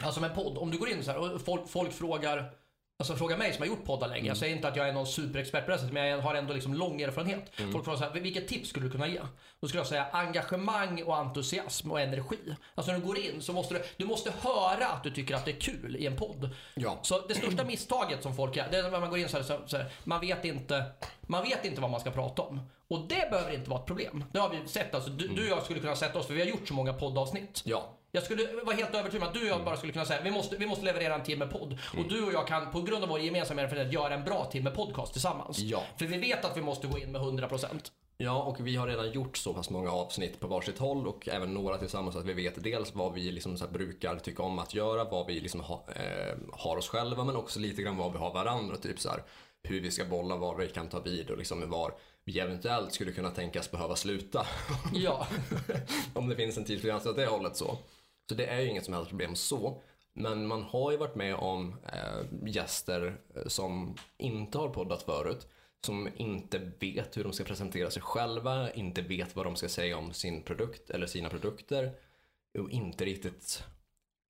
Alltså 0.03 0.21
med 0.21 0.35
podd, 0.35 0.59
om 0.59 0.71
du 0.71 0.79
går 0.79 0.89
in 0.89 1.05
så 1.05 1.11
här 1.11 1.35
och 1.35 1.41
folk, 1.41 1.69
folk 1.69 1.93
frågar 1.93 2.53
Alltså 2.99 3.17
fråga 3.17 3.37
mig 3.37 3.53
som 3.53 3.63
har 3.63 3.67
gjort 3.67 3.85
poddar 3.85 4.09
länge. 4.09 4.21
Mm. 4.21 4.29
Jag 4.29 4.37
säger 4.37 4.57
inte 4.57 4.69
att 4.69 4.77
jag 4.77 4.89
är 4.89 4.93
någon 4.93 5.07
superexpert 5.07 5.65
på 5.65 5.71
det 5.71 5.79
sättet, 5.79 5.93
men 5.93 6.07
jag 6.07 6.19
har 6.19 6.35
ändå 6.35 6.55
liksom 6.55 6.75
lång 6.75 7.01
erfarenhet. 7.01 7.53
Mm. 7.59 7.73
Folk 7.73 7.85
frågar 7.85 7.99
så 7.99 8.05
här, 8.05 8.21
vilket 8.21 8.49
tips 8.49 8.69
skulle 8.69 8.87
du 8.87 8.93
kunna 8.93 9.09
ge? 9.09 9.21
Då 9.61 9.69
skulle 9.69 9.81
jag 9.81 9.87
säga 9.87 10.07
engagemang 10.13 11.03
och 11.03 11.17
entusiasm 11.17 11.91
och 11.91 12.01
energi. 12.01 12.39
Alltså 12.75 12.93
när 12.93 12.99
du 12.99 13.07
går 13.07 13.19
in 13.19 13.43
så 13.43 13.53
måste 13.53 13.75
du, 13.75 13.83
du 13.97 14.05
måste 14.05 14.33
höra 14.41 14.87
att 14.87 15.03
du 15.03 15.11
tycker 15.11 15.35
att 15.35 15.45
det 15.45 15.51
är 15.51 15.61
kul 15.61 15.97
i 15.97 16.07
en 16.07 16.17
podd. 16.17 16.51
Ja. 16.75 16.99
Så 17.03 17.21
det 17.21 17.35
största 17.35 17.65
misstaget 17.65 18.23
som 18.23 18.37
folk 18.37 18.57
gör, 18.57 18.69
det 18.71 18.79
är 18.79 18.83
när 18.83 19.01
man 19.01 19.11
går 19.11 19.19
in 19.19 19.29
så 19.29 19.37
här, 19.37 19.45
så, 19.45 19.61
så 19.67 19.77
här 19.77 19.93
man, 20.05 20.21
vet 20.21 20.45
inte, 20.45 20.85
man 21.21 21.43
vet 21.43 21.65
inte 21.65 21.81
vad 21.81 21.91
man 21.91 22.01
ska 22.01 22.11
prata 22.11 22.43
om. 22.43 22.61
Och 22.89 23.09
det 23.09 23.31
behöver 23.31 23.55
inte 23.55 23.71
vara 23.71 23.81
ett 23.81 23.87
problem. 23.87 24.25
Det 24.33 24.39
har 24.39 24.49
vi 24.49 24.69
sett. 24.69 24.95
Alltså, 24.95 25.11
du, 25.11 25.29
du 25.29 25.43
och 25.43 25.59
jag 25.59 25.63
skulle 25.65 25.81
kunna 25.81 25.97
sätta 25.97 26.19
oss, 26.19 26.27
för 26.27 26.35
vi 26.35 26.41
har 26.41 26.49
gjort 26.49 26.69
så 26.69 26.75
många 26.75 26.93
poddavsnitt. 26.93 27.63
Ja. 27.65 27.99
Jag 28.15 28.23
skulle 28.23 28.49
vara 28.65 28.77
helt 28.77 28.95
övertygad 28.95 29.23
om 29.23 29.29
att 29.29 29.35
du 29.35 29.41
och 29.41 29.47
jag 29.47 29.65
bara 29.65 29.77
skulle 29.77 29.93
kunna 29.93 30.05
säga 30.05 30.23
vi 30.23 30.31
måste, 30.31 30.57
vi 30.57 30.67
måste 30.67 30.85
leverera 30.85 31.15
en 31.15 31.23
timme 31.23 31.47
podd. 31.47 31.79
Och 31.99 32.09
du 32.09 32.25
och 32.25 32.33
jag 32.33 32.47
kan 32.47 32.71
på 32.71 32.83
grund 32.83 33.03
av 33.03 33.09
vår 33.09 33.21
gemensamma 33.21 33.63
erfarenhet 33.63 33.93
göra 33.93 34.15
en 34.15 34.25
bra 34.25 34.45
timme 34.45 34.71
podcast 34.71 35.13
tillsammans. 35.13 35.59
Ja. 35.59 35.83
För 35.97 36.07
vi 36.07 36.19
vet 36.19 36.45
att 36.45 36.57
vi 36.57 36.61
måste 36.61 36.87
gå 36.87 36.99
in 36.99 37.13
med 37.13 37.21
100%. 37.21 37.67
Ja, 38.17 38.43
och 38.43 38.67
vi 38.67 38.77
har 38.77 38.87
redan 38.87 39.13
gjort 39.13 39.37
så 39.37 39.55
pass 39.55 39.71
många 39.71 39.91
avsnitt 39.91 40.41
på 40.41 40.47
varsitt 40.47 40.79
håll 40.79 41.07
och 41.07 41.29
även 41.29 41.55
några 41.55 41.79
tillsammans 41.79 42.17
att 42.17 42.25
vi 42.25 42.33
vet 42.33 42.63
dels 42.65 42.95
vad 42.95 43.15
vi 43.15 43.33
liksom 43.33 43.57
så 43.57 43.67
brukar 43.67 44.17
tycka 44.17 44.43
om 44.43 44.59
att 44.59 44.75
göra, 44.75 45.05
vad 45.05 45.27
vi 45.27 45.41
liksom 45.41 45.61
ha, 45.61 45.85
eh, 45.97 46.37
har 46.53 46.77
oss 46.77 46.89
själva 46.89 47.25
men 47.25 47.37
också 47.37 47.61
lite 47.61 47.83
grann 47.83 47.97
vad 47.97 48.13
vi 48.13 48.19
har 48.19 48.33
varandra. 48.33 48.77
Typ 48.77 49.01
så 49.01 49.11
här, 49.11 49.23
hur 49.63 49.81
vi 49.81 49.91
ska 49.91 50.05
bolla, 50.05 50.37
var 50.37 50.57
vi 50.57 50.69
kan 50.69 50.89
ta 50.89 51.01
vid 51.01 51.31
och 51.31 51.39
liksom 51.39 51.71
var 51.71 51.95
vi 52.25 52.41
eventuellt 52.41 52.93
skulle 52.93 53.13
kunna 53.13 53.31
tänkas 53.31 53.71
behöva 53.71 53.97
sluta. 53.97 54.47
Ja. 54.95 55.27
om 56.15 56.29
det 56.29 56.37
finns 56.37 56.57
en 56.57 56.65
tidsgräns 56.65 57.07
åt 57.07 57.17
det 57.17 57.27
hållet 57.27 57.57
så. 57.57 57.79
Så 58.29 58.35
det 58.35 58.47
är 58.47 58.61
ju 58.61 58.69
inget 58.69 58.85
som 58.85 58.95
helst 58.95 59.09
problem 59.09 59.37
så. 59.37 59.83
Men 60.13 60.47
man 60.47 60.63
har 60.63 60.91
ju 60.91 60.97
varit 60.97 61.15
med 61.15 61.35
om 61.35 61.77
eh, 61.93 62.49
gäster 62.49 63.21
eh, 63.37 63.47
som 63.47 63.97
inte 64.19 64.59
har 64.59 64.69
poddat 64.69 65.03
förut. 65.03 65.49
Som 65.87 66.09
inte 66.17 66.73
vet 66.81 67.17
hur 67.17 67.25
de 67.25 67.33
ska 67.33 67.45
presentera 67.45 67.91
sig 67.91 68.03
själva, 68.03 68.73
inte 68.73 69.03
vet 69.03 69.37
vad 69.37 69.47
de 69.47 69.57
ska 69.57 69.69
säga 69.69 69.97
om 69.97 70.13
sin 70.13 70.43
produkt 70.43 70.91
eller 70.91 71.07
sina 71.07 71.29
produkter. 71.29 71.93
Och 72.59 72.71
inte 72.71 73.05
riktigt 73.05 73.65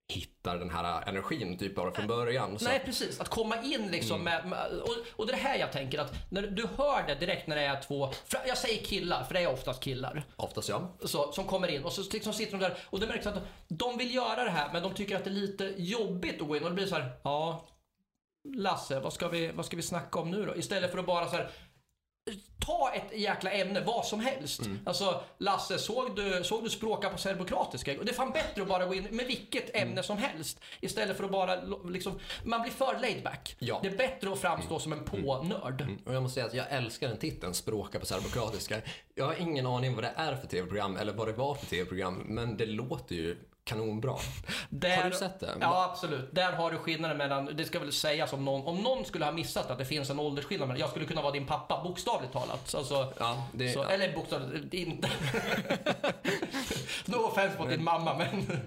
hittar 0.08 0.58
den 0.58 0.70
här 0.70 1.08
energin 1.08 1.58
typ 1.58 1.74
bara 1.74 1.92
från 1.92 2.06
början. 2.06 2.58
Så 2.58 2.64
Nej 2.64 2.82
precis, 2.84 3.20
att 3.20 3.28
komma 3.28 3.62
in 3.62 3.88
liksom 3.90 4.24
med, 4.24 4.48
med 4.48 4.70
och, 4.70 4.96
och 5.16 5.26
det 5.26 5.32
är 5.32 5.36
det 5.36 5.42
här 5.42 5.58
jag 5.58 5.72
tänker 5.72 5.98
att 5.98 6.14
när 6.30 6.42
du 6.42 6.66
hör 6.76 7.06
det 7.06 7.14
direkt 7.14 7.46
när 7.46 7.56
det 7.56 7.62
är 7.62 7.82
två, 7.82 8.12
jag 8.46 8.58
säger 8.58 8.84
killar 8.84 9.24
för 9.24 9.34
det 9.34 9.40
är 9.40 9.52
oftast 9.52 9.82
killar. 9.82 10.24
Oftast 10.36 10.68
ja. 10.68 10.96
Så, 11.04 11.32
som 11.32 11.44
kommer 11.44 11.68
in 11.68 11.84
och 11.84 11.92
så 11.92 12.02
liksom 12.12 12.32
sitter 12.32 12.58
de 12.58 12.64
där 12.64 12.78
och 12.84 13.00
det 13.00 13.06
märks 13.06 13.26
att 13.26 13.42
de 13.68 13.98
vill 13.98 14.14
göra 14.14 14.44
det 14.44 14.50
här 14.50 14.72
men 14.72 14.82
de 14.82 14.94
tycker 14.94 15.16
att 15.16 15.24
det 15.24 15.30
är 15.30 15.34
lite 15.34 15.74
jobbigt 15.76 16.40
att 16.40 16.48
gå 16.48 16.56
in 16.56 16.62
och 16.62 16.68
det 16.68 16.74
blir 16.74 16.86
så 16.86 16.94
här, 16.94 17.10
ja 17.22 17.68
Lasse, 18.54 19.00
vad 19.00 19.12
ska 19.12 19.28
vi, 19.28 19.52
vad 19.52 19.66
ska 19.66 19.76
vi 19.76 19.82
snacka 19.82 20.18
om 20.18 20.30
nu 20.30 20.46
då? 20.46 20.56
Istället 20.56 20.90
för 20.90 20.98
att 20.98 21.06
bara 21.06 21.28
så 21.28 21.36
här 21.36 21.50
Ta 22.66 22.92
ett 22.92 23.18
jäkla 23.18 23.50
ämne, 23.50 23.80
vad 23.80 24.06
som 24.06 24.20
helst. 24.20 24.60
Alltså, 24.84 25.22
Lasse, 25.38 25.78
såg 25.78 26.16
du, 26.16 26.44
såg 26.44 26.64
du 26.64 26.70
språka 26.70 27.10
på 27.10 27.18
serbokratiska? 27.18 27.94
Det 27.94 28.10
är 28.10 28.14
fan 28.14 28.30
bättre 28.30 28.62
att 28.62 28.68
bara 28.68 28.86
gå 28.86 28.94
in 28.94 29.08
med 29.10 29.26
vilket 29.26 29.76
ämne 29.76 30.02
som 30.02 30.18
helst. 30.18 30.60
Istället 30.80 31.16
för 31.16 31.24
att 31.24 31.30
bara 31.30 31.62
liksom, 31.84 32.20
man 32.44 32.62
blir 32.62 32.72
för 32.72 32.98
laid 33.00 33.22
back. 33.22 33.56
Ja. 33.58 33.78
Det 33.82 33.88
är 33.88 33.96
bättre 33.96 34.32
att 34.32 34.38
framstå 34.38 34.78
som 34.78 34.92
en 34.92 35.04
på-nörd. 35.04 35.86
Och 36.04 36.14
jag 36.14 36.22
måste 36.22 36.34
säga 36.34 36.46
att 36.46 36.54
jag 36.54 36.66
älskar 36.70 37.08
den 37.08 37.18
titeln, 37.18 37.54
Språka 37.54 38.00
på 38.00 38.06
serbokratiska. 38.06 38.76
Jag 39.14 39.24
har 39.24 39.40
ingen 39.40 39.66
aning 39.66 39.94
vad 39.94 40.04
det 40.04 40.12
är 40.16 40.36
för 40.36 40.46
tv-program 40.46 40.96
eller 40.96 41.12
vad 41.12 41.28
det 41.28 41.32
var 41.32 41.54
för 41.54 41.66
tv-program, 41.66 42.14
men 42.14 42.56
det 42.56 42.66
låter 42.66 43.14
ju 43.14 43.36
kanonbra. 43.64 44.16
Där, 44.70 44.96
Har 44.96 45.10
du 45.10 45.16
sett 45.16 45.40
det? 45.40 45.56
Ja, 45.60 45.90
absolut. 45.90 46.28
Där 46.34 46.52
har 46.52 46.70
du 46.70 46.78
skillnaden 46.78 47.16
mellan, 47.16 47.56
det 47.56 47.64
ska 47.64 47.78
väl 47.78 47.92
sägas 47.92 48.32
om 48.32 48.44
någon, 48.44 48.66
om 48.66 48.82
någon 48.82 49.04
skulle 49.04 49.24
ha 49.24 49.32
missat 49.32 49.70
att 49.70 49.78
det 49.78 49.84
finns 49.84 50.10
en 50.10 50.20
åldersskillnad 50.20 50.68
mellan, 50.68 50.80
jag 50.80 50.90
skulle 50.90 51.06
kunna 51.06 51.22
vara 51.22 51.32
din 51.32 51.46
pappa, 51.46 51.82
bokstavligt 51.84 52.32
talat. 52.32 52.74
Alltså, 52.74 53.12
Ja, 53.18 53.46
det, 53.52 53.72
så, 53.72 53.78
ja. 53.78 53.90
Eller 53.90 54.12
bokstavligt, 54.12 54.74
inte. 54.74 55.08
no 57.04 57.16
offense 57.16 57.58
mot 57.58 57.68
din 57.68 57.84
mamma, 57.84 58.18
men... 58.18 58.28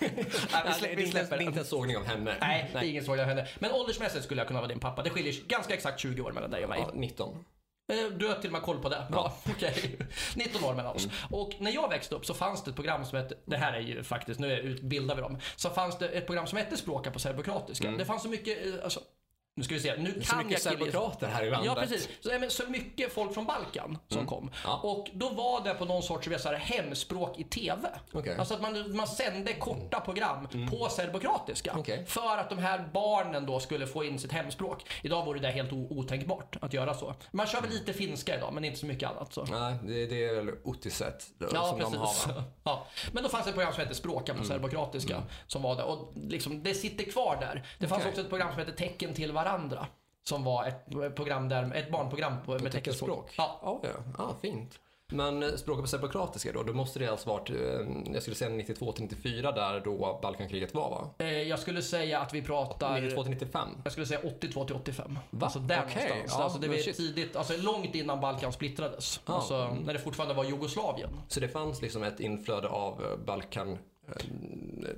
Nej, 0.00 0.10
vi 0.10 0.24
Nej, 0.64 0.74
släpper, 0.74 0.96
vi 0.96 1.10
släpper 1.10 1.36
det 1.36 1.44
är 1.44 1.46
inte 1.46 1.60
en 1.60 1.66
sågning 1.66 1.96
av 1.96 2.04
henne. 2.04 2.36
Nej, 2.40 2.70
det 2.72 2.78
är 2.78 2.82
ingen 2.82 3.04
såg 3.04 3.20
av 3.20 3.26
henne. 3.26 3.48
Men 3.58 3.72
åldersmässigt 3.72 4.24
skulle 4.24 4.40
jag 4.40 4.48
kunna 4.48 4.60
vara 4.60 4.68
din 4.68 4.80
pappa. 4.80 5.02
Det 5.02 5.10
skiljer 5.10 5.34
ganska 5.48 5.74
exakt 5.74 6.00
20 6.00 6.22
år 6.22 6.32
mellan 6.32 6.50
dig 6.50 6.62
och 6.62 6.68
mig. 6.68 6.80
Ja, 6.86 6.90
19. 6.94 7.44
Eh, 7.88 7.96
Du 8.18 8.26
har 8.28 8.34
till 8.34 8.48
och 8.48 8.52
med 8.52 8.62
koll 8.62 8.78
på 8.82 8.88
det. 8.88 9.06
Bra, 9.10 9.32
okej. 9.50 9.98
19 10.36 10.64
år 10.64 10.74
mellan 10.74 10.94
oss. 10.96 11.08
Och 11.30 11.50
när 11.60 11.70
jag 11.70 11.88
växte 11.88 12.14
upp 12.14 12.26
så 12.26 12.34
fanns 12.34 12.64
det 12.64 12.70
ett 12.70 12.74
program 12.76 13.04
som 13.04 13.18
hette, 13.18 13.34
det 13.44 13.56
här 13.56 13.72
är 13.72 13.80
ju 13.80 14.02
faktiskt, 14.02 14.40
nu 14.40 14.52
utbildar 14.58 15.14
vi 15.14 15.20
dem. 15.22 15.38
Så 15.56 15.70
fanns 15.70 15.98
det 15.98 16.08
ett 16.08 16.26
program 16.26 16.46
som 16.46 16.58
hette 16.58 16.76
Språka 16.76 17.10
på 17.10 17.18
serbokratiska. 17.18 17.90
Det 17.98 18.04
fanns 18.04 18.22
så 18.22 18.28
mycket, 18.28 18.66
eh, 18.66 18.72
alltså, 18.84 19.00
nu 19.58 19.64
ska 19.64 19.74
vi 19.74 19.80
se, 19.80 19.96
nu 19.98 20.22
Så 20.22 20.30
kan 20.30 20.38
mycket 20.38 20.64
jag 20.64 20.72
serbokrater 20.72 21.26
här 21.26 21.44
i 21.44 21.50
landet. 21.50 21.72
Ja, 21.76 21.82
precis. 21.82 22.08
Så, 22.20 22.28
men 22.40 22.50
så 22.50 22.62
mycket 22.68 23.12
folk 23.12 23.34
från 23.34 23.46
Balkan 23.46 23.98
som 24.08 24.26
kom. 24.26 24.50
Ja. 24.64 24.80
Och 24.82 25.08
då 25.12 25.28
var 25.28 25.64
det 25.64 25.74
på 25.74 25.84
någon 25.84 26.02
sorts 26.02 26.28
så 26.42 26.48
här, 26.48 26.54
hemspråk 26.54 27.38
i 27.38 27.44
TV. 27.44 27.88
Okej. 28.12 28.36
Alltså 28.38 28.54
att 28.54 28.62
man, 28.62 28.96
man 28.96 29.06
sände 29.06 29.52
korta 29.52 30.00
program 30.00 30.48
på 30.70 30.88
serbokratiska. 30.88 31.74
Okej. 31.76 32.04
För 32.06 32.36
att 32.38 32.50
de 32.50 32.58
här 32.58 32.88
barnen 32.92 33.46
då 33.46 33.60
skulle 33.60 33.86
få 33.86 34.04
in 34.04 34.18
sitt 34.18 34.32
hemspråk. 34.32 34.84
Idag 35.02 35.24
vore 35.24 35.40
det 35.40 35.48
helt 35.48 35.72
otänkbart 35.72 36.56
att 36.60 36.72
göra 36.72 36.94
så. 36.94 37.14
Man 37.30 37.46
kör 37.46 37.60
väl 37.60 37.70
lite 37.70 37.92
finska 37.92 38.36
idag, 38.36 38.52
men 38.52 38.64
inte 38.64 38.78
så 38.78 38.86
mycket 38.86 39.10
annat. 39.10 39.32
Så. 39.32 39.44
Nej, 39.44 39.78
det, 39.82 40.06
det 40.06 40.24
är 40.24 40.34
väl 40.34 40.50
Otiset 40.64 41.26
då, 41.38 41.46
Ja, 41.52 41.68
som 41.68 41.78
de 41.78 41.94
har 41.98 42.06
precis. 42.06 42.26
va? 42.26 42.32
Mm. 42.32 42.44
Ja. 42.64 42.86
Men 43.12 43.22
då 43.22 43.28
fanns 43.28 43.44
det 43.44 43.50
ett 43.50 43.54
program 43.54 43.72
som 43.72 43.82
hette 43.82 43.94
Språka 43.94 44.34
på 44.34 44.44
serbokratiska. 44.44 45.22
Som 45.46 45.62
var 45.62 45.76
där. 45.76 45.84
Och 45.84 46.12
liksom, 46.14 46.62
det 46.62 46.74
sitter 46.74 47.04
kvar 47.04 47.36
där. 47.40 47.66
Det 47.78 47.88
fanns 47.88 48.00
Okej. 48.00 48.10
också 48.10 48.20
ett 48.20 48.28
program 48.28 48.50
som 48.50 48.58
hette 48.58 48.72
Tecken 48.72 49.14
till 49.14 49.32
varandra. 49.32 49.47
Som 50.24 50.44
var 50.44 50.64
ett, 50.66 51.14
program 51.16 51.48
där, 51.48 51.74
ett 51.74 51.90
barnprogram 51.90 52.32
på, 52.44 52.52
med 52.52 52.72
teckenspråk. 52.72 53.26
teckenspråk? 53.30 53.34
Ja. 53.62 53.80
Ja, 53.82 53.90
ja. 54.18 54.34
fint. 54.42 54.78
Men 55.12 55.42
eh, 55.42 55.48
språket 55.48 55.82
på 55.82 55.88
serbokratiska 55.88 56.52
då, 56.52 56.62
då 56.62 56.72
måste 56.72 56.98
det 56.98 57.08
alltså 57.08 57.28
varit, 57.28 57.50
eh, 57.50 57.56
jag 58.12 58.22
skulle 58.22 58.36
säga 58.36 58.50
92 58.50 58.92
till 58.92 59.02
94 59.02 59.52
där 59.52 59.80
då 59.80 60.18
Balkankriget 60.22 60.74
var 60.74 60.90
va? 60.90 61.10
Eh, 61.18 61.42
Jag 61.42 61.58
skulle 61.58 61.82
säga 61.82 62.20
att 62.20 62.34
vi 62.34 62.42
pratar... 62.42 63.00
92 63.00 63.22
till 63.22 63.30
95? 63.32 63.68
Jag 63.84 63.92
skulle 63.92 64.06
säga 64.06 64.20
82 64.24 64.64
till 64.64 64.76
85. 64.76 65.18
Va? 65.30 65.46
Alltså 65.46 65.58
där 65.58 65.82
Okej, 65.86 66.08
någonstans. 66.08 66.34
ja, 66.38 66.44
alltså 66.44 66.58
det 66.58 66.68
var 66.68 66.76
tidigt, 66.76 67.36
alltså 67.36 67.56
långt 67.56 67.94
innan 67.94 68.20
Balkan 68.20 68.52
splittrades. 68.52 69.20
Ja, 69.26 69.34
Alltså 69.34 69.76
när 69.84 69.92
det 69.92 69.98
fortfarande 69.98 70.34
var 70.34 70.44
Jugoslavien. 70.44 71.10
Så 71.28 71.40
det 71.40 71.48
fanns 71.48 71.82
liksom 71.82 72.02
ett 72.02 72.20
inflöde 72.20 72.68
av 72.68 73.18
Balkan 73.26 73.78
eh, 74.08 74.94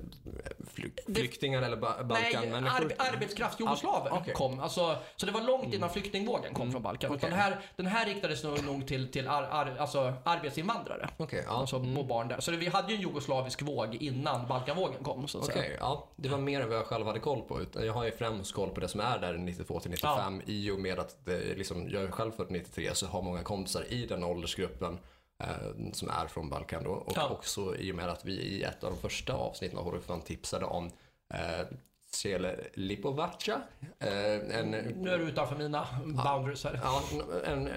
fly, 0.74 0.90
flyktingar 1.14 1.62
eller 1.62 1.76
ba, 1.76 1.94
Nej, 1.96 2.04
Balkanmänniskor? 2.04 2.84
arb 2.84 2.92
arbetskraft 2.98 3.60
jugoslaver 3.60 4.12
okej. 4.12 4.34
kom. 4.34 4.60
Alltså, 4.60 4.96
så 5.16 5.26
det 5.26 5.32
var 5.32 5.40
långt 5.40 5.74
innan 5.74 5.90
flyktingvågen 5.90 6.54
kom 6.54 6.72
från 6.72 6.82
Balkan. 6.82 7.12
Okej. 7.12 7.30
den, 7.30 7.38
här, 7.38 7.60
den 7.76 7.86
här 7.86 8.06
riktades 8.06 8.44
nog, 8.44 8.64
nog 8.64 8.86
till, 8.86 9.12
till 9.12 9.28
ar, 9.28 9.42
ar, 9.42 9.76
alltså 9.78 10.14
arbetsinvandrare. 10.24 11.08
Okej, 11.16 11.44
ja. 11.46 11.52
Alltså 11.52 11.76
och 11.76 12.06
barn 12.06 12.28
där. 12.28 12.40
Så 12.40 12.50
det, 12.50 12.56
vi 12.56 12.68
hade 12.68 12.88
ju 12.88 12.94
en 12.94 13.00
jugoslavisk 13.00 13.62
våg 13.62 13.94
innan 13.94 14.48
Balkanvågen 14.48 15.04
kom. 15.04 15.28
Så 15.28 15.42
säga. 15.42 15.76
ja. 15.80 16.08
Det 16.16 16.28
var 16.28 16.38
mer 16.38 16.60
än 16.60 16.68
vad 16.68 16.78
jag 16.78 16.86
själv 16.86 17.06
hade 17.06 17.18
koll 17.18 17.42
på. 17.42 17.60
Jag 17.74 17.92
har 17.92 18.04
ju 18.04 18.10
främst 18.10 18.54
koll 18.54 18.70
på 18.70 18.80
det 18.80 18.88
som 18.88 19.00
är 19.00 19.18
där 19.18 19.34
92 19.34 19.80
till 19.80 19.90
95 19.90 20.42
i 20.46 20.70
och 20.70 20.78
med 20.78 20.98
att 20.98 21.24
det 21.24 21.56
liksom, 21.56 21.88
jag 21.90 22.02
är 22.02 22.10
själv 22.10 22.32
född 22.32 22.50
93 22.50 22.94
så 22.94 23.06
har 23.06 23.22
många 23.22 23.42
kompisar 23.42 23.84
i 23.88 24.06
den 24.06 24.24
åldersgruppen 24.24 24.98
som 25.92 26.08
är 26.08 26.26
från 26.26 26.50
Balkan 26.50 26.84
då. 26.84 26.90
Och 26.90 27.12
Ja. 27.16 27.28
också 27.28 27.76
i 27.76 27.92
och 27.92 27.96
med 27.96 28.08
att 28.08 28.24
vi 28.24 28.32
i 28.32 28.62
ett 28.62 28.84
av 28.84 28.90
de 28.90 28.98
första 28.98 29.32
avsnitten 29.34 29.78
av 29.78 29.84
Horrorfan 29.84 30.20
tipsade 30.20 30.64
om 30.64 30.90
eh, 31.34 31.66
Cele 32.12 32.56
Lipovaca. 32.74 33.62
Eh, 33.98 34.58
en, 34.58 34.70
Nu 34.70 35.10
är 35.10 35.18
du 35.18 35.24
utanför 35.24 35.56
mina 35.56 35.86
boundaries 36.04 36.64
här. 36.64 36.80
Ja, 36.82 37.02
en 37.44 37.68
eh, 37.68 37.74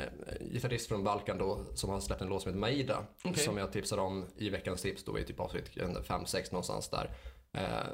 gitarrist 0.51 0.87
från 0.87 1.03
Balkan 1.03 1.37
då 1.37 1.65
som 1.75 1.89
har 1.89 1.99
släppt 1.99 2.21
en 2.21 2.27
låt 2.27 2.41
som 2.41 2.49
heter 2.49 2.59
Maida. 2.59 3.05
Okej. 3.23 3.43
Som 3.43 3.57
jag 3.57 3.71
tipsade 3.71 4.01
om 4.01 4.25
i 4.37 4.49
veckans 4.49 4.81
tips 4.81 5.03
då 5.03 5.19
i 5.19 5.23
typ 5.23 5.39
avsnitt 5.39 5.69
5-6 5.75 6.51
någonstans 6.51 6.89
där. 6.89 7.09
Eh, 7.53 7.93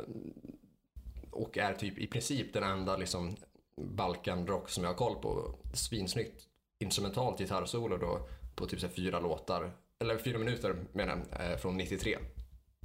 och 1.32 1.58
är 1.58 1.74
typ 1.74 1.98
i 1.98 2.08
princip 2.08 2.54
den 2.54 2.64
enda 2.64 2.98
liksom 2.98 3.36
Balkanrock 3.78 4.70
som 4.70 4.84
jag 4.84 4.92
har 4.92 4.98
koll 4.98 5.16
på. 5.16 5.56
Svinsnyggt 5.74 6.44
instrumentalt 6.80 7.38
gitarrsolo 7.40 7.98
då 7.98 8.28
på 8.60 8.66
typ 8.66 8.80
så 8.80 8.88
här 8.88 8.94
fyra 8.94 9.20
låtar, 9.20 9.72
eller 10.00 10.18
fyra 10.18 10.38
minuter 10.38 10.76
menar 10.94 11.22
jag, 11.32 11.52
eh, 11.52 11.58
från 11.58 11.78
93. 11.78 12.18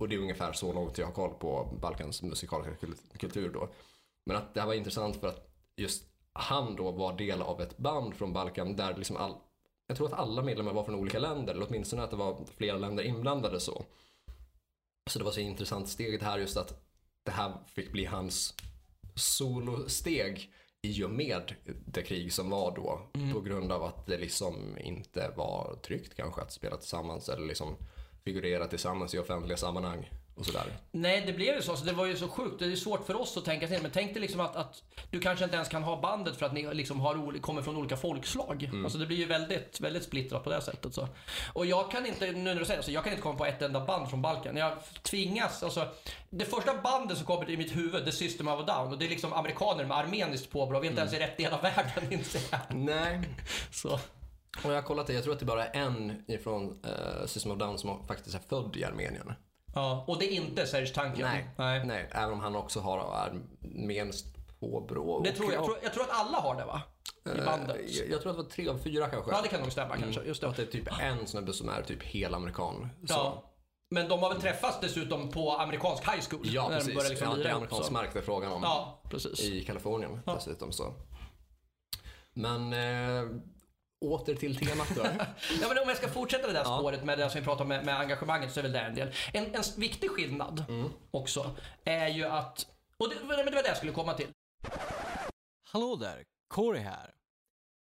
Och 0.00 0.08
det 0.08 0.14
är 0.14 0.18
ungefär 0.18 0.52
så 0.52 0.72
långt 0.72 0.98
jag 0.98 1.06
har 1.06 1.12
koll 1.12 1.34
på 1.34 1.78
Balkans 1.80 2.22
musikaliska 2.22 2.86
kultur 3.18 3.50
då. 3.52 3.68
Men 4.26 4.36
att 4.36 4.54
det 4.54 4.60
här 4.60 4.66
var 4.66 4.74
intressant 4.74 5.16
för 5.16 5.28
att 5.28 5.48
just 5.76 6.04
han 6.32 6.76
då 6.76 6.90
var 6.90 7.16
del 7.16 7.42
av 7.42 7.60
ett 7.60 7.78
band 7.78 8.14
från 8.14 8.32
Balkan 8.32 8.76
där 8.76 8.96
liksom 8.96 9.16
all, 9.16 9.34
jag 9.86 9.96
tror 9.96 10.06
att 10.06 10.18
alla 10.18 10.42
medlemmar 10.42 10.72
var 10.72 10.84
från 10.84 10.94
olika 10.94 11.18
länder, 11.18 11.54
eller 11.54 11.66
åtminstone 11.68 12.02
att 12.02 12.10
det 12.10 12.16
var 12.16 12.44
flera 12.56 12.78
länder 12.78 13.04
inblandade 13.04 13.60
så. 13.60 13.84
Så 15.10 15.18
det 15.18 15.24
var 15.24 15.32
så 15.32 15.40
intressant 15.40 15.88
steg 15.88 16.20
det 16.20 16.26
här 16.26 16.38
just 16.38 16.56
att 16.56 16.84
det 17.22 17.30
här 17.30 17.52
fick 17.66 17.92
bli 17.92 18.04
hans 18.04 18.54
solosteg 19.14 20.52
i 20.84 21.04
och 21.04 21.10
med 21.10 21.54
det 21.86 22.02
krig 22.02 22.32
som 22.32 22.50
var 22.50 22.76
då. 22.76 23.00
På 23.32 23.40
grund 23.40 23.72
av 23.72 23.82
att 23.82 24.06
det 24.06 24.18
liksom 24.18 24.78
inte 24.78 25.32
var 25.36 25.76
tryggt 25.82 26.14
kanske 26.14 26.40
att 26.40 26.52
spela 26.52 26.76
tillsammans 26.76 27.28
eller 27.28 27.46
liksom 27.46 27.76
figurera 28.24 28.66
tillsammans 28.66 29.14
i 29.14 29.18
offentliga 29.18 29.56
sammanhang. 29.56 30.10
Och 30.36 30.46
sådär. 30.46 30.62
Nej, 30.92 31.22
det 31.26 31.32
blev 31.32 31.54
ju 31.54 31.62
så. 31.62 31.74
Det 31.74 31.92
var 31.92 32.06
ju 32.06 32.16
så 32.16 32.28
sjukt. 32.28 32.58
Det 32.58 32.64
är 32.64 32.76
svårt 32.76 33.06
för 33.06 33.20
oss 33.20 33.36
att 33.36 33.44
tänka 33.44 33.68
sig. 33.68 33.82
Men 33.82 33.90
tänk 33.90 34.12
dig 34.14 34.20
liksom 34.20 34.40
att, 34.40 34.56
att 34.56 34.82
du 35.10 35.20
kanske 35.20 35.44
inte 35.44 35.56
ens 35.56 35.68
kan 35.68 35.82
ha 35.82 36.00
bandet 36.00 36.36
för 36.36 36.46
att 36.46 36.52
ni 36.52 36.74
liksom 36.74 37.00
har, 37.00 37.40
kommer 37.40 37.62
från 37.62 37.76
olika 37.76 37.96
folkslag. 37.96 38.62
Mm. 38.64 38.84
Alltså 38.84 38.98
det 38.98 39.06
blir 39.06 39.16
ju 39.16 39.24
väldigt, 39.26 39.80
väldigt 39.80 40.04
splittrat 40.04 40.44
på 40.44 40.50
det 40.50 40.60
sättet. 40.62 40.94
Så. 40.94 41.08
Och 41.52 41.66
jag 41.66 41.90
kan 41.90 42.06
inte, 42.06 42.26
nu 42.26 42.32
när 42.42 42.54
du 42.54 42.64
säger 42.64 42.80
det, 42.80 42.84
så 42.86 42.90
jag 42.92 43.04
kan 43.04 43.12
inte 43.12 43.22
komma 43.22 43.38
på 43.38 43.46
ett 43.46 43.62
enda 43.62 43.84
band 43.84 44.10
från 44.10 44.22
Balkan. 44.22 44.56
Jag 44.56 44.72
tvingas, 45.02 45.62
alltså. 45.62 45.88
Det 46.30 46.44
första 46.44 46.74
bandet 46.82 47.16
som 47.16 47.26
kommer 47.26 47.50
i 47.50 47.56
mitt 47.56 47.76
huvud, 47.76 48.04
det 48.04 48.10
är 48.10 48.12
System 48.12 48.48
of 48.48 48.60
a 48.60 48.62
Down. 48.62 48.92
Och 48.92 48.98
det 48.98 49.04
är 49.04 49.08
liksom 49.08 49.32
amerikaner 49.32 49.84
med 49.84 49.96
armeniskt 49.96 50.50
påbrå. 50.50 50.80
Vi 50.80 50.86
är 50.86 50.90
inte 50.90 51.02
Mm. 51.02 51.12
ens 51.14 51.22
i 51.22 51.26
rätt 51.30 51.36
del 51.36 51.52
av 51.52 51.62
världen, 51.62 52.12
inser 52.12 52.40
jag. 52.50 52.60
Nej, 52.76 53.28
Så. 53.70 53.88
och 53.92 54.70
jag 54.70 54.74
har 54.74 54.82
kollat 54.82 55.06
det. 55.06 55.12
Jag 55.12 55.22
tror 55.24 55.32
att 55.32 55.38
det 55.40 55.44
bara 55.46 55.66
är 55.66 55.80
en 55.86 56.24
ifrån 56.28 56.68
uh, 56.86 57.26
System 57.26 57.52
of 57.52 57.58
Down 57.58 57.78
som 57.78 58.06
faktiskt 58.06 58.34
är 58.34 58.40
född 58.48 58.76
i 58.76 58.84
Armenien. 58.84 59.32
Ja, 59.74 60.04
och 60.06 60.18
det 60.18 60.24
är 60.32 60.36
inte 60.36 60.66
Serge 60.66 60.86
Tankian. 60.86 61.30
Nej. 61.30 61.50
Nej. 61.56 61.84
Nej, 61.86 62.08
även 62.10 62.32
om 62.32 62.40
han 62.40 62.56
också 62.56 62.80
har 62.80 62.98
armenskt 62.98 64.26
påbrå. 64.60 65.20
Det 65.20 65.32
tror 65.32 65.52
jag, 65.52 65.60
jag, 65.60 65.64
tror, 65.64 65.78
jag 65.82 65.92
tror 65.92 66.02
att 66.02 66.10
alla 66.10 66.38
har 66.38 66.54
det 66.54 66.64
va? 66.64 66.82
I 67.26 67.38
Eh, 67.38 67.44
bandet. 67.44 67.76
Jag, 67.88 68.10
jag 68.10 68.22
tror 68.22 68.30
att 68.30 68.36
det 68.36 68.42
var 68.42 68.50
tre 68.50 68.68
av 68.68 68.78
fyra 68.78 69.08
kanske. 69.08 69.30
Ja, 69.30 69.42
det 69.42 69.48
kan 69.48 69.60
nog 69.60 69.72
stämma 69.72 69.96
kanske. 69.96 70.22
Just 70.22 70.40
det. 70.40 70.48
Att 70.48 70.56
det 70.56 70.62
är 70.62 70.66
typ 70.66 70.88
en 71.00 71.26
snubbe 71.26 71.52
som 71.52 71.68
är 71.68 71.82
typ 71.82 72.02
helamerikan. 72.02 72.88
Så. 73.06 73.14
Ja. 73.14 73.50
Men 73.90 74.08
de 74.08 74.22
har 74.22 74.28
väl 74.30 74.40
träffats 74.40 74.80
dessutom 74.80 75.30
på 75.30 75.50
amerikansk 75.52 76.04
high 76.04 76.24
school? 76.30 76.40
Ja, 76.44 76.62
när 76.62 76.70
de 76.70 76.74
precis. 76.76 76.94
började 76.94 77.08
liksom 77.10 77.28
ja, 77.30 77.36
det 77.36 77.48
är 77.50 77.54
amerikansk 77.54 77.90
mark 77.90 78.10
det 78.12 78.18
är 78.18 78.22
frågan 78.22 78.52
om. 78.52 78.62
Ja, 78.62 79.02
precis. 79.10 79.40
I 79.40 79.64
Kalifornien 79.64 80.20
dessutom 80.24 80.72
så. 80.72 80.94
Men 82.32 82.72
äh, 82.72 83.30
åter 84.12 84.34
till 84.34 84.56
temat 84.56 84.88
då. 84.96 85.02
Ja, 85.60 85.68
men 85.68 85.78
om 85.78 85.88
jag 85.88 85.96
ska 85.96 86.08
fortsätta 86.08 86.46
det 86.46 86.52
där 86.52 86.64
Ja. 86.64 86.78
spåret 86.78 87.04
med 87.04 87.18
det 87.18 87.30
som 87.30 87.40
vi 87.40 87.44
pratar 87.44 87.62
om 87.62 87.68
med, 87.68 87.84
med 87.84 88.00
engagemanget 88.00 88.52
så 88.52 88.60
är 88.60 88.62
väl 88.62 88.72
det 88.72 88.80
en 88.80 88.94
del. 88.94 89.12
En, 89.32 89.54
en 89.54 89.62
viktig 89.76 90.10
skillnad 90.10 90.64
Mm. 90.68 90.90
också 91.10 91.56
är 91.84 92.08
ju 92.08 92.24
att, 92.24 92.66
och 92.96 93.08
det, 93.08 93.14
men 93.20 93.28
det 93.28 93.44
var 93.44 93.62
det 93.62 93.68
jag 93.68 93.76
skulle 93.76 93.92
komma 93.92 94.14
till. 94.14 94.28
Hallå 95.68 95.96
där, 95.96 96.24
Corey 96.48 96.82
här. 96.82 97.14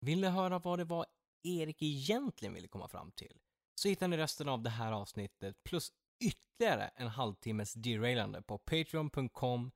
Vill 0.05 0.22
ni 0.22 0.28
höra 0.28 0.60
vad 0.60 0.80
det 0.80 0.86
var 0.86 1.05
Erik 1.43 1.82
egentligen 1.82 2.53
ville 2.53 2.68
komma 2.68 2.88
fram 2.88 3.12
till? 3.12 3.38
Så 3.82 3.88
hittar 3.88 4.07
ni 4.07 4.18
resten 4.18 4.49
av 4.49 4.62
det 4.62 4.70
här 4.70 4.91
avsnittet 4.91 5.55
plus 5.64 5.89
ytterligare 6.24 6.91
en 6.95 7.07
halvtimmes 7.07 7.74
derailande 7.74 8.41
på 8.41 8.57
patreon.com 8.57 9.72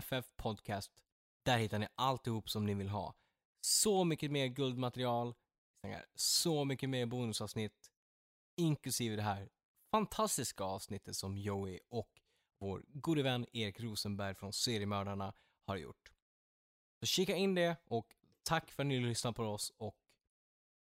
hrffpodcast. 0.00 0.92
Där 1.44 1.58
hittar 1.58 1.78
ni 1.78 1.88
alltihop 1.94 2.50
som 2.50 2.66
ni 2.66 2.74
vill 2.74 2.88
ha. 2.88 3.14
Så 3.64 4.04
mycket 4.04 4.30
mer 4.30 4.46
guldmaterial, 4.46 5.34
så 6.14 6.64
mycket 6.64 6.90
mer 6.90 7.06
bonusavsnitt, 7.06 7.90
inklusive 8.56 9.16
det 9.16 9.22
här 9.22 9.48
fantastiska 9.90 10.64
avsnittet 10.64 11.16
som 11.16 11.38
Joey 11.38 11.80
och 11.88 12.20
vår 12.58 12.84
gode 12.88 13.22
vän 13.22 13.46
Erik 13.52 13.80
Rosenberg 13.80 14.34
från 14.34 14.52
Seriemördarna 14.52 15.34
har 15.66 15.76
gjort. 15.76 16.12
Så 17.00 17.06
kika 17.06 17.36
in 17.36 17.54
det 17.54 17.76
och 17.84 18.14
tack 18.42 18.70
för 18.70 18.82
att 18.82 18.86
ni 18.86 19.00
lyssnar 19.00 19.32
på 19.32 19.44
oss 19.44 19.72
och 19.76 19.96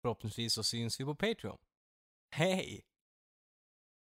förhoppningsvis 0.03 0.55
så 0.55 0.63
syns 0.63 1.01
vi 1.01 1.05
på 1.05 1.15
Patreon. 1.15 1.59
Hej! 2.31 2.92